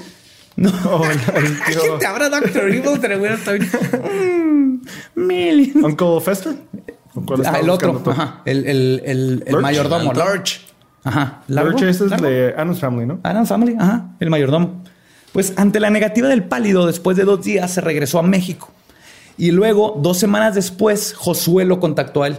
No. 0.56 0.72
Oh, 0.90 1.04
el, 1.04 1.10
el 1.44 1.56
tío 1.66 1.80
¿Quién 1.80 1.98
te 2.00 2.06
habrá 2.06 2.28
Doctor 2.28 2.68
Evil? 2.68 2.98
Pero 3.00 3.18
bueno, 3.20 3.36
está 3.36 3.52
bien. 3.52 3.70
Mm, 4.02 4.80
Million. 5.14 5.84
Uncle 5.84 6.20
Fester. 6.20 6.56
¿O 7.14 7.20
cuál 7.22 7.42
Ah, 7.46 7.58
el 7.60 7.70
otro. 7.70 8.02
Ajá. 8.06 8.42
El, 8.44 8.66
el, 8.66 9.02
el, 9.04 9.42
el 9.46 9.52
Lurch. 9.52 9.62
mayordomo. 9.62 10.12
Lurch. 10.12 10.60
Ajá. 11.04 11.42
Lurch, 11.46 11.82
es 11.82 12.00
¿Largo? 12.00 12.26
de 12.26 12.54
Adam's 12.54 12.80
Family, 12.80 13.06
¿no? 13.06 13.20
Adam's 13.22 13.48
Family, 13.48 13.76
ajá, 13.78 14.08
el 14.18 14.30
mayordomo. 14.30 14.82
Pues 15.32 15.52
ante 15.56 15.78
la 15.78 15.90
negativa 15.90 16.26
del 16.28 16.42
pálido, 16.44 16.86
después 16.86 17.16
de 17.16 17.24
dos 17.24 17.44
días 17.44 17.70
se 17.72 17.80
regresó 17.80 18.18
a 18.18 18.22
México. 18.22 18.70
Y 19.36 19.52
luego, 19.52 19.96
dos 20.02 20.18
semanas 20.18 20.56
después, 20.56 21.14
Josué 21.16 21.64
lo 21.64 21.78
contactó 21.78 22.24
a 22.24 22.26
él. 22.28 22.38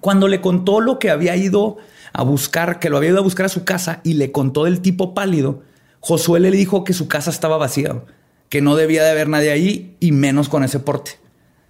Cuando 0.00 0.28
le 0.28 0.42
contó 0.42 0.80
lo 0.80 0.98
que 0.98 1.10
había 1.10 1.34
ido 1.36 1.78
a 2.12 2.22
buscar, 2.22 2.78
que 2.78 2.90
lo 2.90 2.96
había 2.98 3.10
ido 3.10 3.18
a 3.18 3.22
buscar 3.22 3.46
a 3.46 3.48
su 3.48 3.64
casa 3.64 4.00
y 4.04 4.14
le 4.14 4.32
contó 4.32 4.64
del 4.64 4.80
tipo 4.80 5.14
pálido, 5.14 5.62
Josué 6.00 6.40
le 6.40 6.50
dijo 6.50 6.84
que 6.84 6.92
su 6.92 7.08
casa 7.08 7.30
estaba 7.30 7.56
vacía, 7.58 8.02
que 8.48 8.60
no 8.60 8.76
debía 8.76 9.02
de 9.04 9.10
haber 9.10 9.28
nadie 9.28 9.50
ahí 9.50 9.96
y 10.00 10.12
menos 10.12 10.48
con 10.48 10.64
ese 10.64 10.78
porte. 10.78 11.12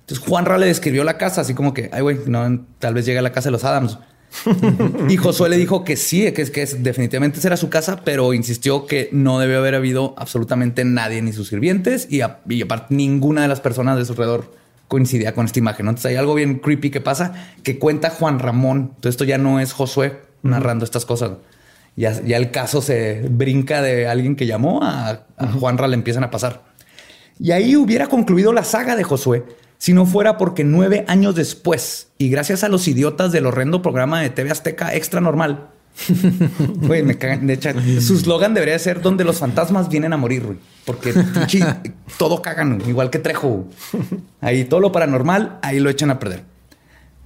Entonces 0.00 0.26
Juanra 0.26 0.58
le 0.58 0.66
describió 0.66 1.04
la 1.04 1.16
casa 1.18 1.42
así 1.42 1.54
como 1.54 1.72
que, 1.74 1.88
ay 1.92 2.02
güey, 2.02 2.18
no, 2.26 2.66
tal 2.78 2.94
vez 2.94 3.06
llegue 3.06 3.18
a 3.18 3.22
la 3.22 3.32
casa 3.32 3.48
de 3.48 3.52
los 3.52 3.64
Adams. 3.64 3.98
y 5.10 5.16
Josué 5.18 5.48
le 5.50 5.58
dijo 5.58 5.84
que 5.84 5.96
sí, 5.96 6.32
que 6.32 6.40
es 6.42 6.50
que 6.50 6.64
definitivamente 6.64 7.38
esa 7.38 7.48
era 7.48 7.56
su 7.58 7.68
casa, 7.68 8.00
pero 8.04 8.32
insistió 8.32 8.86
que 8.86 9.10
no 9.12 9.38
debió 9.38 9.58
haber 9.58 9.74
habido 9.74 10.14
absolutamente 10.16 10.84
nadie, 10.84 11.20
ni 11.22 11.32
sus 11.32 11.48
sirvientes 11.48 12.08
y, 12.10 12.22
a- 12.22 12.40
y 12.48 12.62
aparte 12.62 12.94
ninguna 12.94 13.42
de 13.42 13.48
las 13.48 13.60
personas 13.60 13.98
de 13.98 14.04
su 14.06 14.12
alrededor 14.12 14.54
coincidía 14.88 15.34
con 15.34 15.44
esta 15.46 15.58
imagen. 15.58 15.84
¿no? 15.86 15.90
Entonces 15.90 16.10
hay 16.10 16.16
algo 16.16 16.34
bien 16.34 16.58
creepy 16.60 16.90
que 16.90 17.00
pasa 17.00 17.52
que 17.62 17.78
cuenta 17.78 18.10
Juan 18.10 18.38
Ramón. 18.38 18.92
Entonces 18.96 19.10
esto 19.10 19.24
ya 19.24 19.38
no 19.38 19.60
es 19.60 19.72
Josué 19.72 20.20
narrando 20.42 20.84
estas 20.84 21.04
cosas. 21.04 21.32
Ya, 21.96 22.20
ya 22.22 22.36
el 22.36 22.50
caso 22.50 22.80
se 22.80 23.22
brinca 23.30 23.82
de 23.82 24.06
alguien 24.06 24.36
que 24.36 24.46
llamó 24.46 24.82
a, 24.82 25.26
a 25.36 25.46
Juanra, 25.48 25.88
le 25.88 25.94
empiezan 25.94 26.24
a 26.24 26.30
pasar. 26.30 26.62
Y 27.38 27.50
ahí 27.50 27.76
hubiera 27.76 28.06
concluido 28.06 28.52
la 28.52 28.64
saga 28.64 28.96
de 28.96 29.04
Josué 29.04 29.44
si 29.82 29.94
no 29.94 30.06
fuera 30.06 30.38
porque 30.38 30.62
nueve 30.62 31.04
años 31.08 31.34
después 31.34 32.06
y 32.16 32.30
gracias 32.30 32.62
a 32.62 32.68
los 32.68 32.86
idiotas 32.86 33.32
del 33.32 33.46
horrendo 33.46 33.82
programa 33.82 34.20
de 34.20 34.30
TV 34.30 34.52
Azteca 34.52 34.94
Extra 34.94 35.20
Normal, 35.20 35.70
güey, 36.58 37.02
me 37.02 37.18
cagan. 37.18 37.48
De 37.48 37.54
hecho, 37.54 37.70
su 38.00 38.16
slogan 38.16 38.54
debería 38.54 38.78
ser 38.78 39.02
donde 39.02 39.24
los 39.24 39.38
fantasmas 39.38 39.88
vienen 39.88 40.12
a 40.12 40.16
morir, 40.16 40.44
güey. 40.44 40.58
Porque 40.84 41.12
todo 42.16 42.42
cagan, 42.42 42.80
igual 42.86 43.10
que 43.10 43.18
Trejo. 43.18 43.66
Ahí 44.40 44.64
todo 44.66 44.78
lo 44.78 44.92
paranormal, 44.92 45.58
ahí 45.62 45.80
lo 45.80 45.90
echan 45.90 46.10
a 46.10 46.20
perder. 46.20 46.44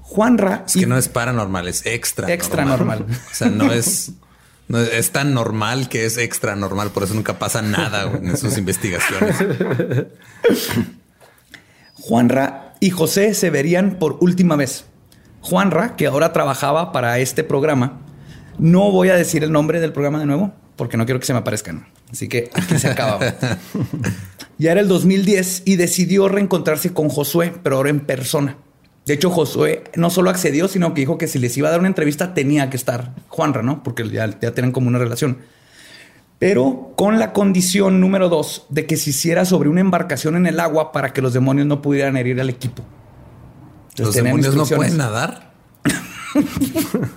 Juanra. 0.08 0.62
Es 0.66 0.74
que 0.74 0.86
no 0.86 0.96
es 0.96 1.08
paranormal, 1.08 1.66
es 1.66 1.84
extra. 1.84 2.32
Extra 2.32 2.64
normal. 2.64 3.04
O 3.32 3.34
sea, 3.34 3.48
no 3.48 3.72
es, 3.72 4.12
no 4.68 4.78
es, 4.78 5.10
tan 5.10 5.34
normal 5.34 5.88
que 5.88 6.06
es 6.06 6.16
extra 6.16 6.54
normal. 6.54 6.90
Por 6.90 7.02
eso 7.02 7.14
nunca 7.14 7.38
pasa 7.40 7.60
nada 7.60 8.10
en 8.12 8.36
sus 8.36 8.56
investigaciones. 8.56 9.36
Juanra 11.94 12.74
y 12.78 12.90
José 12.90 13.34
se 13.34 13.50
verían 13.50 13.98
por 13.98 14.18
última 14.20 14.54
vez. 14.54 14.84
Juanra, 15.40 15.96
que 15.96 16.06
ahora 16.06 16.32
trabajaba 16.32 16.92
para 16.92 17.18
este 17.18 17.42
programa, 17.42 18.00
no 18.58 18.92
voy 18.92 19.08
a 19.08 19.16
decir 19.16 19.42
el 19.42 19.50
nombre 19.50 19.80
del 19.80 19.92
programa 19.92 20.20
de 20.20 20.26
nuevo 20.26 20.54
porque 20.76 20.96
no 20.96 21.04
quiero 21.04 21.18
que 21.18 21.26
se 21.26 21.32
me 21.32 21.40
aparezcan. 21.40 21.88
Así 22.12 22.28
que 22.28 22.50
aquí 22.54 22.78
se 22.78 22.88
acaba. 22.88 23.18
ya 24.58 24.72
era 24.72 24.80
el 24.80 24.88
2010 24.88 25.62
y 25.64 25.76
decidió 25.76 26.28
reencontrarse 26.28 26.92
con 26.92 27.08
Josué, 27.08 27.52
pero 27.62 27.76
ahora 27.76 27.90
en 27.90 28.00
persona. 28.00 28.56
De 29.06 29.14
hecho, 29.14 29.30
Josué 29.30 29.84
no 29.94 30.10
solo 30.10 30.30
accedió, 30.30 30.66
sino 30.66 30.92
que 30.92 31.00
dijo 31.00 31.16
que 31.16 31.28
si 31.28 31.38
les 31.38 31.56
iba 31.56 31.68
a 31.68 31.70
dar 31.70 31.78
una 31.78 31.88
entrevista 31.88 32.34
tenía 32.34 32.68
que 32.70 32.76
estar 32.76 33.14
Juanra, 33.28 33.62
¿no? 33.62 33.84
Porque 33.84 34.08
ya, 34.10 34.28
ya 34.40 34.52
tienen 34.52 34.72
como 34.72 34.88
una 34.88 34.98
relación. 34.98 35.38
Pero 36.40 36.92
con 36.96 37.18
la 37.18 37.32
condición 37.32 38.00
número 38.00 38.28
dos 38.28 38.66
de 38.68 38.84
que 38.86 38.96
se 38.96 39.10
hiciera 39.10 39.44
sobre 39.44 39.68
una 39.68 39.80
embarcación 39.80 40.36
en 40.36 40.46
el 40.46 40.58
agua 40.58 40.90
para 40.92 41.12
que 41.12 41.22
los 41.22 41.32
demonios 41.32 41.66
no 41.68 41.80
pudieran 41.80 42.16
herir 42.16 42.40
al 42.40 42.50
equipo. 42.50 42.82
Los 43.96 44.12
tenían 44.12 44.36
demonios 44.36 44.56
no 44.56 44.76
pueden 44.76 44.96
nadar. 44.98 45.52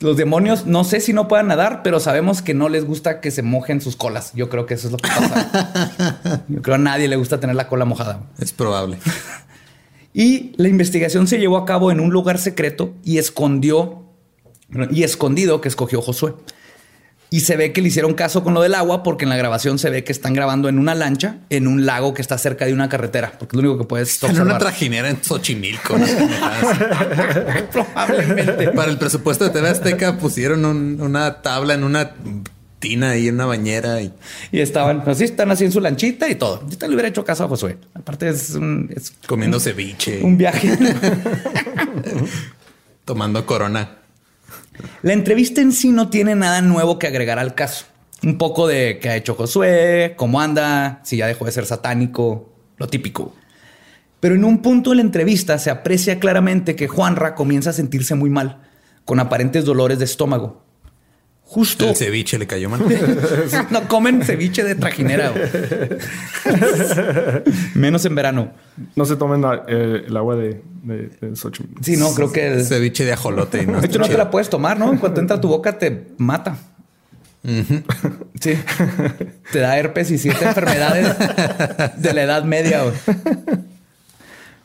Los 0.00 0.16
demonios, 0.18 0.66
no 0.66 0.84
sé 0.84 1.00
si 1.00 1.14
no 1.14 1.28
puedan 1.28 1.46
nadar, 1.46 1.82
pero 1.82 1.98
sabemos 1.98 2.42
que 2.42 2.52
no 2.52 2.68
les 2.68 2.84
gusta 2.84 3.22
que 3.22 3.30
se 3.30 3.40
mojen 3.40 3.80
sus 3.80 3.96
colas. 3.96 4.32
Yo 4.34 4.50
creo 4.50 4.66
que 4.66 4.74
eso 4.74 4.88
es 4.88 4.92
lo 4.92 4.98
que 4.98 5.08
pasa. 5.08 6.44
Yo 6.48 6.60
creo 6.60 6.74
a 6.74 6.78
nadie 6.78 7.08
le 7.08 7.16
gusta 7.16 7.40
tener 7.40 7.56
la 7.56 7.68
cola 7.68 7.86
mojada. 7.86 8.20
Es 8.38 8.52
probable. 8.52 8.98
Y 10.14 10.52
la 10.56 10.68
investigación 10.68 11.26
se 11.26 11.38
llevó 11.38 11.58
a 11.58 11.66
cabo 11.66 11.90
en 11.90 11.98
un 12.00 12.10
lugar 12.10 12.38
secreto 12.38 12.94
y 13.04 13.18
escondió 13.18 14.04
y 14.90 15.02
escondido 15.02 15.60
que 15.60 15.68
escogió 15.68 16.00
Josué. 16.00 16.34
Y 17.30 17.40
se 17.40 17.56
ve 17.56 17.72
que 17.72 17.82
le 17.82 17.88
hicieron 17.88 18.14
caso 18.14 18.44
con 18.44 18.54
lo 18.54 18.62
del 18.62 18.74
agua 18.74 19.02
porque 19.02 19.24
en 19.24 19.28
la 19.30 19.36
grabación 19.36 19.80
se 19.80 19.90
ve 19.90 20.04
que 20.04 20.12
están 20.12 20.32
grabando 20.34 20.68
en 20.68 20.78
una 20.78 20.94
lancha 20.94 21.38
en 21.50 21.66
un 21.66 21.84
lago 21.84 22.14
que 22.14 22.22
está 22.22 22.38
cerca 22.38 22.64
de 22.64 22.72
una 22.72 22.88
carretera, 22.88 23.32
porque 23.40 23.56
es 23.56 23.62
lo 23.62 23.70
único 23.70 23.82
que 23.82 23.88
puedes 23.88 24.22
En 24.22 24.30
una 24.30 24.40
observar. 24.42 24.58
trajinera 24.60 25.10
en 25.10 25.18
Xochimilco. 25.20 25.98
¿no? 25.98 26.06
Probablemente. 27.72 28.68
Para 28.70 28.90
el 28.90 28.98
presupuesto 28.98 29.44
de 29.44 29.50
TV 29.50 29.68
Azteca 29.68 30.16
pusieron 30.18 30.64
un- 30.64 31.00
una 31.00 31.42
tabla 31.42 31.74
en 31.74 31.82
una 31.82 32.12
ahí 33.02 33.28
en 33.28 33.34
una 33.34 33.46
bañera 33.46 34.00
y 34.00 34.12
Y 34.52 34.60
estaban 34.60 35.02
así, 35.06 35.24
están 35.24 35.50
así 35.50 35.64
en 35.64 35.72
su 35.72 35.80
lanchita 35.80 36.28
y 36.28 36.34
todo. 36.34 36.66
Yo 36.68 36.78
te 36.78 36.86
le 36.88 36.94
hubiera 36.94 37.08
hecho 37.08 37.24
caso 37.24 37.44
a 37.44 37.48
Josué. 37.48 37.78
Aparte 37.94 38.28
es 38.28 38.50
un, 38.50 38.90
es 38.94 39.12
comiendo 39.26 39.58
ceviche, 39.58 40.22
un 40.22 40.36
viaje. 40.36 40.76
tomando 43.04 43.44
corona. 43.46 43.98
La 45.02 45.12
entrevista 45.12 45.60
en 45.60 45.72
sí 45.72 45.90
no 45.90 46.08
tiene 46.08 46.34
nada 46.34 46.60
nuevo 46.60 46.98
que 46.98 47.06
agregar 47.06 47.38
al 47.38 47.54
caso. 47.54 47.86
Un 48.22 48.38
poco 48.38 48.66
de 48.66 48.98
qué 49.00 49.10
ha 49.10 49.16
hecho 49.16 49.34
Josué, 49.34 50.14
cómo 50.16 50.40
anda, 50.40 51.00
si 51.04 51.18
ya 51.18 51.26
dejó 51.26 51.44
de 51.44 51.52
ser 51.52 51.66
satánico, 51.66 52.52
lo 52.78 52.88
típico. 52.88 53.34
Pero 54.20 54.34
en 54.34 54.44
un 54.44 54.62
punto 54.62 54.90
de 54.90 54.96
la 54.96 55.02
entrevista 55.02 55.58
se 55.58 55.70
aprecia 55.70 56.18
claramente 56.18 56.74
que 56.74 56.88
Juanra 56.88 57.34
comienza 57.34 57.70
a 57.70 57.74
sentirse 57.74 58.14
muy 58.14 58.30
mal, 58.30 58.62
con 59.04 59.20
aparentes 59.20 59.66
dolores 59.66 59.98
de 59.98 60.06
estómago. 60.06 60.64
Justo 61.46 61.90
El 61.90 61.94
ceviche 61.96 62.38
le 62.38 62.46
cayó 62.46 62.70
mal. 62.70 62.80
no 63.70 63.86
comen 63.86 64.22
ceviche 64.24 64.64
de 64.64 64.74
trajinera. 64.74 65.32
Menos 67.74 68.04
en 68.04 68.14
verano. 68.14 68.52
No 68.96 69.04
se 69.04 69.16
tomen 69.16 69.42
la- 69.42 69.64
eh, 69.68 70.04
el 70.06 70.16
agua 70.16 70.36
de, 70.36 70.62
de, 70.82 71.10
de 71.20 71.36
Xochimilco. 71.36 71.82
Sí, 71.82 71.96
no, 71.96 72.12
creo 72.14 72.32
que 72.32 72.52
el- 72.54 72.64
ceviche 72.64 73.04
de 73.04 73.12
ajolote. 73.12 73.62
y 73.62 73.66
No 73.66 73.72
De 73.72 73.78
está 73.78 73.86
hecho, 73.86 73.98
no 74.00 74.08
te 74.08 74.16
la 74.18 74.30
puedes 74.30 74.48
tomar, 74.50 74.78
¿no? 74.78 74.90
En 74.90 74.98
cuanto 74.98 75.20
entra 75.20 75.36
a 75.36 75.40
tu 75.40 75.48
boca, 75.48 75.78
te 75.78 76.08
mata. 76.18 76.56
Sí. 78.40 78.54
Te 79.52 79.58
da 79.58 79.76
herpes 79.78 80.10
y 80.10 80.16
siete 80.18 80.44
enfermedades 80.46 81.14
de 81.98 82.14
la 82.14 82.22
edad 82.22 82.44
media. 82.44 82.82
güey. 82.84 82.94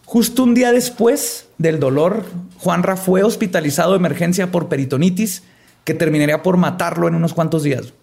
Justo 0.06 0.44
un 0.44 0.56
día 0.56 0.72
después 0.72 1.48
del 1.58 1.80
dolor, 1.80 2.24
Juanra 2.58 2.96
fue 2.96 3.24
hospitalizado 3.24 3.92
de 3.92 3.98
emergencia 3.98 4.50
por 4.50 4.70
peritonitis 4.70 5.44
que 5.84 5.94
terminaría 5.94 6.44
por 6.44 6.58
matarlo 6.58 7.08
en 7.08 7.16
unos 7.16 7.34
cuantos 7.34 7.64
días. 7.64 7.94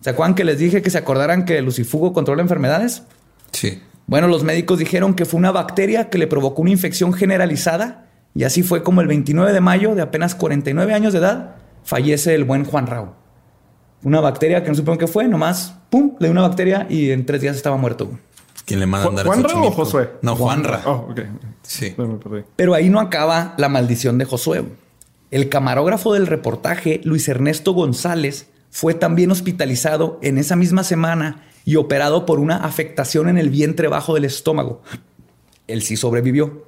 ¿Se 0.00 0.10
acuerdan 0.10 0.34
que 0.34 0.44
les 0.44 0.58
dije 0.58 0.82
que 0.82 0.90
se 0.90 0.98
acordaran 0.98 1.44
que 1.44 1.58
el 1.58 1.64
lucifugo 1.64 2.12
controla 2.12 2.42
enfermedades? 2.42 3.02
Sí. 3.52 3.82
Bueno, 4.06 4.28
los 4.28 4.44
médicos 4.44 4.78
dijeron 4.78 5.14
que 5.14 5.24
fue 5.24 5.38
una 5.38 5.50
bacteria 5.50 6.08
que 6.08 6.18
le 6.18 6.26
provocó 6.26 6.62
una 6.62 6.70
infección 6.70 7.12
generalizada 7.12 8.06
y 8.34 8.44
así 8.44 8.62
fue 8.62 8.82
como 8.82 9.00
el 9.00 9.08
29 9.08 9.52
de 9.52 9.60
mayo 9.60 9.94
de 9.94 10.02
apenas 10.02 10.34
49 10.34 10.94
años 10.94 11.12
de 11.12 11.18
edad 11.18 11.56
fallece 11.84 12.34
el 12.34 12.44
buen 12.44 12.64
Juan 12.64 12.86
Rao. 12.86 13.14
Una 14.04 14.20
bacteria 14.20 14.62
que 14.62 14.68
no 14.68 14.76
supieron 14.76 14.98
qué 14.98 15.08
fue, 15.08 15.26
nomás, 15.26 15.74
pum, 15.90 16.14
le 16.20 16.28
dio 16.28 16.32
una 16.32 16.42
bacteria 16.42 16.86
y 16.88 17.10
en 17.10 17.26
tres 17.26 17.40
días 17.40 17.56
estaba 17.56 17.76
muerto. 17.76 18.10
¿Quién 18.64 18.80
le 18.80 18.86
manda 18.86 19.06
a 19.06 19.10
andar 19.10 19.26
¿Juanra 19.26 19.54
o? 19.54 19.70
Josué? 19.70 20.10
No, 20.22 20.36
Juanra. 20.36 20.82
Oh, 20.84 21.08
ok. 21.10 21.20
Sí. 21.62 21.96
Pero 22.54 22.74
ahí 22.74 22.90
no 22.90 23.00
acaba 23.00 23.54
la 23.56 23.68
maldición 23.68 24.18
de 24.18 24.26
Josué. 24.26 24.62
El 25.30 25.48
camarógrafo 25.50 26.14
del 26.14 26.26
reportaje, 26.26 27.00
Luis 27.04 27.28
Ernesto 27.28 27.72
González, 27.72 28.48
fue 28.70 28.94
también 28.94 29.30
hospitalizado 29.30 30.18
en 30.22 30.38
esa 30.38 30.56
misma 30.56 30.84
semana 30.84 31.44
y 31.64 31.76
operado 31.76 32.24
por 32.24 32.40
una 32.40 32.56
afectación 32.56 33.28
en 33.28 33.36
el 33.36 33.50
vientre 33.50 33.88
bajo 33.88 34.14
del 34.14 34.24
estómago. 34.24 34.82
Él 35.66 35.82
sí 35.82 35.96
sobrevivió. 35.96 36.66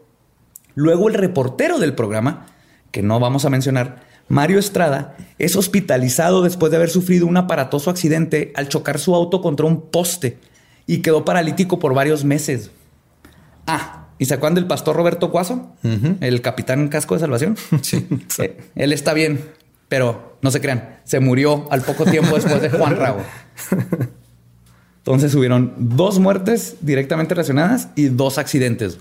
Luego 0.74 1.08
el 1.08 1.14
reportero 1.14 1.78
del 1.78 1.94
programa, 1.94 2.46
que 2.90 3.02
no 3.02 3.18
vamos 3.18 3.44
a 3.44 3.50
mencionar, 3.50 4.02
Mario 4.28 4.58
Estrada, 4.58 5.16
es 5.38 5.56
hospitalizado 5.56 6.42
después 6.42 6.70
de 6.70 6.76
haber 6.76 6.90
sufrido 6.90 7.26
un 7.26 7.36
aparatoso 7.36 7.90
accidente 7.90 8.52
al 8.54 8.68
chocar 8.68 8.98
su 8.98 9.14
auto 9.14 9.40
contra 9.40 9.66
un 9.66 9.90
poste 9.90 10.38
y 10.86 10.98
quedó 10.98 11.24
paralítico 11.24 11.78
por 11.78 11.94
varios 11.94 12.24
meses. 12.24 12.70
Ah, 13.66 13.99
¿y 14.20 14.26
se 14.26 14.34
acuerdan 14.34 14.54
del 14.54 14.66
pastor 14.66 14.94
Roberto 14.94 15.30
Cuaso? 15.32 15.74
El 16.20 16.42
capitán 16.42 16.88
casco 16.88 17.14
de 17.14 17.20
salvación. 17.20 17.56
Sí. 17.82 18.06
Eh, 18.38 18.60
él 18.76 18.92
está 18.92 19.14
bien, 19.14 19.40
pero 19.88 20.36
no 20.42 20.50
se 20.50 20.60
crean, 20.60 21.00
se 21.04 21.18
murió 21.20 21.66
al 21.72 21.80
poco 21.80 22.04
tiempo 22.04 22.36
después 22.36 22.60
de 22.60 22.68
Juan 22.68 22.96
Rago. 22.96 23.22
Entonces 24.98 25.34
hubieron 25.34 25.74
dos 25.78 26.18
muertes 26.18 26.76
directamente 26.82 27.34
relacionadas 27.34 27.88
y 27.96 28.08
dos 28.08 28.36
accidentes. 28.36 28.98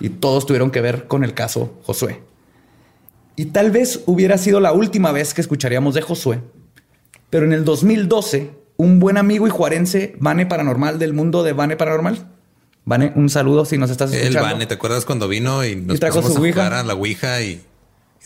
Y 0.00 0.08
todos 0.08 0.46
tuvieron 0.46 0.70
que 0.70 0.80
ver 0.80 1.06
con 1.06 1.22
el 1.22 1.34
caso 1.34 1.78
Josué. 1.84 2.22
Y 3.36 3.46
tal 3.46 3.70
vez 3.70 4.02
hubiera 4.06 4.38
sido 4.38 4.58
la 4.58 4.72
última 4.72 5.12
vez 5.12 5.34
que 5.34 5.42
escucharíamos 5.42 5.94
de 5.94 6.00
Josué. 6.00 6.40
Pero 7.28 7.44
en 7.44 7.52
el 7.52 7.66
2012, 7.66 8.52
un 8.78 9.00
buen 9.00 9.18
amigo 9.18 9.46
y 9.46 9.50
juarense, 9.50 10.16
Vane 10.18 10.46
Paranormal 10.46 10.98
del 10.98 11.12
mundo 11.12 11.42
de 11.42 11.52
Vane 11.52 11.76
Paranormal. 11.76 12.33
Vane, 12.86 13.12
un 13.16 13.30
saludo 13.30 13.64
si 13.64 13.78
nos 13.78 13.90
estás 13.90 14.12
El 14.12 14.20
escuchando. 14.20 14.48
Vane, 14.48 14.66
¿te 14.66 14.74
acuerdas 14.74 15.04
cuando 15.04 15.26
vino 15.28 15.64
y 15.64 15.76
nos 15.76 15.96
Y 15.96 16.00
trajo 16.00 16.16
pusimos 16.20 16.32
su 16.34 16.38
a 16.38 16.42
ouija? 16.42 16.54
jugar 16.64 16.72
a 16.74 16.82
la 16.82 16.94
Ouija 16.94 17.40
y, 17.42 17.62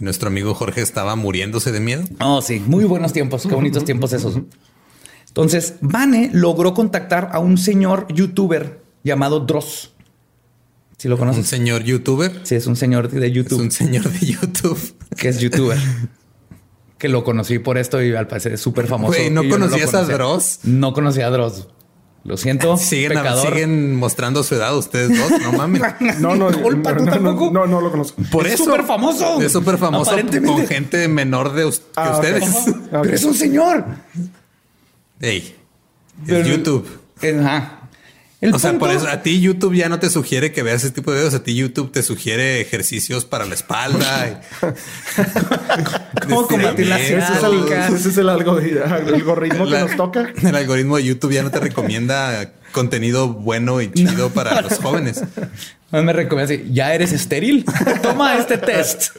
y 0.01 0.05
nuestro 0.05 0.29
amigo 0.29 0.55
Jorge 0.55 0.81
estaba 0.83 1.15
muriéndose 1.17 1.71
de 1.71 1.81
miedo? 1.81 2.03
Oh, 2.21 2.43
sí, 2.43 2.61
muy 2.67 2.85
buenos 2.85 3.13
tiempos, 3.13 3.43
qué 3.43 3.55
bonitos 3.55 3.85
tiempos 3.85 4.13
esos. 4.13 4.39
Entonces, 5.29 5.75
Vane 5.81 6.31
logró 6.33 6.75
contactar 6.75 7.31
a 7.33 7.39
un 7.39 7.57
señor 7.59 8.07
youtuber 8.13 8.83
llamado 9.05 9.41
Dross. 9.41 9.93
Si 10.97 11.07
lo 11.07 11.15
Un 11.15 11.21
conoces. 11.21 11.47
señor 11.47 11.85
youtuber. 11.85 12.41
Sí, 12.43 12.57
es 12.57 12.67
un 12.67 12.75
señor 12.75 13.09
de 13.09 13.25
Es 13.29 13.33
YouTube 13.33 13.61
un 13.61 13.71
señor 13.71 14.11
de 14.11 14.27
YouTube. 14.27 14.95
que 15.17 15.29
es 15.29 15.39
youtuber. 15.39 15.79
que 16.99 17.09
lo 17.09 17.23
conocí 17.23 17.61
por 17.61 17.79
esto 17.79 18.03
y 18.03 18.13
al 18.17 18.27
parecer 18.27 18.55
es 18.55 18.61
súper 18.61 18.89
famoso. 18.89 19.13
Güey, 19.17 19.31
¿no 19.31 19.45
lo 19.45 19.49
conocías 19.51 19.95
a. 19.95 20.03
Dross? 20.03 20.61
No 20.65 20.93
conocía 20.93 21.29
a 21.29 21.31
Dross. 21.31 21.69
Lo 22.29 22.37
siento, 22.37 22.77
Siguen, 22.79 23.09
pecador. 23.15 23.49
siguen 23.49 23.97
mostrando 23.97 24.43
su 24.45 24.55
edad 24.55 24.77
ustedes 24.77 25.19
dos, 25.19 25.41
no 25.41 25.53
mames. 25.53 25.81
No, 26.21 26.37
no, 26.37 26.53
Culpa, 26.53 26.93
no, 26.93 26.99
¿tú 26.99 27.05
no, 27.07 27.11
tampoco? 27.13 27.51
no, 27.53 27.67
no 27.67 27.81
lo 27.81 27.91
conozco. 27.91 28.23
Por 28.31 28.47
Es 28.47 28.55
eso 28.55 28.65
súper 28.65 28.85
famoso. 28.85 29.41
Es 29.41 29.51
súper 29.53 29.79
famoso 29.79 30.11
Aparentemente. 30.11 30.55
con 30.55 30.67
gente 30.67 31.09
menor 31.09 31.55
de 31.55 31.65
us- 31.65 31.79
que 31.79 31.85
Ah, 31.97 32.13
ustedes. 32.15 32.45
Ah. 32.93 33.01
Pero 33.03 33.15
es 33.15 33.25
un 33.25 33.35
señor. 33.35 33.85
Ey, 35.21 35.57
Pero- 36.27 36.39
es 36.41 36.49
YouTube. 36.49 36.87
Ajá. 37.41 37.78
El 38.41 38.55
o 38.55 38.59
sea, 38.61 38.79
por 38.79 38.91
eso 38.91 39.09
a 39.09 39.21
ti 39.23 39.41
YouTube 39.41 39.75
ya 39.75 39.89
no 39.89 39.99
te 39.99 40.09
sugiere 40.11 40.53
que 40.53 40.63
veas 40.63 40.85
ese 40.85 40.93
tipo 40.93 41.11
de 41.11 41.17
videos. 41.19 41.35
A 41.35 41.43
ti 41.43 41.57
YouTube 41.57 41.91
te 41.91 42.05
sugiere 42.05 42.61
ejercicios 42.61 43.25
para 43.25 43.45
la 43.47 43.55
espalda. 43.55 44.29
y- 44.29 44.37
¿Cómo 46.29 46.47
combatir 46.47 46.87
la 46.87 47.01
Estiramiento. 47.01 47.97
Ese 47.97 48.09
es 48.11 48.17
el, 48.17 48.29
algoritmo 48.29 49.65
que 49.65 49.71
La- 49.71 49.81
nos 49.81 49.97
toca. 49.97 50.33
El 50.41 50.55
algoritmo 50.55 50.97
de 50.99 51.05
YouTube 51.05 51.33
ya 51.33 51.43
no 51.43 51.51
te 51.51 51.59
recomienda 51.59 52.53
contenido 52.71 53.29
bueno 53.33 53.81
y 53.81 53.91
chido 53.91 54.31
para 54.31 54.61
los 54.63 54.79
jóvenes. 54.79 55.21
Más 55.91 56.05
me 56.05 56.13
recomienda 56.13 56.55
así, 56.55 56.65
ya 56.71 56.95
eres 56.95 57.13
estéril. 57.13 57.65
Toma 58.03 58.37
este 58.37 58.57
test. 58.59 59.17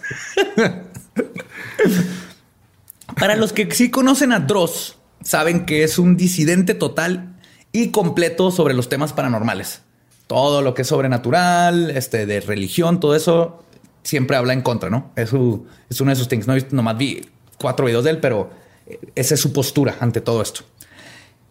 Para 3.17 3.35
los 3.35 3.51
que 3.53 3.69
sí 3.71 3.89
conocen 3.89 4.31
a 4.31 4.39
Dross, 4.39 4.97
saben 5.23 5.65
que 5.65 5.83
es 5.83 5.99
un 5.99 6.15
disidente 6.15 6.73
total 6.73 7.35
y 7.71 7.89
completo 7.89 8.51
sobre 8.51 8.73
los 8.73 8.89
temas 8.89 9.13
paranormales. 9.13 9.81
Todo 10.27 10.61
lo 10.61 10.73
que 10.73 10.83
es 10.83 10.87
sobrenatural, 10.87 11.89
este, 11.91 12.25
de 12.25 12.41
religión, 12.41 12.99
todo 12.99 13.15
eso, 13.15 13.63
siempre 14.03 14.37
habla 14.37 14.53
en 14.53 14.61
contra, 14.61 14.89
¿no? 14.89 15.11
Es, 15.15 15.29
su- 15.29 15.65
es 15.89 15.99
uno 16.01 16.11
de 16.11 16.15
sus 16.15 16.27
things. 16.27 16.47
No 16.47 16.55
nomás 16.71 16.97
vi 16.97 17.27
cuatro 17.59 17.85
videos 17.85 18.03
de 18.03 18.11
él, 18.11 18.19
pero 18.19 18.49
eh, 18.85 18.99
esa 19.15 19.33
es 19.33 19.39
su 19.41 19.51
postura 19.53 19.97
ante 19.99 20.21
todo 20.21 20.41
esto. 20.41 20.61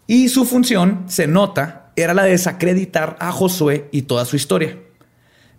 Y 0.07 0.29
su 0.29 0.45
función, 0.45 1.05
se 1.07 1.27
nota, 1.27 1.93
era 1.97 2.15
la 2.15 2.23
de 2.25 2.31
desacreditar 2.31 3.17
a 3.21 3.33
Josué 3.33 3.89
y 3.93 4.03
toda 4.03 4.25
su 4.25 4.37
historia. 4.37 4.79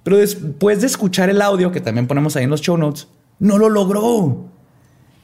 Pero 0.03 0.18
después 0.18 0.82
de 0.82 0.88
escuchar 0.88 1.30
el 1.30 1.41
audio, 1.41 1.72
que 1.72 1.82
también 1.82 2.07
ponemos 2.07 2.36
ahí 2.36 2.45
en 2.45 2.49
los 2.49 2.62
show 2.62 2.78
notes, 2.78 3.07
no 3.38 3.57
lo 3.57 3.70
logró. 3.70 4.45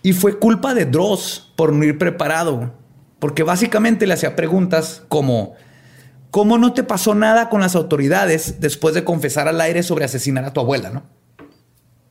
Y 0.03 0.13
fue 0.13 0.37
culpa 0.37 0.73
de 0.75 0.85
Dross 0.85 1.51
por 1.55 1.73
no 1.73 1.83
ir 1.85 1.97
preparado. 1.97 2.73
Porque 3.19 3.43
básicamente 3.43 4.07
le 4.07 4.13
hacía 4.13 4.35
preguntas 4.35 5.03
como, 5.07 5.53
¿cómo 6.31 6.57
no 6.57 6.73
te 6.73 6.83
pasó 6.83 7.15
nada 7.15 7.49
con 7.49 7.61
las 7.61 7.75
autoridades 7.75 8.59
después 8.59 8.93
de 8.93 9.03
confesar 9.03 9.47
al 9.47 9.61
aire 9.61 9.83
sobre 9.83 10.05
asesinar 10.05 10.45
a 10.45 10.53
tu 10.53 10.59
abuela? 10.59 10.89
¿no? 10.89 11.03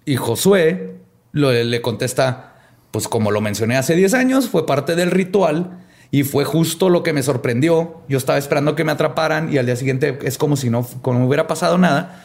Y 0.05 0.17
Josué 0.17 0.97
le 1.33 1.83
contesta, 1.83 2.55
pues 2.91 3.09
como 3.09 3.31
lo 3.31 3.41
mencioné 3.41 3.77
hace 3.77 3.97
10 3.97 4.15
años, 4.15 4.49
fue 4.49 4.67
parte 4.67 4.95
del 4.95 5.11
ritual 5.11 5.79
y 6.11 6.23
fue 6.23 6.45
justo 6.45 6.91
lo 6.91 7.03
que 7.03 7.13
me 7.13 7.23
sorprendió. 7.23 8.03
Yo 8.09 8.19
estaba 8.19 8.39
esperando 8.39 8.77
que 8.77 8.85
me 8.85 8.93
atraparan 8.93 9.53
y 9.53 9.59
al 9.59 9.67
día 9.67 9.77
siguiente 9.77 10.19
es 10.23 10.39
como 10.39 10.57
si 10.57 10.71
no, 10.71 10.87
como 11.03 11.27
hubiera 11.27 11.47
pasado 11.47 11.77
nada. 11.77 12.25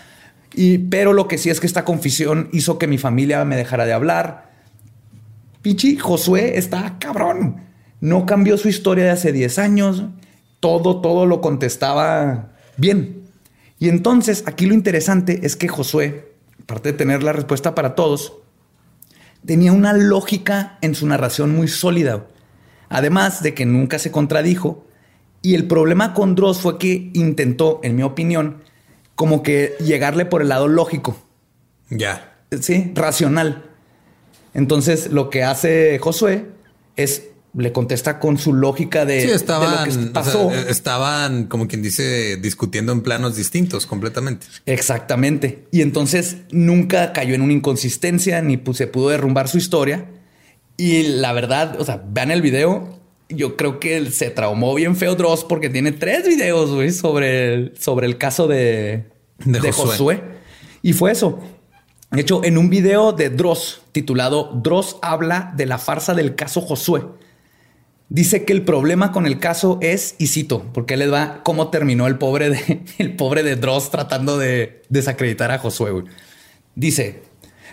Y, 0.53 0.77
pero 0.77 1.13
lo 1.13 1.27
que 1.27 1.37
sí 1.37 1.49
es 1.49 1.59
que 1.59 1.67
esta 1.67 1.85
confusión 1.85 2.49
hizo 2.51 2.77
que 2.77 2.87
mi 2.87 2.97
familia 2.97 3.43
me 3.45 3.55
dejara 3.55 3.85
de 3.85 3.93
hablar. 3.93 4.51
Pichi, 5.61 5.97
Josué 5.97 6.57
está 6.57 6.97
cabrón. 6.99 7.68
No 8.01 8.25
cambió 8.25 8.57
su 8.57 8.69
historia 8.69 9.05
de 9.05 9.11
hace 9.11 9.31
10 9.31 9.59
años. 9.59 10.03
Todo, 10.59 11.01
todo 11.01 11.25
lo 11.25 11.41
contestaba 11.41 12.53
bien. 12.77 13.23
Y 13.79 13.89
entonces 13.89 14.43
aquí 14.45 14.65
lo 14.65 14.73
interesante 14.73 15.39
es 15.43 15.55
que 15.55 15.67
Josué, 15.67 16.33
aparte 16.63 16.91
de 16.91 16.97
tener 16.97 17.23
la 17.23 17.33
respuesta 17.33 17.75
para 17.75 17.95
todos, 17.95 18.33
tenía 19.45 19.71
una 19.71 19.93
lógica 19.93 20.77
en 20.81 20.95
su 20.95 21.07
narración 21.07 21.55
muy 21.55 21.67
sólida. 21.67 22.27
Además 22.89 23.41
de 23.43 23.53
que 23.53 23.65
nunca 23.65 23.99
se 23.99 24.11
contradijo. 24.11 24.85
Y 25.41 25.55
el 25.55 25.67
problema 25.67 26.13
con 26.13 26.35
Dross 26.35 26.59
fue 26.59 26.77
que 26.77 27.11
intentó, 27.13 27.79
en 27.83 27.95
mi 27.95 28.03
opinión, 28.03 28.63
como 29.15 29.41
que 29.41 29.75
llegarle 29.79 30.25
por 30.25 30.41
el 30.41 30.49
lado 30.49 30.67
lógico. 30.67 31.17
Ya. 31.89 32.37
Sí, 32.59 32.91
racional. 32.95 33.69
Entonces, 34.53 35.11
lo 35.11 35.29
que 35.29 35.43
hace 35.43 35.99
Josué 35.99 36.47
es 36.97 37.28
le 37.53 37.71
contesta 37.71 38.19
con 38.19 38.37
su 38.37 38.53
lógica 38.53 39.05
de, 39.05 39.21
Sí, 39.21 39.27
de 39.27 39.33
lo 39.33 39.83
que 39.83 39.89
o 39.89 39.91
sea, 39.91 40.13
pasó. 40.13 40.51
eh, 40.51 40.65
estaban, 40.69 41.45
como 41.45 41.67
quien 41.67 41.81
dice, 41.81 42.37
discutiendo 42.37 42.91
en 42.91 43.01
planos 43.01 43.35
distintos 43.35 43.85
completamente. 43.85 44.45
Exactamente. 44.65 45.65
Y 45.71 45.81
entonces 45.81 46.37
nunca 46.51 47.11
cayó 47.13 47.33
en 47.35 47.41
una 47.41 47.53
inconsistencia 47.53 48.41
ni 48.41 48.61
se 48.73 48.87
pudo 48.87 49.09
derrumbar 49.09 49.47
su 49.47 49.57
historia. 49.57 50.05
Y 50.77 51.03
la 51.03 51.33
verdad, 51.33 51.75
o 51.79 51.85
sea, 51.85 52.03
vean 52.07 52.31
el 52.31 52.41
video. 52.41 52.99
Yo 53.29 53.57
creo 53.57 53.79
que 53.79 54.09
se 54.11 54.29
traumó 54.29 54.73
bien 54.75 54.95
feo 54.95 55.15
Dross 55.15 55.43
porque 55.43 55.69
tiene 55.69 55.91
tres 55.91 56.27
videos 56.27 56.71
güey, 56.71 56.91
sobre, 56.91 57.53
el, 57.53 57.73
sobre 57.77 58.07
el 58.07 58.17
caso 58.17 58.47
de, 58.47 59.05
De 59.43 59.59
de 59.59 59.71
Josué. 59.71 59.91
Josué. 59.91 60.23
Y 60.81 60.93
fue 60.93 61.11
eso. 61.11 61.39
De 62.11 62.21
hecho, 62.21 62.43
en 62.43 62.57
un 62.57 62.69
video 62.69 63.11
de 63.11 63.29
Dross 63.29 63.81
titulado 63.91 64.51
Dross 64.63 64.97
habla 65.01 65.53
de 65.55 65.65
la 65.67 65.77
farsa 65.77 66.15
del 66.15 66.35
caso 66.35 66.61
Josué, 66.61 67.03
dice 68.09 68.43
que 68.43 68.53
el 68.53 68.63
problema 68.63 69.11
con 69.11 69.25
el 69.25 69.39
caso 69.39 69.77
es, 69.81 70.15
y 70.17 70.27
cito, 70.27 70.65
porque 70.73 70.97
les 70.97 71.11
va 71.11 71.41
cómo 71.43 71.69
terminó 71.69 72.07
el 72.07 72.17
pobre 72.17 72.49
de, 72.49 72.83
el 72.97 73.15
pobre 73.15 73.43
de 73.43 73.55
Dross 73.55 73.91
tratando 73.91 74.37
de 74.37 74.81
desacreditar 74.89 75.51
a 75.51 75.59
Josué. 75.59 76.03
Dice, 76.75 77.21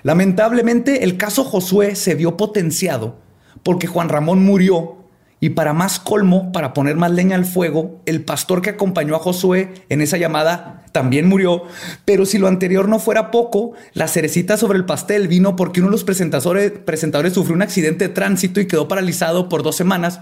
lamentablemente 0.03 1.05
el 1.05 1.17
caso 1.17 1.45
Josué 1.45 1.97
se 1.97 2.15
vio 2.15 2.37
potenciado 2.37 3.19
porque 3.63 3.87
Juan 3.87 4.09
Ramón 4.09 4.45
murió 4.45 4.96
y 5.39 5.51
para 5.51 5.75
más 5.75 5.99
colmo, 6.01 6.51
para 6.51 6.73
poner 6.73 6.97
más 6.97 7.11
leña 7.11 7.37
al 7.37 7.45
fuego, 7.45 8.01
el 8.07 8.25
pastor 8.25 8.63
que 8.63 8.71
acompañó 8.71 9.15
a 9.15 9.19
Josué 9.19 9.75
en 9.91 10.01
esa 10.01 10.17
llamada 10.17 10.85
también 10.93 11.29
murió. 11.29 11.65
Pero 12.07 12.25
si 12.25 12.39
lo 12.39 12.49
anterior 12.49 12.89
no 12.89 12.99
fuera 12.99 13.31
poco, 13.31 13.73
la 13.93 14.09
cerecita 14.09 14.57
sobre 14.57 14.79
el 14.79 14.87
pastel 14.87 15.29
vino 15.29 15.55
porque 15.55 15.81
uno 15.81 15.91
de 15.91 15.93
los 15.93 16.05
presentadores, 16.05 16.73
presentadores 16.73 17.35
sufrió 17.35 17.55
un 17.55 17.63
accidente 17.63 18.09
de 18.09 18.15
tránsito 18.15 18.61
y 18.61 18.67
quedó 18.67 18.89
paralizado 18.89 19.51
por 19.51 19.63
dos 19.63 19.77
semanas. 19.77 20.21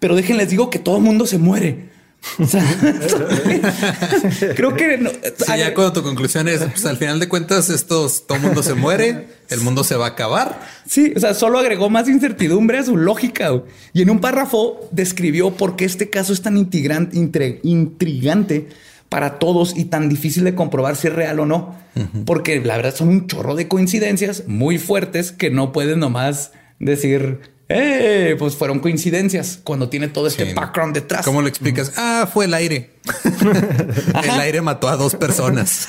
Pero 0.00 0.16
déjenles 0.16 0.50
digo 0.50 0.70
que 0.70 0.80
todo 0.80 0.96
el 0.96 1.04
mundo 1.04 1.26
se 1.26 1.38
muere. 1.38 1.97
Creo 4.56 4.74
que 4.76 4.98
no- 4.98 5.10
Sí, 5.10 5.52
ya 5.58 5.74
cuando 5.74 5.92
tu 5.92 6.02
conclusión 6.02 6.48
es, 6.48 6.60
pues 6.60 6.84
al 6.86 6.96
final 6.96 7.20
de 7.20 7.28
cuentas, 7.28 7.70
estos, 7.70 8.26
todo 8.26 8.38
mundo 8.38 8.62
se 8.62 8.74
muere, 8.74 9.28
el 9.50 9.60
mundo 9.60 9.84
se 9.84 9.96
va 9.96 10.06
a 10.06 10.10
acabar. 10.10 10.60
Sí, 10.86 11.12
o 11.16 11.20
sea, 11.20 11.34
solo 11.34 11.58
agregó 11.58 11.90
más 11.90 12.08
incertidumbre 12.08 12.78
a 12.78 12.84
su 12.84 12.96
lógica. 12.96 13.50
güey. 13.50 13.62
Y 13.92 14.02
en 14.02 14.10
un 14.10 14.20
párrafo 14.20 14.88
describió 14.92 15.50
por 15.52 15.76
qué 15.76 15.84
este 15.84 16.10
caso 16.10 16.32
es 16.32 16.42
tan 16.42 16.56
intrigante 16.56 17.16
para 19.08 19.38
todos 19.38 19.76
y 19.76 19.86
tan 19.86 20.08
difícil 20.08 20.44
de 20.44 20.54
comprobar 20.54 20.96
si 20.96 21.08
es 21.08 21.14
real 21.14 21.40
o 21.40 21.46
no. 21.46 21.76
Porque 22.26 22.60
la 22.64 22.76
verdad 22.76 22.94
son 22.94 23.08
un 23.08 23.26
chorro 23.26 23.56
de 23.56 23.66
coincidencias 23.66 24.44
muy 24.46 24.78
fuertes 24.78 25.32
que 25.32 25.50
no 25.50 25.72
pueden 25.72 25.98
nomás 25.98 26.52
decir, 26.78 27.40
eh, 27.68 28.34
pues 28.38 28.56
fueron 28.56 28.78
coincidencias 28.80 29.60
cuando 29.62 29.88
tiene 29.88 30.08
todo 30.08 30.26
este 30.26 30.46
Sí. 30.46 30.54
background 30.54 30.94
detrás. 30.94 31.24
¿Cómo 31.24 31.42
lo 31.42 31.48
explicas? 31.48 31.92
Ah, 31.96 32.28
fue 32.32 32.46
el 32.46 32.54
aire. 32.54 32.90
el 34.24 34.40
aire 34.40 34.60
mató 34.62 34.88
a 34.88 34.96
dos 34.96 35.14
personas. 35.14 35.86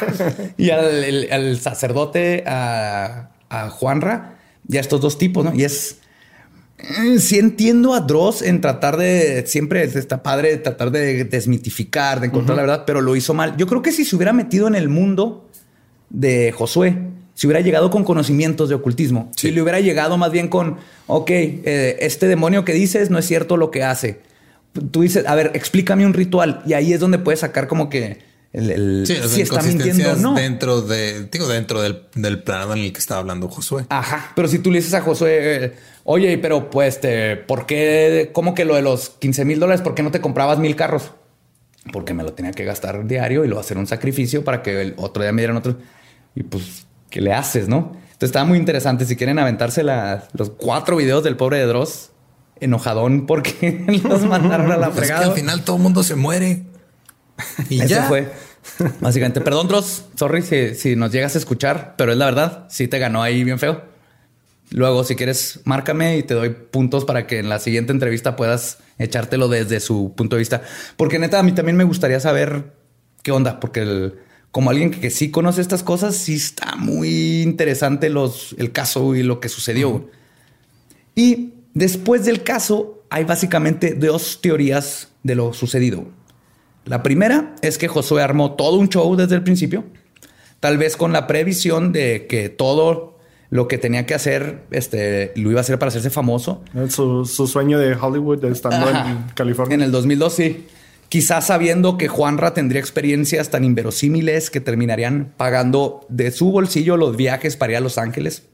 y 0.56 0.70
al, 0.70 1.04
el- 1.04 1.32
al 1.32 1.60
sacerdote, 1.60 2.44
a, 2.46 3.30
a 3.48 3.68
Juanra, 3.70 4.38
y 4.68 4.76
a 4.76 4.80
estos 4.80 5.00
dos 5.00 5.18
tipos, 5.18 5.44
¿no? 5.44 5.54
Y 5.54 5.64
es. 5.64 5.98
eh, 6.78 7.18
Sí 7.18 7.38
entiendo 7.38 7.92
a 7.94 8.00
Dross 8.00 8.40
en 8.42 8.60
tratar 8.60 8.96
de. 8.96 9.44
Siempre 9.46 9.82
está 9.84 10.22
padre 10.22 10.56
tratar 10.56 10.90
de 10.90 11.24
desmitificar, 11.24 12.20
de 12.20 12.28
encontrar 12.28 12.56
la 12.56 12.62
verdad, 12.62 12.84
pero 12.86 13.00
lo 13.02 13.14
hizo 13.16 13.34
mal. 13.34 13.56
Yo 13.58 13.66
creo 13.66 13.82
que 13.82 13.92
si 13.92 14.04
se 14.04 14.16
hubiera 14.16 14.32
metido 14.32 14.68
en 14.68 14.74
el 14.74 14.88
mundo 14.88 15.48
de 16.08 16.52
Josué, 16.52 16.96
si 17.34 17.46
hubiera 17.46 17.60
llegado 17.60 17.90
con 17.90 18.04
conocimientos 18.04 18.68
de 18.68 18.74
ocultismo, 18.74 19.30
si 19.36 19.50
le 19.50 19.62
hubiera 19.62 19.80
llegado 19.80 20.16
más 20.18 20.30
bien 20.32 20.48
con, 20.48 20.76
ok, 21.06 21.30
eh, 21.30 21.96
este 22.00 22.26
demonio 22.28 22.64
que 22.64 22.72
dices 22.72 23.10
no 23.10 23.18
es 23.18 23.26
cierto 23.26 23.56
lo 23.56 23.70
que 23.70 23.82
hace. 23.84 24.20
Tú 24.90 25.02
dices, 25.02 25.26
a 25.26 25.34
ver, 25.34 25.50
explícame 25.54 26.06
un 26.06 26.14
ritual. 26.14 26.62
Y 26.66 26.74
ahí 26.74 26.92
es 26.92 27.00
donde 27.00 27.18
puedes 27.18 27.40
sacar 27.40 27.66
como 27.66 27.88
que 27.88 28.18
el, 28.52 28.70
el- 28.70 29.04
Sí, 29.06 29.16
si 29.28 29.42
está 29.42 29.62
mintiendo 29.62 30.12
o 30.12 30.16
no. 30.16 30.34
dentro 30.34 30.82
de, 30.82 31.24
digo, 31.26 31.48
dentro 31.48 31.82
del, 31.82 32.02
del 32.14 32.42
plano 32.42 32.72
en 32.74 32.80
el 32.80 32.92
que 32.92 32.98
estaba 33.00 33.20
hablando 33.20 33.48
Josué. 33.48 33.86
Ajá, 33.88 34.32
pero 34.36 34.46
si 34.48 34.58
tú 34.60 34.70
le 34.70 34.78
dices 34.78 34.94
a 34.94 35.00
Josué, 35.00 35.64
eh, 35.64 35.72
oye, 36.04 36.38
pero 36.38 36.70
pues, 36.70 37.00
te, 37.00 37.36
¿por 37.36 37.66
qué? 37.66 38.30
¿Cómo 38.32 38.54
que 38.54 38.64
lo 38.64 38.74
de 38.76 38.82
los 38.82 39.10
15 39.10 39.44
mil 39.44 39.58
dólares? 39.58 39.80
¿Por 39.82 39.94
qué 39.94 40.02
no 40.04 40.10
te 40.12 40.20
comprabas 40.20 40.58
mil 40.58 40.76
carros? 40.76 41.10
Porque 41.92 42.12
me 42.14 42.22
lo 42.22 42.32
tenía 42.34 42.52
que 42.52 42.64
gastar 42.64 43.06
diario 43.06 43.44
y 43.44 43.48
lo 43.48 43.58
hacer 43.58 43.78
un 43.78 43.86
sacrificio 43.86 44.44
para 44.44 44.62
que 44.62 44.80
el 44.82 44.94
otro 44.98 45.22
día 45.22 45.32
me 45.32 45.40
dieran 45.42 45.56
otro. 45.56 45.78
Y 46.36 46.42
pues, 46.44 46.86
¿qué 47.10 47.20
le 47.20 47.32
haces, 47.32 47.68
no? 47.68 47.92
Entonces 47.94 48.28
estaba 48.30 48.44
muy 48.44 48.58
interesante. 48.58 49.04
Si 49.04 49.16
quieren 49.16 49.38
aventarse 49.38 49.82
la- 49.82 50.28
los 50.32 50.50
cuatro 50.50 50.96
videos 50.96 51.24
del 51.24 51.36
pobre 51.36 51.58
de 51.58 51.66
Dross, 51.66 52.10
enojadón 52.60 53.26
porque 53.26 53.84
los 54.08 54.24
mandaron 54.26 54.70
a 54.72 54.76
la 54.76 54.88
Es 54.88 54.92
que 54.94 54.98
fregada. 55.00 55.26
al 55.26 55.32
final 55.32 55.64
todo 55.64 55.76
el 55.76 55.82
mundo 55.82 56.02
se 56.02 56.14
muere. 56.14 56.64
Y 57.68 57.78
Eso 57.80 57.88
ya. 57.88 58.02
fue. 58.04 58.30
Básicamente, 59.00 59.40
perdón, 59.40 59.68
Dross, 59.68 60.04
sorry 60.16 60.42
si, 60.42 60.74
si 60.74 60.94
nos 60.96 61.10
llegas 61.12 61.34
a 61.34 61.38
escuchar, 61.38 61.94
pero 61.96 62.12
es 62.12 62.18
la 62.18 62.26
verdad, 62.26 62.66
sí 62.68 62.88
te 62.88 62.98
ganó 62.98 63.22
ahí 63.22 63.42
bien 63.44 63.58
feo. 63.58 63.82
Luego, 64.72 65.02
si 65.02 65.16
quieres, 65.16 65.60
márcame 65.64 66.18
y 66.18 66.22
te 66.22 66.34
doy 66.34 66.50
puntos 66.50 67.04
para 67.06 67.26
que 67.26 67.38
en 67.38 67.48
la 67.48 67.58
siguiente 67.58 67.92
entrevista 67.92 68.36
puedas 68.36 68.78
echártelo 68.98 69.48
desde 69.48 69.80
su 69.80 70.12
punto 70.14 70.36
de 70.36 70.40
vista. 70.40 70.62
Porque 70.96 71.18
neta, 71.18 71.38
a 71.40 71.42
mí 71.42 71.52
también 71.52 71.76
me 71.76 71.84
gustaría 71.84 72.20
saber 72.20 72.72
qué 73.22 73.32
onda, 73.32 73.58
porque 73.58 73.80
el- 73.80 74.14
como 74.50 74.70
alguien 74.70 74.90
que, 74.90 75.00
que 75.00 75.10
sí 75.10 75.30
conoce 75.30 75.60
estas 75.60 75.82
cosas, 75.82 76.16
sí 76.16 76.34
está 76.34 76.76
muy 76.76 77.42
interesante 77.42 78.08
los, 78.08 78.54
el 78.58 78.72
caso 78.72 79.14
y 79.14 79.22
lo 79.22 79.40
que 79.40 79.48
sucedió. 79.48 80.08
Y 81.14 81.54
después 81.74 82.24
del 82.24 82.42
caso, 82.42 83.02
hay 83.10 83.24
básicamente 83.24 83.94
dos 83.94 84.40
teorías 84.40 85.08
de 85.22 85.34
lo 85.34 85.52
sucedido. 85.52 86.06
La 86.84 87.02
primera 87.02 87.54
es 87.62 87.78
que 87.78 87.88
Josué 87.88 88.22
armó 88.22 88.54
todo 88.54 88.78
un 88.78 88.88
show 88.88 89.14
desde 89.16 89.34
el 89.34 89.42
principio, 89.42 89.84
tal 90.60 90.78
vez 90.78 90.96
con 90.96 91.12
la 91.12 91.26
previsión 91.26 91.92
de 91.92 92.26
que 92.26 92.48
todo 92.48 93.18
lo 93.50 93.68
que 93.68 93.78
tenía 93.78 94.06
que 94.06 94.14
hacer 94.14 94.64
este, 94.70 95.32
lo 95.36 95.50
iba 95.50 95.60
a 95.60 95.62
hacer 95.62 95.78
para 95.78 95.88
hacerse 95.88 96.10
famoso. 96.10 96.62
Su, 96.88 97.24
su 97.24 97.46
sueño 97.46 97.78
de 97.78 97.94
Hollywood 97.94 98.44
estando 98.44 98.88
Ajá. 98.88 99.10
en 99.10 99.24
California. 99.34 99.74
En 99.74 99.82
el 99.82 99.92
2002, 99.92 100.32
sí. 100.32 100.66
Quizás 101.10 101.48
sabiendo 101.48 101.98
que 101.98 102.06
Juanra 102.06 102.54
tendría 102.54 102.80
experiencias 102.80 103.50
tan 103.50 103.64
inverosímiles 103.64 104.48
que 104.48 104.60
terminarían 104.60 105.34
pagando 105.36 106.06
de 106.08 106.30
su 106.30 106.52
bolsillo 106.52 106.96
los 106.96 107.16
viajes 107.16 107.56
para 107.56 107.72
ir 107.72 107.78
a 107.78 107.80
Los 107.80 107.98
Ángeles 107.98 108.44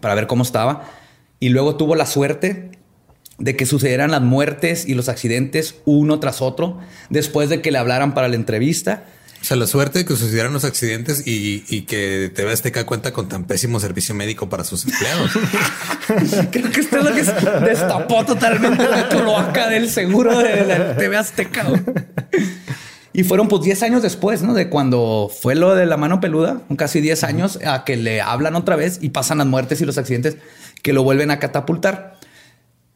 para 0.00 0.16
ver 0.16 0.26
cómo 0.26 0.42
estaba. 0.42 0.90
Y 1.38 1.50
luego 1.50 1.76
tuvo 1.76 1.94
la 1.94 2.06
suerte 2.06 2.72
de 3.38 3.54
que 3.54 3.64
sucedieran 3.64 4.10
las 4.10 4.22
muertes 4.22 4.88
y 4.88 4.94
los 4.94 5.08
accidentes 5.08 5.76
uno 5.84 6.18
tras 6.18 6.42
otro 6.42 6.80
después 7.10 7.48
de 7.48 7.62
que 7.62 7.70
le 7.70 7.78
hablaran 7.78 8.12
para 8.12 8.26
la 8.26 8.34
entrevista. 8.34 9.04
O 9.44 9.46
sea, 9.46 9.58
la 9.58 9.66
suerte 9.66 9.98
de 9.98 10.04
que 10.06 10.16
sucedieran 10.16 10.54
los 10.54 10.64
accidentes 10.64 11.26
y, 11.26 11.66
y 11.68 11.82
que 11.82 12.32
TV 12.34 12.50
Azteca 12.50 12.86
cuenta 12.86 13.12
con 13.12 13.28
tan 13.28 13.44
pésimo 13.44 13.78
servicio 13.78 14.14
médico 14.14 14.48
para 14.48 14.64
sus 14.64 14.86
empleados. 14.86 15.32
Creo 16.50 16.70
que 16.70 16.80
esto 16.80 16.96
es 16.96 17.04
lo 17.04 17.12
que 17.12 17.66
destapó 17.66 18.24
totalmente 18.24 18.88
la 18.88 19.06
cloaca 19.10 19.68
del 19.68 19.90
seguro 19.90 20.38
de 20.38 20.64
la 20.64 20.96
TV 20.96 21.18
Azteca. 21.18 21.66
Y 23.12 23.24
fueron 23.24 23.48
pues 23.48 23.60
10 23.60 23.82
años 23.82 24.02
después, 24.02 24.40
¿no? 24.40 24.54
De 24.54 24.70
cuando 24.70 25.30
fue 25.30 25.54
lo 25.54 25.74
de 25.74 25.84
la 25.84 25.98
mano 25.98 26.22
peluda, 26.22 26.62
casi 26.78 27.02
10 27.02 27.24
años, 27.24 27.58
a 27.66 27.84
que 27.84 27.98
le 27.98 28.22
hablan 28.22 28.56
otra 28.56 28.76
vez 28.76 28.98
y 29.02 29.10
pasan 29.10 29.36
las 29.36 29.46
muertes 29.46 29.78
y 29.82 29.84
los 29.84 29.98
accidentes 29.98 30.38
que 30.82 30.94
lo 30.94 31.02
vuelven 31.02 31.30
a 31.30 31.38
catapultar. 31.38 32.18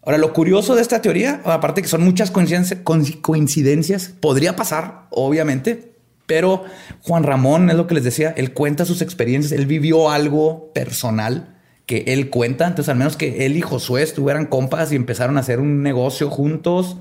Ahora, 0.02 0.16
lo 0.16 0.32
curioso 0.32 0.76
de 0.76 0.80
esta 0.80 1.02
teoría, 1.02 1.42
aparte 1.44 1.82
que 1.82 1.88
son 1.88 2.02
muchas 2.02 2.30
coincidencias, 2.30 2.80
coincidencias, 3.20 4.14
podría 4.18 4.56
pasar, 4.56 5.08
obviamente, 5.10 5.97
pero 6.28 6.66
Juan 7.00 7.24
Ramón 7.24 7.70
es 7.70 7.76
lo 7.76 7.86
que 7.86 7.94
les 7.94 8.04
decía, 8.04 8.34
él 8.36 8.52
cuenta 8.52 8.84
sus 8.84 9.00
experiencias, 9.00 9.50
él 9.58 9.66
vivió 9.66 10.10
algo 10.10 10.70
personal 10.74 11.56
que 11.86 12.04
él 12.08 12.28
cuenta, 12.28 12.66
entonces 12.66 12.90
al 12.90 12.98
menos 12.98 13.16
que 13.16 13.46
él 13.46 13.56
y 13.56 13.62
Josué 13.62 14.02
estuvieran 14.02 14.44
compas 14.44 14.92
y 14.92 14.96
empezaron 14.96 15.38
a 15.38 15.40
hacer 15.40 15.58
un 15.58 15.82
negocio 15.82 16.28
juntos, 16.28 16.98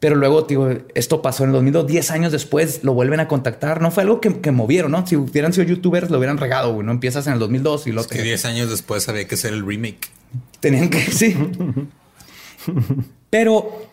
pero 0.00 0.16
luego, 0.16 0.46
tío, 0.46 0.70
esto 0.94 1.20
pasó 1.20 1.44
en 1.44 1.50
el 1.50 1.54
2002, 1.56 1.86
10 1.86 2.10
años 2.12 2.32
después 2.32 2.82
lo 2.82 2.94
vuelven 2.94 3.20
a 3.20 3.28
contactar, 3.28 3.82
no 3.82 3.90
fue 3.90 4.04
algo 4.04 4.22
que, 4.22 4.40
que 4.40 4.52
movieron, 4.52 4.92
¿no? 4.92 5.06
Si 5.06 5.16
hubieran 5.16 5.52
sido 5.52 5.66
youtubers 5.66 6.10
lo 6.10 6.16
hubieran 6.16 6.38
regado, 6.38 6.72
güey, 6.72 6.86
no 6.86 6.92
empiezas 6.92 7.26
en 7.26 7.34
el 7.34 7.38
2002 7.38 7.88
y 7.88 7.92
lo 7.92 8.00
Es 8.00 8.06
que 8.06 8.22
10 8.22 8.44
años 8.46 8.70
después 8.70 9.06
había 9.10 9.28
que 9.28 9.34
hacer 9.34 9.52
el 9.52 9.66
remake. 9.66 10.08
Tenían 10.60 10.88
que, 10.88 11.00
sí. 11.00 11.36
Pero 13.30 13.86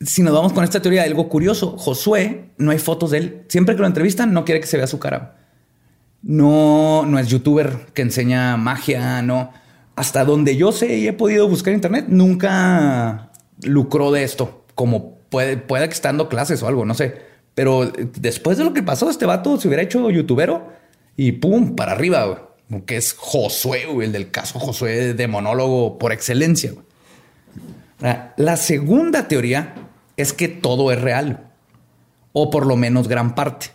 si 0.00 0.22
nos 0.22 0.34
vamos 0.34 0.52
con 0.52 0.64
esta 0.64 0.82
teoría, 0.82 1.04
algo 1.04 1.28
curioso, 1.28 1.76
Josué, 1.78 2.50
no 2.58 2.70
hay 2.70 2.78
fotos 2.78 3.10
de 3.12 3.18
él. 3.18 3.42
Siempre 3.48 3.74
que 3.74 3.80
lo 3.80 3.86
entrevistan, 3.86 4.32
no 4.32 4.44
quiere 4.44 4.60
que 4.60 4.66
se 4.66 4.76
vea 4.76 4.86
su 4.86 4.98
cara. 4.98 5.36
No, 6.22 7.06
no 7.06 7.18
es 7.18 7.28
youtuber 7.28 7.86
que 7.94 8.02
enseña 8.02 8.56
magia, 8.56 9.22
no. 9.22 9.52
Hasta 9.94 10.24
donde 10.24 10.56
yo 10.56 10.72
sé 10.72 10.98
y 10.98 11.08
he 11.08 11.12
podido 11.12 11.48
buscar 11.48 11.72
internet, 11.72 12.06
nunca 12.08 13.30
lucró 13.62 14.12
de 14.12 14.24
esto. 14.24 14.64
Como 14.74 15.18
puede, 15.30 15.56
puede 15.56 15.88
que 15.88 15.94
esté 15.94 16.08
dando 16.08 16.28
clases 16.28 16.62
o 16.62 16.68
algo, 16.68 16.84
no 16.84 16.94
sé. 16.94 17.22
Pero 17.54 17.90
después 18.18 18.58
de 18.58 18.64
lo 18.64 18.74
que 18.74 18.82
pasó, 18.82 19.08
este 19.08 19.24
vato 19.24 19.58
se 19.58 19.68
hubiera 19.68 19.82
hecho 19.82 20.10
youtubero 20.10 20.72
y 21.16 21.32
pum, 21.32 21.74
para 21.74 21.92
arriba, 21.92 22.24
güey. 22.26 22.82
Que 22.84 22.96
es 22.96 23.14
Josué, 23.16 23.86
el 24.02 24.12
del 24.12 24.30
caso 24.30 24.58
Josué 24.58 25.14
de 25.14 25.28
monólogo 25.28 25.98
por 25.98 26.12
excelencia. 26.12 26.72
La 28.36 28.56
segunda 28.56 29.28
teoría 29.28 29.85
es 30.16 30.32
que 30.32 30.48
todo 30.48 30.92
es 30.92 31.00
real, 31.00 31.50
o 32.32 32.50
por 32.50 32.66
lo 32.66 32.76
menos 32.76 33.08
gran 33.08 33.34
parte, 33.34 33.68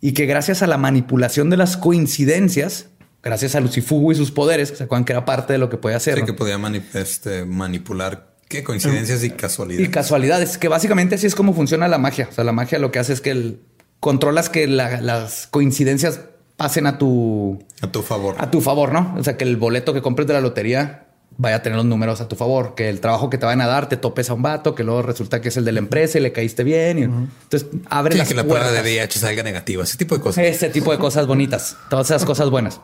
y 0.00 0.12
que 0.12 0.26
gracias 0.26 0.62
a 0.62 0.66
la 0.66 0.76
manipulación 0.78 1.50
de 1.50 1.56
las 1.56 1.76
coincidencias, 1.76 2.86
gracias 3.22 3.54
a 3.54 3.60
Lucifugo 3.60 4.12
y 4.12 4.14
sus 4.14 4.30
poderes, 4.30 4.70
que 4.70 4.76
se 4.76 4.84
acuerdan 4.84 5.04
que 5.04 5.12
era 5.12 5.24
parte 5.24 5.52
de 5.52 5.58
lo 5.58 5.68
que 5.68 5.76
puede 5.76 5.96
hacer, 5.96 6.14
Sí, 6.14 6.20
¿no? 6.20 6.26
que 6.26 6.32
podía 6.34 6.58
mani- 6.58 6.82
este, 6.94 7.44
manipular 7.44 8.34
qué 8.48 8.62
coincidencias 8.64 9.22
y 9.24 9.30
casualidades. 9.30 9.88
y 9.88 9.90
casualidades, 9.90 10.58
que 10.58 10.68
básicamente 10.68 11.16
así 11.16 11.26
es 11.26 11.34
como 11.34 11.52
funciona 11.52 11.86
la 11.88 11.98
magia. 11.98 12.28
O 12.30 12.32
sea, 12.34 12.44
la 12.44 12.52
magia 12.52 12.78
lo 12.78 12.90
que 12.92 12.98
hace 12.98 13.12
es 13.12 13.20
que 13.20 13.30
el- 13.30 13.60
controlas 14.00 14.48
que 14.48 14.66
la- 14.68 15.00
las 15.00 15.48
coincidencias 15.48 16.20
pasen 16.56 16.86
a 16.86 16.96
tu, 16.98 17.62
a 17.82 17.90
tu 17.92 18.02
favor. 18.02 18.36
a 18.38 18.50
tu 18.50 18.60
favor, 18.60 18.92
¿no? 18.92 19.14
O 19.18 19.24
sea, 19.24 19.36
que 19.36 19.44
el 19.44 19.56
boleto 19.56 19.92
que 19.92 20.00
compres 20.02 20.26
de 20.28 20.34
la 20.34 20.40
lotería 20.40 21.07
vaya 21.38 21.56
a 21.56 21.62
tener 21.62 21.76
los 21.76 21.86
números 21.86 22.20
a 22.20 22.28
tu 22.28 22.34
favor, 22.34 22.74
que 22.74 22.88
el 22.88 23.00
trabajo 23.00 23.30
que 23.30 23.38
te 23.38 23.46
van 23.46 23.60
a 23.60 23.66
dar 23.66 23.88
te 23.88 23.96
topes 23.96 24.28
a 24.28 24.34
un 24.34 24.42
vato, 24.42 24.74
que 24.74 24.82
luego 24.82 25.02
resulta 25.02 25.40
que 25.40 25.48
es 25.48 25.56
el 25.56 25.64
de 25.64 25.72
la 25.72 25.78
empresa 25.78 26.18
y 26.18 26.20
le 26.20 26.32
caíste 26.32 26.64
bien. 26.64 26.98
Y, 26.98 27.02
Entonces, 27.02 27.68
abre 27.88 28.12
Sí, 28.12 28.18
las 28.18 28.28
que 28.28 28.34
la 28.34 28.42
prueba 28.42 28.70
de. 28.70 28.82
VIH 28.82 29.20
salga 29.20 29.42
negativa, 29.44 29.84
ese 29.84 29.96
tipo 29.96 30.16
de 30.16 30.20
cosas. 30.20 30.44
Ese 30.44 30.68
tipo 30.68 30.90
de 30.90 30.98
cosas 30.98 31.26
bonitas, 31.28 31.76
todas 31.88 32.10
esas 32.10 32.24
cosas 32.24 32.50
buenas. 32.50 32.80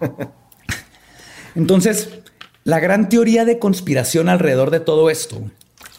Entonces, 1.57 2.11
la 2.63 2.79
gran 2.79 3.09
teoría 3.09 3.45
de 3.45 3.59
conspiración 3.59 4.29
alrededor 4.29 4.71
de 4.71 4.81
todo 4.81 5.11
esto 5.11 5.43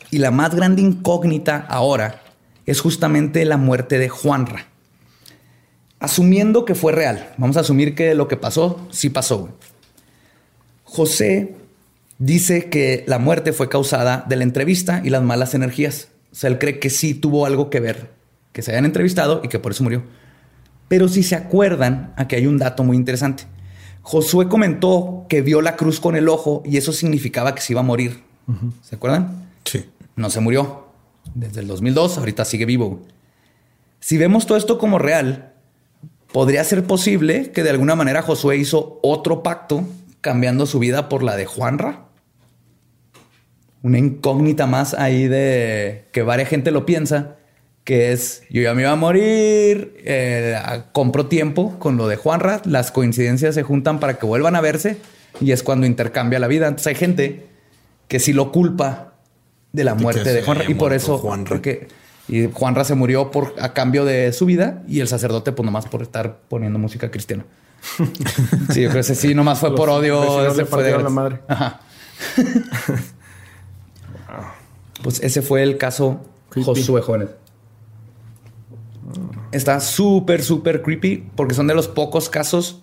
y 0.10 0.20
la 0.20 0.32
más 0.32 0.56
grande 0.56 0.82
incógnita 0.82 1.66
ahora 1.70 2.22
es 2.66 2.80
justamente 2.80 3.44
la 3.44 3.58
muerte 3.58 4.00
de 4.00 4.08
Juanra. 4.08 4.68
Asumiendo 6.00 6.64
que 6.64 6.74
fue 6.74 6.94
real, 6.94 7.34
vamos 7.38 7.58
a 7.58 7.62
asumir 7.62 7.96
que 7.96 8.16
lo 8.16 8.30
que 8.30 8.38
pasó 8.38 8.88
sí 8.92 9.10
pasó. 9.10 9.50
José 10.84 11.56
dice 12.18 12.70
que 12.70 13.04
la 13.08 13.20
muerte 13.20 13.54
fue 13.54 13.70
causada 13.70 14.26
de 14.28 14.36
la 14.36 14.44
entrevista 14.44 15.02
y 15.04 15.10
las 15.10 15.24
malas 15.24 15.54
energías. 15.54 16.10
O 16.32 16.36
sea, 16.36 16.50
él 16.50 16.60
cree 16.60 16.80
que 16.80 16.90
sí 16.90 17.14
tuvo 17.14 17.46
algo 17.46 17.70
que 17.70 17.80
ver, 17.80 18.12
que 18.52 18.62
se 18.62 18.72
habían 18.72 18.86
entrevistado 18.86 19.42
y 19.44 19.48
que 19.48 19.60
por 19.60 19.72
eso 19.72 19.84
murió. 19.84 20.04
Pero 20.88 21.08
si 21.08 21.24
se 21.24 21.36
acuerdan, 21.36 22.14
aquí 22.18 22.36
hay 22.36 22.48
un 22.48 22.58
dato 22.58 22.84
muy 22.84 22.98
interesante. 22.98 23.46
Josué 24.02 24.48
comentó 24.48 25.26
que 25.30 25.42
vio 25.42 25.62
la 25.62 25.76
cruz 25.76 26.00
con 26.00 26.16
el 26.16 26.30
ojo 26.30 26.62
y 26.66 26.78
eso 26.78 26.94
significaba 26.94 27.56
que 27.56 27.62
se 27.62 27.74
iba 27.74 27.80
a 27.80 27.84
morir. 27.84 28.24
¿Se 28.84 28.96
acuerdan? 28.96 29.50
Sí. 29.64 29.86
No 30.16 30.30
se 30.30 30.40
murió. 30.42 30.86
Desde 31.34 31.62
el 31.62 31.68
2002, 31.68 32.20
ahorita 32.20 32.46
sigue 32.46 32.66
vivo. 32.66 33.02
Si 34.00 34.18
vemos 34.18 34.46
todo 34.46 34.60
esto 34.60 34.78
como 34.78 35.00
real, 35.00 35.54
podría 36.32 36.64
ser 36.64 36.84
posible 36.84 37.52
que 37.52 37.64
de 37.64 37.72
alguna 37.72 37.96
manera 37.96 38.22
Josué 38.22 38.58
hizo 38.58 39.00
otro 39.02 39.42
pacto 39.42 39.84
cambiando 40.22 40.68
su 40.68 40.78
vida 40.80 41.10
por 41.10 41.24
la 41.24 41.36
de 41.36 41.46
Juanra. 41.48 42.05
Una 43.86 44.00
incógnita 44.00 44.66
más 44.66 44.96
ahí 44.96 45.28
de 45.28 46.06
que 46.12 46.24
varias 46.24 46.50
gente 46.50 46.72
lo 46.72 46.88
piensa, 46.88 47.36
que 47.84 48.14
es 48.14 48.42
yo 48.50 48.64
ya 48.64 48.74
me 48.74 48.82
iba 48.82 48.90
a 48.90 48.96
morir, 48.96 49.96
eh, 50.04 50.58
compro 50.92 51.28
tiempo 51.28 51.78
con 51.78 51.96
lo 51.96 52.08
de 52.08 52.16
Juanra, 52.16 52.64
las 52.66 52.90
coincidencias 52.90 53.54
se 53.54 53.62
juntan 53.62 54.00
para 54.00 54.18
que 54.18 54.26
vuelvan 54.26 54.56
a 54.56 54.62
verse 54.62 54.98
y 55.40 55.52
es 55.52 55.62
cuando 55.62 55.86
intercambia 55.86 56.40
la 56.40 56.48
vida. 56.48 56.66
Entonces 56.66 56.88
hay 56.88 56.96
gente 56.96 57.46
que 58.08 58.20
sí 58.20 58.34
lo 58.34 58.52
culpa 58.52 59.14
de 59.72 59.84
la 59.84 59.94
muerte 59.94 60.34
de 60.34 60.42
Juanra 60.42 60.66
y 60.68 60.74
por 60.74 60.92
eso 60.92 61.20
Juanra. 61.20 61.48
porque 61.48 61.88
y 62.28 62.50
Juanra 62.52 62.86
se 62.86 62.96
murió 62.96 63.30
por 63.30 63.54
a 63.60 63.74
cambio 63.74 64.04
de 64.04 64.34
su 64.34 64.48
vida 64.48 64.82
y 64.88 65.00
el 65.02 65.08
sacerdote 65.08 65.52
pues 65.52 65.64
nomás 65.64 65.86
por 65.86 66.02
estar 66.02 66.40
poniendo 66.50 66.80
música 66.80 67.12
cristiana. 67.12 67.46
Sí, 68.74 68.82
yo 68.82 68.90
creo 68.90 69.04
que 69.04 69.14
sí 69.14 69.36
nomás 69.36 69.60
fue 69.60 69.70
Los 69.70 69.80
por 69.80 69.90
odio. 69.92 70.66
fue 70.66 70.84
de 70.84 70.98
la 70.98 71.10
madre. 71.10 71.40
Ajá. 71.48 71.82
pues 75.06 75.22
ese 75.22 75.44
fue 75.44 75.62
el 75.62 75.78
caso 75.78 76.20
Creepy. 76.50 76.66
Josué 76.66 77.00
Jóvenes. 77.00 77.30
Está 79.52 79.80
súper, 79.80 80.42
súper 80.42 80.82
creepy 80.82 81.30
porque 81.36 81.54
son 81.54 81.68
de 81.68 81.76
los 81.76 81.88
pocos 81.88 82.28
casos 82.28 82.82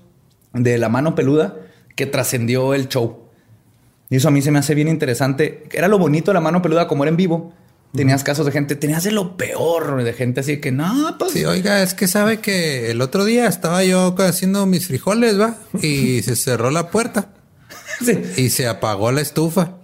de 0.52 0.78
la 0.78 0.88
mano 0.88 1.16
peluda 1.16 1.56
que 1.96 2.06
trascendió 2.06 2.74
el 2.74 2.86
show. 2.86 3.24
Y 4.08 4.14
eso 4.14 4.28
a 4.28 4.30
mí 4.30 4.40
se 4.40 4.52
me 4.52 4.60
hace 4.60 4.76
bien 4.76 4.86
interesante. 4.86 5.64
Era 5.72 5.88
lo 5.88 5.98
bonito 5.98 6.30
de 6.30 6.34
la 6.34 6.40
mano 6.40 6.62
peluda 6.62 6.86
como 6.86 7.02
era 7.02 7.10
en 7.10 7.16
vivo. 7.16 7.54
Tenías 7.92 8.22
casos 8.22 8.46
de 8.46 8.52
gente, 8.52 8.76
tenías 8.76 9.02
de 9.02 9.10
lo 9.10 9.36
peor, 9.36 10.04
de 10.04 10.12
gente 10.12 10.42
así 10.42 10.60
que 10.60 10.70
no, 10.70 11.16
pues 11.18 11.32
Sí, 11.32 11.44
oiga, 11.44 11.82
es 11.82 11.92
que 11.92 12.06
sabe 12.06 12.38
que 12.38 12.92
el 12.92 13.00
otro 13.00 13.24
día 13.24 13.48
estaba 13.48 13.82
yo 13.82 14.14
haciendo 14.18 14.64
mis 14.66 14.86
frijoles, 14.86 15.40
¿va? 15.40 15.56
Y 15.82 16.22
se 16.22 16.36
cerró 16.36 16.70
la 16.70 16.88
puerta 16.88 17.30
sí. 18.00 18.22
y 18.36 18.50
se 18.50 18.68
apagó 18.68 19.10
la 19.10 19.22
estufa. 19.22 19.81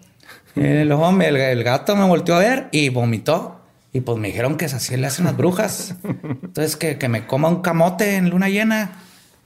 El, 0.61 0.91
hombre, 0.93 1.29
el, 1.29 1.37
el 1.37 1.65
gato 1.65 1.97
me 1.97 2.05
volteó 2.07 2.35
a 2.37 2.39
ver 2.41 2.69
y 2.73 2.89
vomitó. 2.89 3.55
Y 3.93 4.01
pues 4.03 4.19
me 4.19 4.29
dijeron 4.29 4.57
que 4.57 4.67
así 4.67 4.97
le 4.97 5.07
hacen 5.07 5.25
las 5.25 5.37
brujas. 5.37 5.95
Entonces 6.43 6.77
que, 6.77 6.99
que 6.99 7.09
me 7.09 7.27
coma 7.27 7.49
un 7.49 7.63
camote 7.63 8.17
en 8.17 8.29
luna 8.31 8.49
llena 8.49 8.93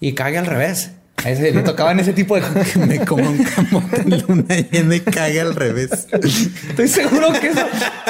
y 0.00 0.12
cague 0.14 0.38
al 0.38 0.46
revés. 0.46 0.90
A 1.24 1.30
ese, 1.30 1.52
le 1.52 1.62
tocaban 1.62 2.00
ese 2.00 2.12
tipo 2.12 2.34
de 2.34 2.42
Me 2.86 3.04
como 3.04 3.28
un 3.30 3.44
camote 3.44 4.00
en 4.00 4.20
luna 4.26 4.56
llena 4.56 4.96
y 4.96 5.00
cague 5.00 5.40
al 5.40 5.54
revés. 5.54 6.08
Estoy 6.68 6.88
seguro 6.88 7.28
que 7.40 7.48
eso. 7.48 7.66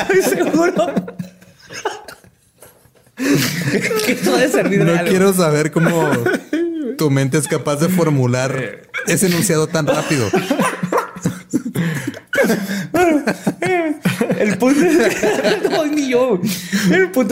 Estoy 0.09 0.23
seguro. 0.23 0.95
que 4.07 4.13
eso 4.13 4.37
debe 4.37 4.51
servir 4.51 4.79
de 4.81 4.85
No 4.87 4.99
algo. 4.99 5.11
quiero 5.11 5.33
saber 5.35 5.71
cómo 5.71 6.11
tu 6.97 7.11
mente 7.11 7.37
es 7.37 7.47
capaz 7.47 7.77
de 7.77 7.89
formular 7.89 8.81
ese 9.07 9.27
enunciado 9.27 9.67
tan 9.67 9.87
rápido. 9.87 10.29
El 14.39 14.59
punto 14.59 14.81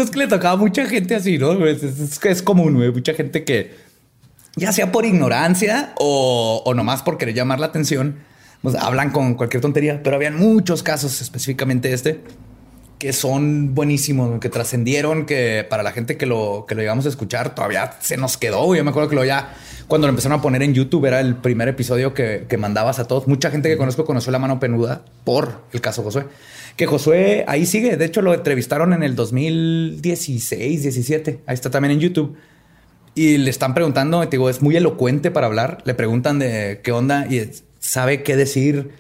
es, 0.02 0.10
que 0.10 0.18
le 0.18 0.28
tocaba 0.28 0.54
a 0.54 0.56
mucha 0.56 0.86
gente 0.86 1.14
así, 1.14 1.38
¿no? 1.38 1.66
Es, 1.66 2.42
común. 2.42 2.74
Mucha 2.92 3.14
gente 3.14 3.44
que, 3.44 3.74
ya 4.56 4.72
sea 4.72 4.92
por 4.92 5.04
ignorancia 5.04 5.92
o, 5.96 6.62
o 6.64 6.74
nomás 6.74 7.02
por 7.02 7.18
querer 7.18 7.34
llamar 7.34 7.60
la 7.60 7.66
atención, 7.66 8.16
pues 8.62 8.74
hablan 8.74 9.10
con 9.10 9.34
cualquier 9.34 9.60
tontería. 9.60 10.02
Pero 10.02 10.16
habían 10.16 10.36
muchos 10.36 10.82
casos, 10.82 11.20
específicamente 11.20 11.92
este, 11.92 12.20
que 13.00 13.14
son 13.14 13.74
buenísimos, 13.74 14.38
que 14.40 14.50
trascendieron, 14.50 15.24
que 15.24 15.66
para 15.68 15.82
la 15.82 15.90
gente 15.90 16.18
que 16.18 16.26
lo, 16.26 16.66
que 16.68 16.74
lo 16.74 16.82
llegamos 16.82 17.06
a 17.06 17.08
escuchar 17.08 17.54
todavía 17.54 17.94
se 18.00 18.18
nos 18.18 18.36
quedó. 18.36 18.74
Yo 18.74 18.84
me 18.84 18.90
acuerdo 18.90 19.08
que 19.08 19.16
lo 19.16 19.24
ya, 19.24 19.54
cuando 19.88 20.06
lo 20.06 20.10
empezaron 20.10 20.38
a 20.38 20.42
poner 20.42 20.62
en 20.62 20.74
YouTube, 20.74 21.06
era 21.06 21.18
el 21.18 21.34
primer 21.34 21.66
episodio 21.68 22.12
que, 22.12 22.44
que 22.46 22.58
mandabas 22.58 22.98
a 22.98 23.08
todos. 23.08 23.26
Mucha 23.26 23.50
gente 23.50 23.70
que 23.70 23.78
conozco 23.78 24.04
conoció 24.04 24.30
la 24.32 24.38
mano 24.38 24.60
penuda 24.60 25.02
por 25.24 25.62
el 25.72 25.80
caso 25.80 26.02
Josué. 26.02 26.26
Que 26.76 26.84
Josué 26.84 27.46
ahí 27.48 27.64
sigue. 27.64 27.96
De 27.96 28.04
hecho, 28.04 28.20
lo 28.20 28.34
entrevistaron 28.34 28.92
en 28.92 29.02
el 29.02 29.16
2016, 29.16 30.82
17. 30.82 31.40
Ahí 31.46 31.54
está 31.54 31.70
también 31.70 31.92
en 31.92 32.00
YouTube. 32.00 32.36
Y 33.14 33.38
le 33.38 33.48
están 33.48 33.72
preguntando, 33.72 34.20
te 34.28 34.36
digo, 34.36 34.50
es 34.50 34.60
muy 34.60 34.76
elocuente 34.76 35.30
para 35.30 35.46
hablar. 35.46 35.78
Le 35.86 35.94
preguntan 35.94 36.38
de 36.38 36.80
qué 36.84 36.92
onda 36.92 37.26
y 37.30 37.50
sabe 37.78 38.22
qué 38.22 38.36
decir. 38.36 38.90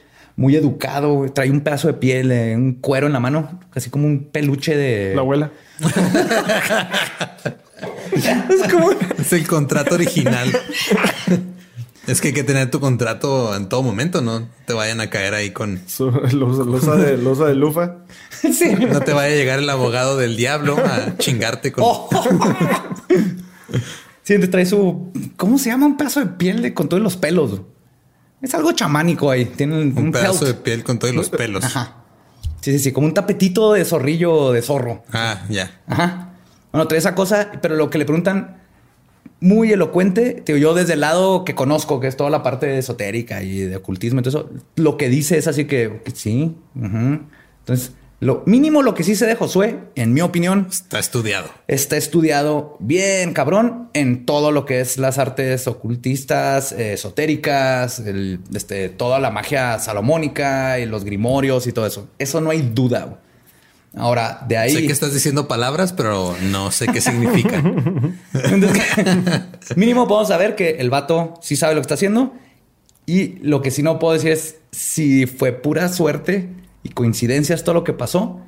Muy 0.40 0.56
educado. 0.56 1.12
güey. 1.12 1.30
Trae 1.30 1.50
un 1.50 1.60
pedazo 1.60 1.88
de 1.88 1.94
piel, 1.94 2.32
eh, 2.32 2.56
un 2.56 2.72
cuero 2.80 3.06
en 3.06 3.12
la 3.12 3.20
mano, 3.20 3.60
casi 3.70 3.90
como 3.90 4.06
un 4.06 4.24
peluche 4.32 4.74
de. 4.74 5.12
La 5.14 5.20
abuela. 5.20 5.50
Es 8.12 8.70
como- 8.72 8.90
Es 9.18 9.32
el 9.32 9.46
contrato 9.46 9.94
original. 9.94 10.50
es 12.06 12.20
que 12.20 12.28
hay 12.28 12.34
que 12.34 12.42
tener 12.44 12.70
tu 12.70 12.80
contrato 12.80 13.54
en 13.54 13.68
todo 13.68 13.82
momento, 13.82 14.20
no 14.20 14.48
te 14.66 14.72
vayan 14.72 15.00
a 15.00 15.08
caer 15.10 15.34
ahí 15.34 15.50
con. 15.50 15.80
Su- 15.86 16.10
Losa, 16.10 16.64
losa 16.64 16.96
de, 16.96 17.16
losa 17.18 17.46
de 17.46 17.54
lufa. 17.54 17.96
Sí. 18.30 18.74
No 18.90 19.00
te 19.00 19.12
vaya 19.12 19.34
a 19.34 19.36
llegar 19.36 19.58
el 19.58 19.68
abogado 19.70 20.16
del 20.16 20.36
diablo 20.36 20.76
a 20.78 21.16
chingarte 21.18 21.70
con. 21.72 21.84
Oh. 21.86 22.08
Sí, 24.22 24.38
te 24.38 24.48
trae 24.48 24.64
su. 24.66 25.12
¿Cómo 25.36 25.58
se 25.58 25.70
llama? 25.70 25.86
Un 25.86 25.96
pedazo 25.96 26.20
de 26.20 26.26
piel 26.26 26.62
de, 26.62 26.72
con 26.74 26.88
todos 26.88 27.02
los 27.02 27.16
pelos. 27.16 27.60
Es 28.42 28.54
algo 28.54 28.72
chamánico 28.72 29.30
ahí. 29.30 29.44
Tiene 29.44 29.80
un, 29.80 29.96
un 29.96 30.12
pedazo 30.12 30.44
de 30.44 30.54
piel 30.54 30.82
con 30.82 30.98
todos 30.98 31.14
los 31.14 31.30
pelos. 31.30 31.64
Ajá. 31.64 31.96
Sí, 32.60 32.72
sí, 32.72 32.78
sí, 32.78 32.92
como 32.92 33.06
un 33.06 33.14
tapetito 33.14 33.72
de 33.72 33.84
zorrillo 33.84 34.52
de 34.52 34.62
zorro. 34.62 35.02
Ah, 35.12 35.42
ya. 35.48 35.80
Ajá. 35.86 36.34
Bueno, 36.72 36.86
trae 36.88 36.98
esa 36.98 37.14
cosa, 37.14 37.50
pero 37.60 37.74
lo 37.74 37.90
que 37.90 37.98
le 37.98 38.04
preguntan 38.04 38.58
muy 39.40 39.72
elocuente, 39.72 40.42
digo, 40.46 40.58
yo 40.58 40.74
desde 40.74 40.92
el 40.94 41.00
lado 41.00 41.44
que 41.44 41.54
conozco, 41.54 42.00
que 42.00 42.06
es 42.06 42.16
toda 42.16 42.28
la 42.30 42.42
parte 42.42 42.76
esotérica 42.78 43.42
y 43.42 43.60
de 43.60 43.76
ocultismo 43.76 44.20
eso, 44.20 44.50
lo 44.76 44.96
que 44.96 45.08
dice 45.08 45.38
es 45.38 45.46
así 45.46 45.64
que, 45.64 46.02
que 46.04 46.10
sí. 46.10 46.56
ujú. 46.74 47.20
Entonces, 47.60 47.92
lo 48.20 48.42
mínimo 48.46 48.82
lo 48.82 48.94
que 48.94 49.02
sí 49.02 49.16
se 49.16 49.26
de 49.26 49.34
Josué, 49.34 49.78
en 49.94 50.12
mi 50.12 50.20
opinión, 50.20 50.66
Está 50.70 50.98
estudiado. 50.98 51.48
está 51.68 51.96
estudiado 51.96 52.76
bien 52.78 53.32
cabrón 53.32 53.88
en 53.94 54.26
todo 54.26 54.52
lo 54.52 54.66
que 54.66 54.80
es 54.80 54.98
las 54.98 55.16
artes 55.18 55.66
ocultistas, 55.66 56.72
eh, 56.72 56.92
esotéricas, 56.92 57.98
el- 58.00 58.40
este, 58.54 58.90
toda 58.90 59.18
la 59.20 59.30
magia 59.30 59.78
salomónica 59.78 60.78
y 60.78 60.84
los 60.86 61.04
grimorios 61.04 61.66
y 61.66 61.72
todo 61.72 61.86
eso. 61.86 62.08
Eso 62.18 62.40
no 62.42 62.50
hay 62.50 62.60
duda. 62.60 63.20
Ahora, 63.96 64.44
de 64.46 64.56
ahí... 64.56 64.72
Sé 64.72 64.86
que 64.86 64.92
estás 64.92 65.12
diciendo 65.14 65.48
palabras, 65.48 65.92
pero 65.92 66.36
no 66.42 66.70
sé 66.70 66.86
qué 66.88 67.00
significa. 67.00 67.56
Entonces, 68.34 68.84
mínimo 69.76 70.06
podemos 70.06 70.28
saber 70.28 70.54
que 70.54 70.72
el 70.78 70.90
vato 70.90 71.34
sí 71.42 71.56
sabe 71.56 71.74
lo 71.74 71.80
que 71.80 71.86
está 71.86 71.94
haciendo. 71.94 72.32
Y 73.06 73.38
lo 73.42 73.62
que 73.62 73.70
sí 73.72 73.82
no 73.82 73.98
puedo 73.98 74.14
decir 74.14 74.30
es 74.30 74.56
si 74.70 75.26
fue 75.26 75.52
pura 75.52 75.88
suerte 75.88 76.50
y 76.82 76.90
coincidencias 76.90 77.62
todo 77.64 77.74
lo 77.74 77.84
que 77.84 77.92
pasó, 77.92 78.40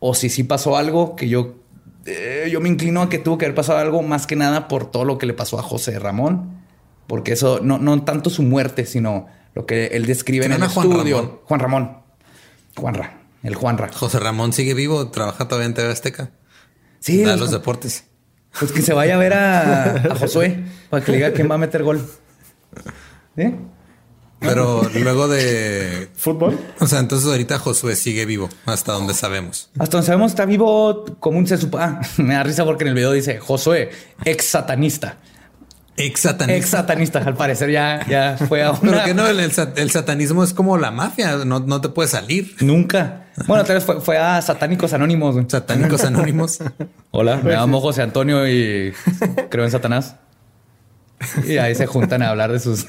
o 0.00 0.14
si 0.14 0.28
sí 0.28 0.44
pasó 0.44 0.76
algo 0.76 1.16
que 1.16 1.28
yo, 1.28 1.54
eh, 2.06 2.48
yo 2.50 2.60
me 2.60 2.68
inclino 2.68 3.02
a 3.02 3.08
que 3.08 3.18
tuvo 3.18 3.38
que 3.38 3.44
haber 3.46 3.54
pasado 3.54 3.78
algo 3.78 4.02
más 4.02 4.26
que 4.26 4.36
nada 4.36 4.68
por 4.68 4.90
todo 4.90 5.04
lo 5.04 5.18
que 5.18 5.26
le 5.26 5.34
pasó 5.34 5.58
a 5.58 5.62
José 5.62 5.98
Ramón. 5.98 6.60
Porque 7.06 7.32
eso 7.32 7.60
no, 7.62 7.78
no 7.78 8.02
tanto 8.04 8.30
su 8.30 8.42
muerte, 8.42 8.86
sino 8.86 9.26
lo 9.54 9.66
que 9.66 9.86
él 9.88 10.06
describe 10.06 10.46
en 10.46 10.52
¿Quién 10.52 10.62
el 10.62 10.68
estudio. 10.68 11.16
Ramón? 11.18 11.38
Juan 11.44 11.60
Ramón. 11.60 11.96
Juanra. 12.76 13.18
El 13.42 13.54
Juanra. 13.56 13.90
José 13.92 14.18
Ramón 14.20 14.52
sigue 14.52 14.72
vivo, 14.72 15.10
trabaja 15.10 15.46
todavía 15.48 15.66
en 15.66 15.74
TV 15.74 15.90
Azteca. 15.90 16.30
Sí, 17.00 17.22
da 17.24 17.36
los- 17.36 17.50
deportes. 17.50 18.04
Pues 18.58 18.70
que 18.70 18.82
se 18.82 18.92
vaya 18.94 19.14
a 19.14 19.18
ver 19.18 19.32
a, 19.34 20.12
a 20.12 20.14
Josué 20.14 20.62
para 20.90 21.04
que 21.04 21.10
le 21.12 21.16
diga 21.18 21.32
quién 21.32 21.50
va 21.50 21.54
a 21.56 21.58
meter 21.58 21.82
gol. 21.82 22.06
Pero 24.42 24.82
luego 24.94 25.28
de. 25.28 26.08
¿Fútbol? 26.16 26.58
O 26.80 26.86
sea, 26.86 26.98
entonces 26.98 27.28
ahorita 27.28 27.58
Josué 27.58 27.96
sigue 27.96 28.26
vivo, 28.26 28.48
hasta 28.66 28.92
donde 28.92 29.14
sabemos. 29.14 29.70
Hasta 29.78 29.96
donde 29.96 30.06
sabemos 30.06 30.32
está 30.32 30.44
vivo 30.44 31.04
como 31.20 31.38
un 31.38 31.46
se 31.46 31.56
Ah, 31.78 32.00
me 32.18 32.34
da 32.34 32.42
risa 32.42 32.64
porque 32.64 32.84
en 32.84 32.88
el 32.88 32.94
video 32.94 33.12
dice 33.12 33.38
Josué, 33.38 33.90
ex 34.24 34.44
satanista. 34.46 35.16
Ex 35.96 36.20
satanista. 36.20 36.56
Ex 36.56 36.68
satanista. 36.70 37.18
Al 37.20 37.34
parecer 37.36 37.70
ya, 37.70 38.04
ya 38.08 38.36
fue 38.48 38.62
a 38.62 38.72
Pero 38.72 38.92
una... 38.92 39.04
que 39.04 39.14
no, 39.14 39.26
el, 39.26 39.38
el 39.40 39.52
sat- 39.52 39.78
el 39.78 39.90
satanismo 39.90 40.42
es 40.42 40.54
como 40.54 40.78
la 40.78 40.90
mafia, 40.90 41.36
no, 41.44 41.60
no 41.60 41.80
te 41.82 41.90
puedes 41.90 42.10
salir. 42.12 42.56
Nunca. 42.60 43.26
Bueno, 43.46 43.62
tal 43.64 43.76
vez 43.76 43.84
fue, 43.84 44.00
fue 44.00 44.18
a 44.18 44.40
Satánicos 44.42 44.92
Anónimos. 44.94 45.34
güey. 45.34 45.46
Satánicos 45.48 46.02
anónimos. 46.04 46.58
Hola, 47.10 47.36
me 47.36 47.52
llamo 47.52 47.80
José 47.80 48.02
Antonio 48.02 48.48
y 48.48 48.92
creo 49.50 49.64
en 49.64 49.70
Satanás. 49.70 50.16
Y 51.46 51.58
ahí 51.58 51.74
se 51.74 51.86
juntan 51.86 52.22
a 52.22 52.30
hablar 52.30 52.50
de 52.52 52.58
sus... 52.58 52.86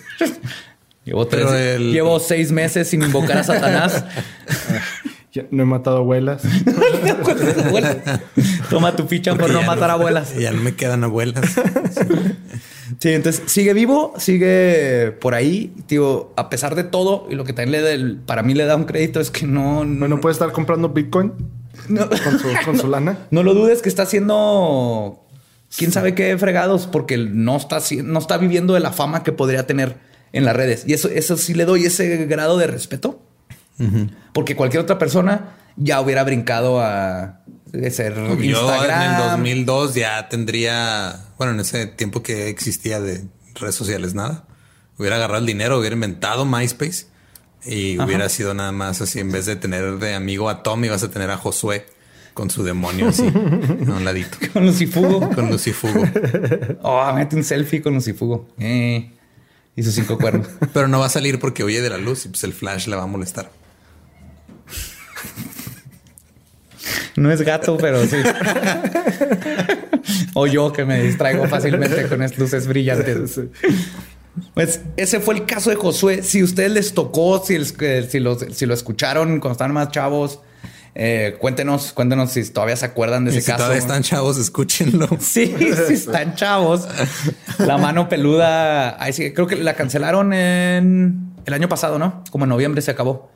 Llevo, 1.06 1.28
tres- 1.28 1.46
Pero 1.46 1.58
el- 1.58 1.92
llevo 1.92 2.20
seis 2.20 2.52
meses 2.52 2.88
sin 2.90 3.04
invocar 3.04 3.38
a 3.40 3.44
Satanás. 3.44 4.06
Ya 5.34 5.46
no 5.52 5.64
he 5.64 5.66
matado 5.66 5.98
abuelas. 5.98 6.44
Abuela, 7.66 8.22
Toma 8.70 8.96
tu 8.96 9.08
ficha 9.08 9.36
por 9.36 9.50
no 9.50 9.64
matar 9.64 9.90
abuelas. 9.90 10.36
Ya 10.38 10.52
no 10.52 10.62
me 10.62 10.76
quedan 10.76 11.04
abuelas. 11.04 11.44
Sí, 13.00 13.10
entonces 13.10 13.42
sigue 13.48 13.74
vivo, 13.74 14.14
sigue 14.18 15.12
por 15.20 15.34
ahí. 15.34 15.74
Digo, 15.88 16.34
a 16.38 16.50
pesar 16.50 16.76
de 16.76 16.84
todo, 16.84 17.28
y 17.30 17.36
lo 17.36 17.44
que 17.46 17.54
también 17.54 17.72
le 17.72 17.82
da 17.82 17.92
el- 17.92 18.18
para 18.18 18.44
mí 18.44 18.54
le 18.54 18.66
da 18.66 18.76
un 18.76 18.84
crédito 18.86 19.20
es 19.20 19.32
que 19.32 19.46
no, 19.48 19.84
no, 19.86 20.08
No, 20.08 20.08
no 20.16 20.22
puede 20.22 20.34
estar 20.34 20.52
comprando 20.52 20.90
Bitcoin 20.90 21.34
no, 21.90 22.08
con 22.10 22.40
su, 22.40 22.48
con 22.64 22.78
su 22.78 22.88
lana. 22.92 23.18
no 23.32 23.42
lo 23.44 23.54
dudes 23.56 23.82
que 23.82 23.90
está 23.90 24.04
haciendo 24.04 25.26
quién 25.76 25.92
sabe 25.92 26.14
qué 26.14 26.38
fregados, 26.38 26.86
porque 26.88 27.18
no 27.18 27.58
está, 27.58 27.80
no 28.04 28.20
está 28.20 28.38
viviendo 28.38 28.76
de 28.76 28.80
la 28.82 28.92
fama 28.92 29.24
que 29.24 29.32
podría 29.32 29.66
tener 29.66 29.96
en 30.34 30.44
las 30.46 30.56
redes. 30.56 30.84
Y 30.86 30.94
eso, 30.94 31.08
eso 31.08 31.38
sí 31.38 31.54
le 31.54 31.64
doy 31.64 31.86
ese 31.86 32.26
grado 32.26 32.58
de 32.58 32.68
respeto. 32.68 33.22
Porque 34.34 34.56
cualquier 34.56 34.84
otra 34.84 34.98
persona 34.98 35.56
ya 35.78 36.00
hubiera 36.00 36.24
brincado 36.24 36.80
a 36.80 37.40
de 37.74 37.90
ser 37.90 38.16
Yo 38.16 38.26
en 38.26 38.32
el 38.32 38.46
Instagram. 38.46 39.32
2002 39.32 39.96
ya 39.96 40.30
tendría, 40.30 41.26
bueno, 41.38 41.54
en 41.54 41.60
ese 41.60 41.88
tiempo 41.88 42.22
que 42.22 42.48
existía 42.48 43.02
de 43.02 43.24
redes 43.56 43.76
sociales, 43.76 44.14
nada. 44.14 44.46
Hubiera 44.98 45.16
agarrado 45.16 45.40
el 45.40 45.48
dinero, 45.48 45.80
hubiera 45.80 45.96
inventado 45.96 46.46
MySpace 46.46 47.08
y 47.66 47.98
hubiera 48.00 48.30
sido 48.30 48.54
nada 48.54 48.72
más 48.72 49.02
así. 49.02 49.20
En 49.20 49.32
vez 49.32 49.48
de 49.48 49.56
tener 49.56 49.98
de 49.98 50.14
amigo 50.14 50.50
a 50.50 50.62
Tom, 50.62 50.86
ibas 50.86 51.04
a 51.04 51.10
tener 51.10 51.32
a 51.32 51.38
Josué 51.38 51.88
con 52.36 52.50
su 52.50 52.64
demonio 52.64 53.10
así 53.10 53.24
a 53.88 53.92
un 53.92 54.06
ladito. 54.06 54.38
con 54.54 54.66
Lucifugo. 54.66 55.30
Con 55.32 55.50
Lucifugo. 55.50 56.04
Oh, 56.84 57.12
mete 57.14 57.36
un 57.36 57.44
selfie 57.44 57.82
con 57.82 57.96
Lucifugo. 57.96 58.50
Eh, 58.60 59.12
y 59.76 59.84
sus 59.84 59.94
cinco 59.94 60.18
cuernos. 60.18 60.48
Pero 60.74 60.88
no 60.88 61.00
va 61.00 61.08
a 61.08 61.10
salir 61.10 61.40
porque 61.40 61.64
huye 61.64 61.82
de 61.82 61.90
la 61.90 61.98
luz 61.98 62.26
y 62.26 62.30
pues 62.30 62.44
el 62.44 62.54
flash 62.54 62.88
le 62.88 62.96
va 62.96 63.04
a 63.04 63.08
molestar. 63.08 63.52
No 67.16 67.32
es 67.32 67.42
gato, 67.42 67.78
pero 67.78 68.06
sí. 68.08 68.18
o 70.34 70.48
yo 70.48 70.74
que 70.74 70.84
me 70.84 71.04
distraigo 71.04 71.48
fácilmente 71.48 72.08
con 72.08 72.24
estas 72.24 72.40
luces 72.40 72.68
brillantes. 72.68 73.40
Pues 74.56 74.82
ese 74.98 75.20
fue 75.20 75.36
el 75.36 75.46
caso 75.46 75.70
de 75.70 75.76
Josué. 75.76 76.24
Si 76.24 76.42
a 76.42 76.44
ustedes 76.44 76.72
les 76.72 76.94
tocó, 76.94 77.44
si, 77.46 77.56
eh, 77.56 78.08
si, 78.10 78.20
lo, 78.20 78.38
si 78.40 78.66
lo 78.66 78.74
escucharon 78.74 79.40
cuando 79.40 79.52
estaban 79.52 79.74
más 79.74 79.92
chavos, 79.92 80.40
eh, 80.96 81.36
cuéntenos, 81.40 81.92
cuéntenos 81.94 82.32
si 82.32 82.48
todavía 82.50 82.76
se 82.76 82.86
acuerdan 82.86 83.26
de 83.26 83.32
ese 83.32 83.42
si 83.42 83.48
caso. 83.48 83.58
todavía 83.64 83.80
están 83.80 84.04
chavos, 84.04 84.38
escúchenlo. 84.38 85.08
Sí, 85.20 85.56
sí 85.88 85.94
están 85.94 86.36
chavos. 86.36 86.88
La 87.60 87.78
mano 87.78 88.08
peluda. 88.10 89.02
Ahí 89.04 89.14
sí, 89.14 89.34
creo 89.34 89.48
que 89.48 89.56
la 89.56 89.74
cancelaron 89.76 90.34
en 90.34 91.34
el 91.46 91.54
año 91.54 91.68
pasado, 91.68 91.98
¿no? 92.00 92.24
Como 92.32 92.46
en 92.46 92.50
noviembre 92.50 92.82
se 92.82 92.92
acabó. 92.92 93.33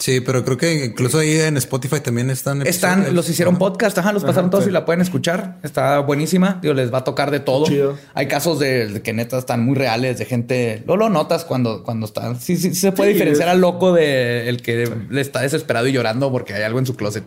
Sí, 0.00 0.20
pero 0.22 0.42
creo 0.46 0.56
que 0.56 0.86
incluso 0.86 1.18
ahí 1.18 1.38
en 1.38 1.58
Spotify 1.58 2.00
también 2.00 2.30
están. 2.30 2.66
Están, 2.66 2.92
episodios, 3.00 3.14
los 3.14 3.28
hicieron 3.28 3.54
¿no? 3.54 3.58
podcast, 3.58 3.96
ajá, 3.98 4.12
los 4.14 4.24
pasaron 4.24 4.48
todos 4.48 4.64
sí. 4.64 4.70
y 4.70 4.72
la 4.72 4.86
pueden 4.86 5.02
escuchar. 5.02 5.58
Está 5.62 5.98
buenísima. 5.98 6.58
Digo, 6.62 6.72
les 6.72 6.92
va 6.92 6.98
a 6.98 7.04
tocar 7.04 7.30
de 7.30 7.38
todo. 7.40 7.66
Chido. 7.66 7.98
Hay 8.14 8.26
casos 8.26 8.58
de, 8.58 8.88
de 8.88 9.02
que 9.02 9.12
neta 9.12 9.36
están 9.36 9.62
muy 9.62 9.74
reales, 9.74 10.16
de 10.18 10.24
gente. 10.24 10.82
No 10.86 10.96
lo 10.96 11.10
notas 11.10 11.44
cuando, 11.44 11.84
cuando 11.84 12.06
están. 12.06 12.40
Sí, 12.40 12.56
sí, 12.56 12.70
sí 12.70 12.76
se 12.80 12.92
puede 12.92 13.10
Sí, 13.10 13.14
diferenciar 13.14 13.48
es- 13.48 13.54
al 13.54 13.60
loco 13.60 13.92
de 13.92 14.48
el 14.48 14.62
que 14.62 14.90
le 15.10 15.20
está 15.20 15.42
desesperado 15.42 15.86
y 15.86 15.92
llorando 15.92 16.32
porque 16.32 16.54
hay 16.54 16.62
algo 16.62 16.78
en 16.78 16.86
su 16.86 16.96
closet 16.96 17.24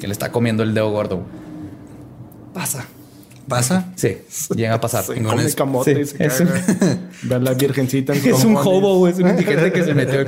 que 0.00 0.08
le 0.08 0.12
está 0.12 0.32
comiendo 0.32 0.64
el 0.64 0.74
dedo 0.74 0.90
gordo. 0.90 1.22
Pasa. 2.52 2.86
¿Pasa? 3.48 3.86
Sí, 3.94 4.18
llega 4.56 4.74
a 4.74 4.80
pasar. 4.80 5.04
Se 5.04 5.22
come 5.22 5.44
es- 5.44 5.54
camote 5.54 5.94
sí, 5.94 6.00
y 6.00 6.04
se 6.18 6.24
es 6.26 6.32
caga. 6.34 6.98
Ve 7.22 7.34
a 7.36 7.38
la 7.38 7.54
virgencita 7.54 8.12
en 8.12 8.18
Es 8.26 8.44
un 8.44 8.56
hobo, 8.56 8.98
güey, 8.98 9.12
es 9.12 9.18
un 9.20 9.28
indigente 9.28 9.72
que 9.72 9.84
se 9.84 9.94
metió 9.94 10.24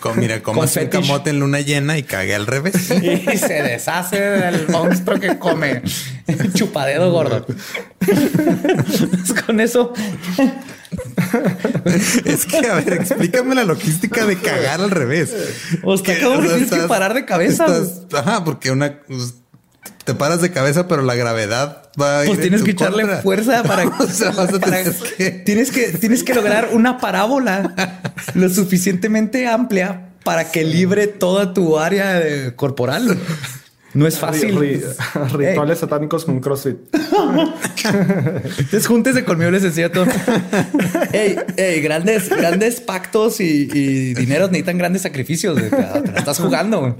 Con, 0.00 0.18
mira, 0.18 0.42
comas 0.42 0.76
un 0.76 0.82
fetish. 0.82 1.00
camote 1.00 1.30
en 1.30 1.38
luna 1.40 1.60
llena 1.60 1.96
y 1.96 2.02
cagué 2.02 2.34
al 2.34 2.46
revés. 2.46 2.90
y 2.90 3.36
se 3.38 3.62
deshace 3.62 4.20
del 4.20 4.68
monstruo 4.68 5.20
que 5.20 5.38
come. 5.38 5.82
Chupadedo 6.54 7.12
gordo. 7.12 7.46
Con 9.46 9.60
eso, 9.60 9.92
es 12.24 12.46
que, 12.46 12.58
a 12.58 12.74
ver, 12.76 12.92
explícame 12.94 13.54
la 13.54 13.64
logística 13.64 14.24
de 14.26 14.36
cagar 14.36 14.80
al 14.80 14.90
revés. 14.90 15.32
Pues, 15.82 16.02
Que, 16.02 16.18
cabrón, 16.18 16.46
tienes 16.48 16.70
que 16.70 16.80
parar 16.88 17.14
de 17.14 17.24
cabeza, 17.24 17.66
estás- 17.66 18.06
ajá, 18.12 18.44
porque 18.44 18.70
una 18.70 19.00
pues, 19.06 19.34
te 20.04 20.14
paras 20.14 20.40
de 20.40 20.50
cabeza, 20.50 20.88
pero 20.88 21.02
la 21.02 21.14
gravedad 21.14 21.82
va 22.00 22.20
a 22.20 22.22
ir 22.24 22.28
pues 22.28 22.38
en 22.38 22.42
tienes 22.42 22.60
tu 22.60 22.64
que 22.66 22.70
echarle 22.72 23.02
contra. 23.02 23.22
fuerza 23.22 23.62
para, 23.66 23.86
o 23.86 24.06
sea, 24.06 24.30
vas 24.30 24.52
a 24.52 24.58
para- 24.60 24.82
tener 24.82 24.94
que 25.16 25.30
tienes 25.30 25.70
que 25.70 25.88
tienes 25.92 26.22
que 26.22 26.34
lograr 26.34 26.70
una 26.72 26.98
parábola 26.98 27.74
lo 28.34 28.48
suficientemente 28.48 29.46
amplia 29.46 30.10
para 30.24 30.50
que 30.50 30.64
libre 30.64 31.06
toda 31.06 31.54
tu 31.54 31.78
área 31.78 32.54
corporal. 32.56 33.18
No 33.96 34.06
es 34.06 34.18
fácil. 34.18 34.54
Ri- 34.56 34.82
Rituales 35.32 35.78
satánicos 35.78 36.24
con 36.26 36.40
CrossFit. 36.40 36.76
Entonces, 37.84 38.86
júntese 38.86 39.24
conmigo, 39.24 39.50
les 39.50 39.64
enseño 39.64 39.90
todo. 39.90 40.06
Ey, 41.12 41.36
ey, 41.56 41.80
grandes, 41.80 42.28
grandes 42.28 42.80
pactos 42.80 43.40
y, 43.40 43.68
y 43.72 44.14
dineros 44.14 44.50
necesitan 44.50 44.76
grandes 44.78 45.02
sacrificios. 45.02 45.56
Te 45.56 45.70
la 45.70 46.02
te 46.02 46.12
la 46.12 46.18
estás 46.18 46.38
jugando. 46.38 46.96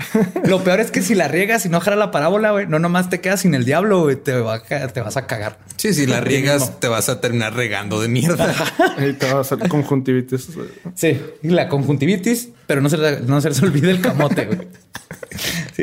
Lo 0.46 0.64
peor 0.64 0.80
es 0.80 0.90
que 0.90 1.02
si 1.02 1.14
la 1.14 1.28
riegas 1.28 1.66
y 1.66 1.68
no 1.68 1.80
jala 1.80 1.96
la 1.96 2.10
parábola, 2.10 2.52
güey, 2.52 2.66
no 2.66 2.78
nomás 2.78 3.10
te 3.10 3.20
quedas 3.20 3.40
sin 3.40 3.54
el 3.54 3.64
diablo, 3.64 4.02
güey, 4.04 4.16
te, 4.16 4.32
va 4.32 4.62
te 4.62 5.00
vas 5.02 5.16
a 5.18 5.26
cagar. 5.26 5.58
Sí, 5.76 5.92
si 5.92 6.06
la 6.06 6.20
riegas, 6.20 6.80
te 6.80 6.88
vas 6.88 7.08
a 7.10 7.20
terminar 7.20 7.54
regando 7.54 8.00
de 8.00 8.08
mierda. 8.08 8.54
Ahí 8.96 9.12
te 9.12 9.26
va 9.30 9.38
a 9.38 9.40
hacer 9.42 9.58
conjuntivitis. 9.68 10.48
Sí, 10.94 11.20
y 11.42 11.48
la 11.48 11.68
conjuntivitis, 11.68 12.48
pero 12.66 12.80
no 12.80 12.88
se, 12.88 12.96
no 13.20 13.40
se 13.42 13.48
les 13.50 13.62
olvide 13.62 13.90
el 13.90 14.00
camote. 14.00 14.48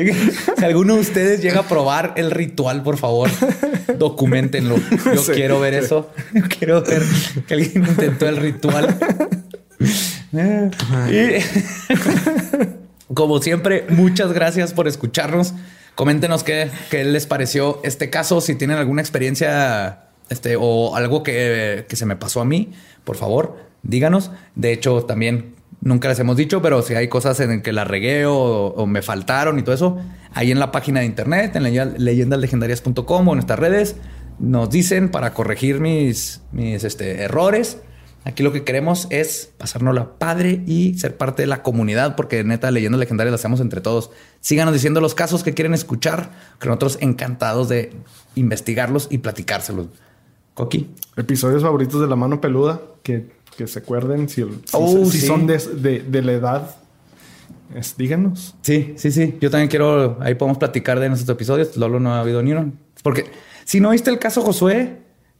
Güey. 0.02 0.10
Así 0.10 0.32
que, 0.32 0.54
si 0.58 0.64
alguno 0.64 0.94
de 0.94 1.00
ustedes 1.00 1.40
llega 1.40 1.60
a 1.60 1.68
probar 1.68 2.14
el 2.16 2.30
ritual, 2.30 2.82
por 2.82 2.96
favor, 2.98 3.30
documentenlo. 3.98 4.76
Yo 5.14 5.22
Sí, 5.22 5.32
quiero 5.32 5.60
ver 5.60 5.74
sí. 5.74 5.80
eso. 5.84 6.10
Yo 6.32 6.42
quiero 6.58 6.82
ver 6.82 7.02
que 7.46 7.54
alguien 7.54 7.84
intentó 7.86 8.28
el 8.28 8.36
ritual. 8.38 8.96
y 11.10 13.14
como 13.14 13.40
siempre, 13.40 13.86
muchas 13.90 14.32
gracias 14.32 14.72
por 14.72 14.88
escucharnos. 14.88 15.54
Coméntenos 15.94 16.42
qué, 16.42 16.70
qué 16.90 17.04
les 17.04 17.26
pareció 17.26 17.80
este 17.84 18.10
caso. 18.10 18.40
Si 18.40 18.54
tienen 18.56 18.78
alguna 18.78 19.00
experiencia 19.02 20.06
este, 20.28 20.56
o 20.58 20.96
algo 20.96 21.22
que, 21.22 21.86
que 21.88 21.96
se 21.96 22.06
me 22.06 22.16
pasó 22.16 22.40
a 22.40 22.44
mí, 22.44 22.72
por 23.04 23.16
favor, 23.16 23.58
díganos. 23.82 24.30
De 24.56 24.72
hecho, 24.72 25.04
también 25.04 25.54
nunca 25.84 26.08
les 26.08 26.18
hemos 26.18 26.36
dicho, 26.36 26.60
pero 26.60 26.82
si 26.82 26.94
hay 26.94 27.06
cosas 27.06 27.38
en 27.38 27.62
que 27.62 27.72
la 27.72 27.84
regué 27.84 28.26
o, 28.26 28.84
me 28.88 29.00
faltaron 29.02 29.58
y 29.58 29.62
todo 29.62 29.74
eso, 29.74 29.98
ahí 30.32 30.50
en 30.50 30.58
la 30.58 30.72
página 30.72 31.00
de 31.00 31.06
internet, 31.06 31.54
en 31.54 31.62
leye- 31.62 31.96
leyendaslegendarias.com 31.96 33.28
o 33.28 33.30
en 33.32 33.36
nuestras 33.36 33.58
redes, 33.58 33.96
nos 34.40 34.68
dicen 34.70 35.10
para 35.10 35.32
corregir 35.32 35.78
mis, 35.80 36.40
mis 36.50 36.82
este, 36.82 37.22
errores. 37.22 37.78
Aquí 38.26 38.42
lo 38.42 38.52
que 38.52 38.64
queremos 38.64 39.06
es 39.10 39.50
pasárnosla 39.58 40.18
padre 40.18 40.62
y 40.66 40.94
ser 40.98 41.18
parte 41.18 41.42
de 41.42 41.46
la 41.46 41.62
comunidad, 41.62 42.16
porque 42.16 42.42
neta, 42.42 42.70
leyendas 42.70 42.98
legendarias 42.98 43.32
las 43.32 43.42
hacemos 43.42 43.60
entre 43.60 43.82
todos. 43.82 44.10
Síganos 44.40 44.72
diciendo 44.72 45.02
los 45.02 45.14
casos 45.14 45.44
que 45.44 45.52
quieren 45.52 45.74
escuchar, 45.74 46.30
que 46.58 46.66
nosotros 46.68 46.96
encantados 47.02 47.68
de 47.68 47.92
investigarlos 48.34 49.08
y 49.10 49.18
platicárselos. 49.18 49.88
Coqui. 50.54 50.90
Episodios 51.16 51.62
favoritos 51.62 52.00
de 52.00 52.06
la 52.06 52.16
mano 52.16 52.40
peluda 52.40 52.80
que, 53.02 53.30
que 53.56 53.66
se 53.66 53.80
acuerden 53.80 54.28
si, 54.28 54.42
si- 54.42 54.48
Oh, 54.72 55.04
si 55.04 55.20
sí. 55.20 55.26
son 55.26 55.46
de, 55.46 55.58
de- 55.58 56.00
de 56.02 56.22
la 56.22 56.32
edad. 56.32 56.76
Es- 57.74 57.96
díganos. 57.96 58.54
Sí, 58.62 58.94
sí, 58.96 59.10
sí. 59.10 59.36
Yo 59.40 59.50
también 59.50 59.68
quiero, 59.68 60.18
ahí 60.20 60.34
podemos 60.34 60.58
platicar 60.58 61.00
de 61.00 61.08
nuestros 61.08 61.34
episodios. 61.34 61.76
Lolo 61.76 61.98
no 62.00 62.14
ha 62.14 62.20
habido 62.20 62.42
ni 62.42 62.52
uno. 62.52 62.72
Porque 63.02 63.26
si 63.64 63.80
no 63.80 63.90
viste 63.90 64.10
el 64.10 64.18
caso 64.18 64.42
Josué, 64.42 64.98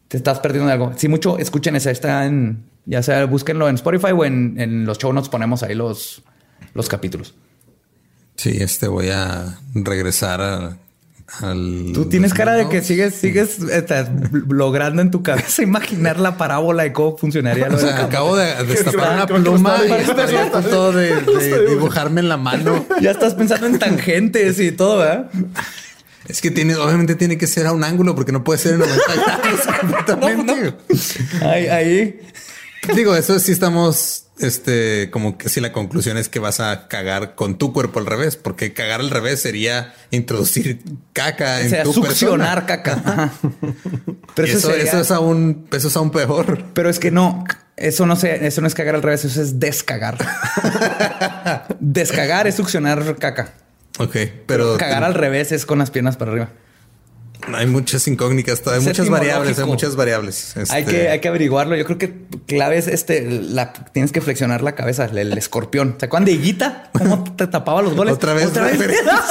te 0.08 0.16
estás 0.16 0.40
perdiendo 0.40 0.66
de 0.66 0.72
algo. 0.74 0.92
Si 0.96 1.08
mucho, 1.08 1.38
escuchen 1.38 1.76
esa, 1.76 1.90
está 1.90 2.26
en, 2.26 2.64
ya 2.86 3.02
sea 3.02 3.24
búsquenlo 3.26 3.68
en 3.68 3.76
Spotify 3.76 4.12
o 4.12 4.24
en, 4.24 4.58
en 4.60 4.84
los 4.84 4.98
show 4.98 5.12
notes 5.12 5.28
ponemos 5.28 5.62
ahí 5.62 5.74
los, 5.74 6.22
los 6.74 6.88
capítulos. 6.88 7.34
Sí, 8.36 8.50
este 8.60 8.88
voy 8.88 9.08
a 9.10 9.58
regresar 9.74 10.40
a- 10.40 10.78
al. 11.40 11.92
Tú 11.94 12.06
tienes 12.06 12.34
cara 12.34 12.52
de 12.54 12.68
que 12.68 12.82
sigues, 12.82 13.14
sigues 13.14 13.58
estás 13.60 14.08
logrando 14.32 15.02
en 15.02 15.10
tu 15.10 15.22
cabeza 15.22 15.62
imaginar 15.64 16.18
la 16.18 16.36
parábola 16.36 16.82
de 16.82 16.92
cómo 16.92 17.16
funcionaría 17.16 17.68
O 17.68 17.78
sea, 17.78 18.04
acabo 18.04 18.36
de 18.36 18.64
destapar 18.64 19.14
una 19.14 19.26
pluma 19.26 19.78
y 19.86 19.92
estoy 19.92 20.36
a 20.36 20.50
punto 20.50 20.92
de, 20.92 21.20
de 21.20 21.66
dibujarme 21.66 22.20
en 22.20 22.28
la 22.28 22.36
mano. 22.36 22.86
Ya 23.00 23.10
estás 23.10 23.34
pensando 23.34 23.66
en 23.66 23.78
tangentes 23.78 24.60
y 24.60 24.72
todo, 24.72 24.98
¿verdad? 24.98 25.30
Es 26.28 26.40
que 26.40 26.50
tiene, 26.50 26.74
obviamente 26.76 27.14
tiene 27.14 27.36
que 27.36 27.46
ser 27.46 27.66
a 27.66 27.72
un 27.72 27.84
ángulo 27.84 28.14
porque 28.14 28.32
no 28.32 28.44
puede 28.44 28.58
ser 28.58 28.74
en 28.74 28.80
90 28.80 29.02
grados 29.14 29.78
completamente. 29.80 30.74
Ahí, 31.42 31.66
ahí. 31.66 32.20
Digo, 32.94 33.14
eso 33.14 33.38
sí 33.38 33.52
estamos, 33.52 34.23
este, 34.38 35.10
como 35.10 35.38
que 35.38 35.48
si 35.48 35.60
la 35.60 35.72
conclusión 35.72 36.16
es 36.16 36.28
que 36.28 36.38
vas 36.40 36.60
a 36.60 36.88
cagar 36.88 37.34
con 37.34 37.56
tu 37.58 37.72
cuerpo 37.72 38.00
al 38.00 38.06
revés, 38.06 38.36
porque 38.36 38.72
cagar 38.72 39.00
al 39.00 39.10
revés 39.10 39.40
sería 39.40 39.94
introducir 40.10 40.80
caca 41.12 41.60
en 41.60 41.66
O 41.66 41.70
sea, 41.70 41.82
tu 41.84 41.92
succionar 41.92 42.66
persona. 42.66 42.82
caca. 42.82 43.02
Ajá. 43.04 43.32
Pero 44.34 44.48
eso, 44.48 44.58
eso, 44.58 44.70
sería- 44.70 44.84
eso 44.84 45.00
es 45.00 45.10
aún, 45.10 45.66
eso 45.72 45.88
es 45.88 45.96
aún 45.96 46.10
peor. 46.10 46.64
Pero 46.74 46.90
es 46.90 46.98
que 46.98 47.10
no, 47.10 47.44
eso 47.76 48.06
no 48.06 48.16
se, 48.16 48.46
eso 48.46 48.60
no 48.60 48.66
es 48.66 48.74
cagar 48.74 48.94
al 48.96 49.02
revés, 49.02 49.24
eso 49.24 49.40
es 49.40 49.60
descagar. 49.60 50.18
descagar 51.80 52.46
es 52.46 52.56
succionar 52.56 53.16
caca. 53.16 53.52
Ok, 53.98 54.16
pero 54.46 54.76
Cagar 54.76 55.04
al 55.04 55.14
revés 55.14 55.52
es 55.52 55.66
con 55.66 55.78
las 55.78 55.90
piernas 55.92 56.16
para 56.16 56.32
arriba. 56.32 56.50
Hay 57.52 57.66
muchas 57.66 58.06
incógnitas, 58.08 58.62
hay 58.66 58.80
muchas 58.80 59.08
variables, 59.08 59.58
hay 59.58 59.64
muchas 59.66 59.96
variables. 59.96 60.56
Hay 60.56 60.62
Este, 60.82 60.84
que, 60.84 61.08
hay 61.10 61.20
que 61.20 61.28
averiguarlo. 61.28 61.76
Yo 61.76 61.84
creo 61.84 61.98
que 61.98 62.14
clave 62.46 62.78
es 62.78 62.88
este, 62.88 63.22
la, 63.30 63.72
tienes 63.72 64.12
que 64.12 64.20
flexionar 64.20 64.62
la 64.62 64.74
cabeza, 64.74 65.04
el, 65.04 65.18
el 65.18 65.36
escorpión. 65.36 65.96
¿Se 65.98 66.06
acuerdan 66.06 66.24
de 66.24 66.32
Higuita? 66.32 66.90
¿Cómo 66.96 67.24
te 67.36 67.46
tapaba 67.46 67.82
los 67.82 67.94
goles? 67.94 68.14
Otra 68.14 68.32
vez 68.34 68.54
referencia. 68.54 69.04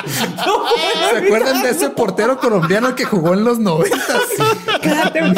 No, 0.46 0.64
¿Se 1.10 1.18
acuerdan 1.26 1.62
de 1.62 1.70
ese 1.70 1.90
portero 1.90 2.38
colombiano 2.38 2.94
que 2.94 3.04
jugó 3.04 3.34
en 3.34 3.44
los 3.44 3.58
noventas? 3.58 4.22
cállate. 4.82 5.34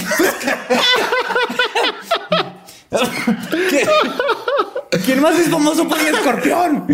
¿Qué- 3.70 3.86
¿Quién 5.04 5.20
más 5.20 5.38
es 5.38 5.48
famoso 5.50 5.88
por 5.88 5.98
el 5.98 6.14
escorpión? 6.14 6.86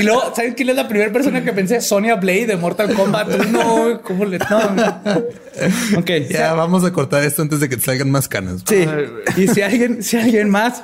Y 0.00 0.02
luego, 0.02 0.32
¿saben 0.34 0.54
quién 0.54 0.70
es 0.70 0.76
la 0.76 0.88
primera 0.88 1.12
persona 1.12 1.42
que 1.44 1.52
pensé? 1.52 1.80
Sonia 1.80 2.16
Blade 2.16 2.46
de 2.46 2.56
Mortal 2.56 2.92
Kombat 2.94 3.28
1. 3.48 4.00
¿Cómo 4.02 4.24
le.? 4.24 4.38
No, 4.38 4.70
no. 4.74 5.02
Ok, 5.98 6.10
Ya 6.30 6.52
vamos 6.54 6.84
a 6.84 6.92
cortar 6.92 7.22
esto 7.24 7.42
antes 7.42 7.60
de 7.60 7.68
que 7.68 7.76
te 7.76 7.82
salgan 7.82 8.10
más 8.10 8.28
canas. 8.28 8.62
Sí. 8.68 8.86
Y 9.36 9.48
si 9.48 9.62
alguien, 9.62 10.02
si 10.02 10.16
alguien 10.18 10.50
más 10.50 10.82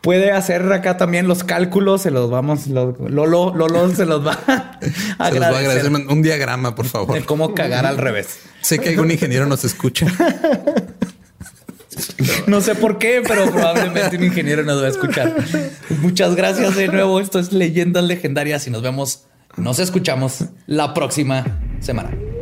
puede 0.00 0.32
hacer 0.32 0.70
acá 0.72 0.96
también 0.98 1.26
los 1.28 1.44
cálculos, 1.44 2.02
se 2.02 2.10
los 2.10 2.30
vamos, 2.30 2.66
lo- 2.66 2.94
Lolo, 3.08 3.54
Lolo 3.56 3.88
se 3.94 4.04
los 4.04 4.26
va 4.26 4.38
a 4.46 4.78
Se 4.80 4.88
los 4.88 4.98
voy 4.98 5.18
a 5.18 5.24
agradecer 5.26 5.86
agradecer. 5.86 5.92
Un 6.08 6.22
diagrama, 6.22 6.74
por 6.74 6.86
favor. 6.86 7.14
de 7.14 7.24
cómo 7.24 7.54
cagar 7.54 7.86
al 7.86 7.96
revés. 7.98 8.38
Sé 8.60 8.78
que 8.78 8.90
algún 8.90 9.10
ingeniero 9.10 9.46
nos 9.46 9.64
escucha. 9.64 10.06
No 12.46 12.60
sé 12.60 12.74
por 12.74 12.98
qué, 12.98 13.22
pero 13.26 13.50
probablemente 13.50 14.16
un 14.16 14.24
ingeniero 14.24 14.62
nos 14.62 14.82
va 14.82 14.86
a 14.86 14.90
escuchar. 14.90 15.34
Muchas 16.00 16.34
gracias 16.34 16.76
de 16.76 16.88
nuevo. 16.88 17.20
Esto 17.20 17.38
es 17.38 17.52
Leyendas 17.52 18.04
Legendarias 18.04 18.66
y 18.66 18.70
nos 18.70 18.82
vemos, 18.82 19.24
nos 19.56 19.78
escuchamos 19.78 20.44
la 20.66 20.94
próxima 20.94 21.44
semana. 21.80 22.33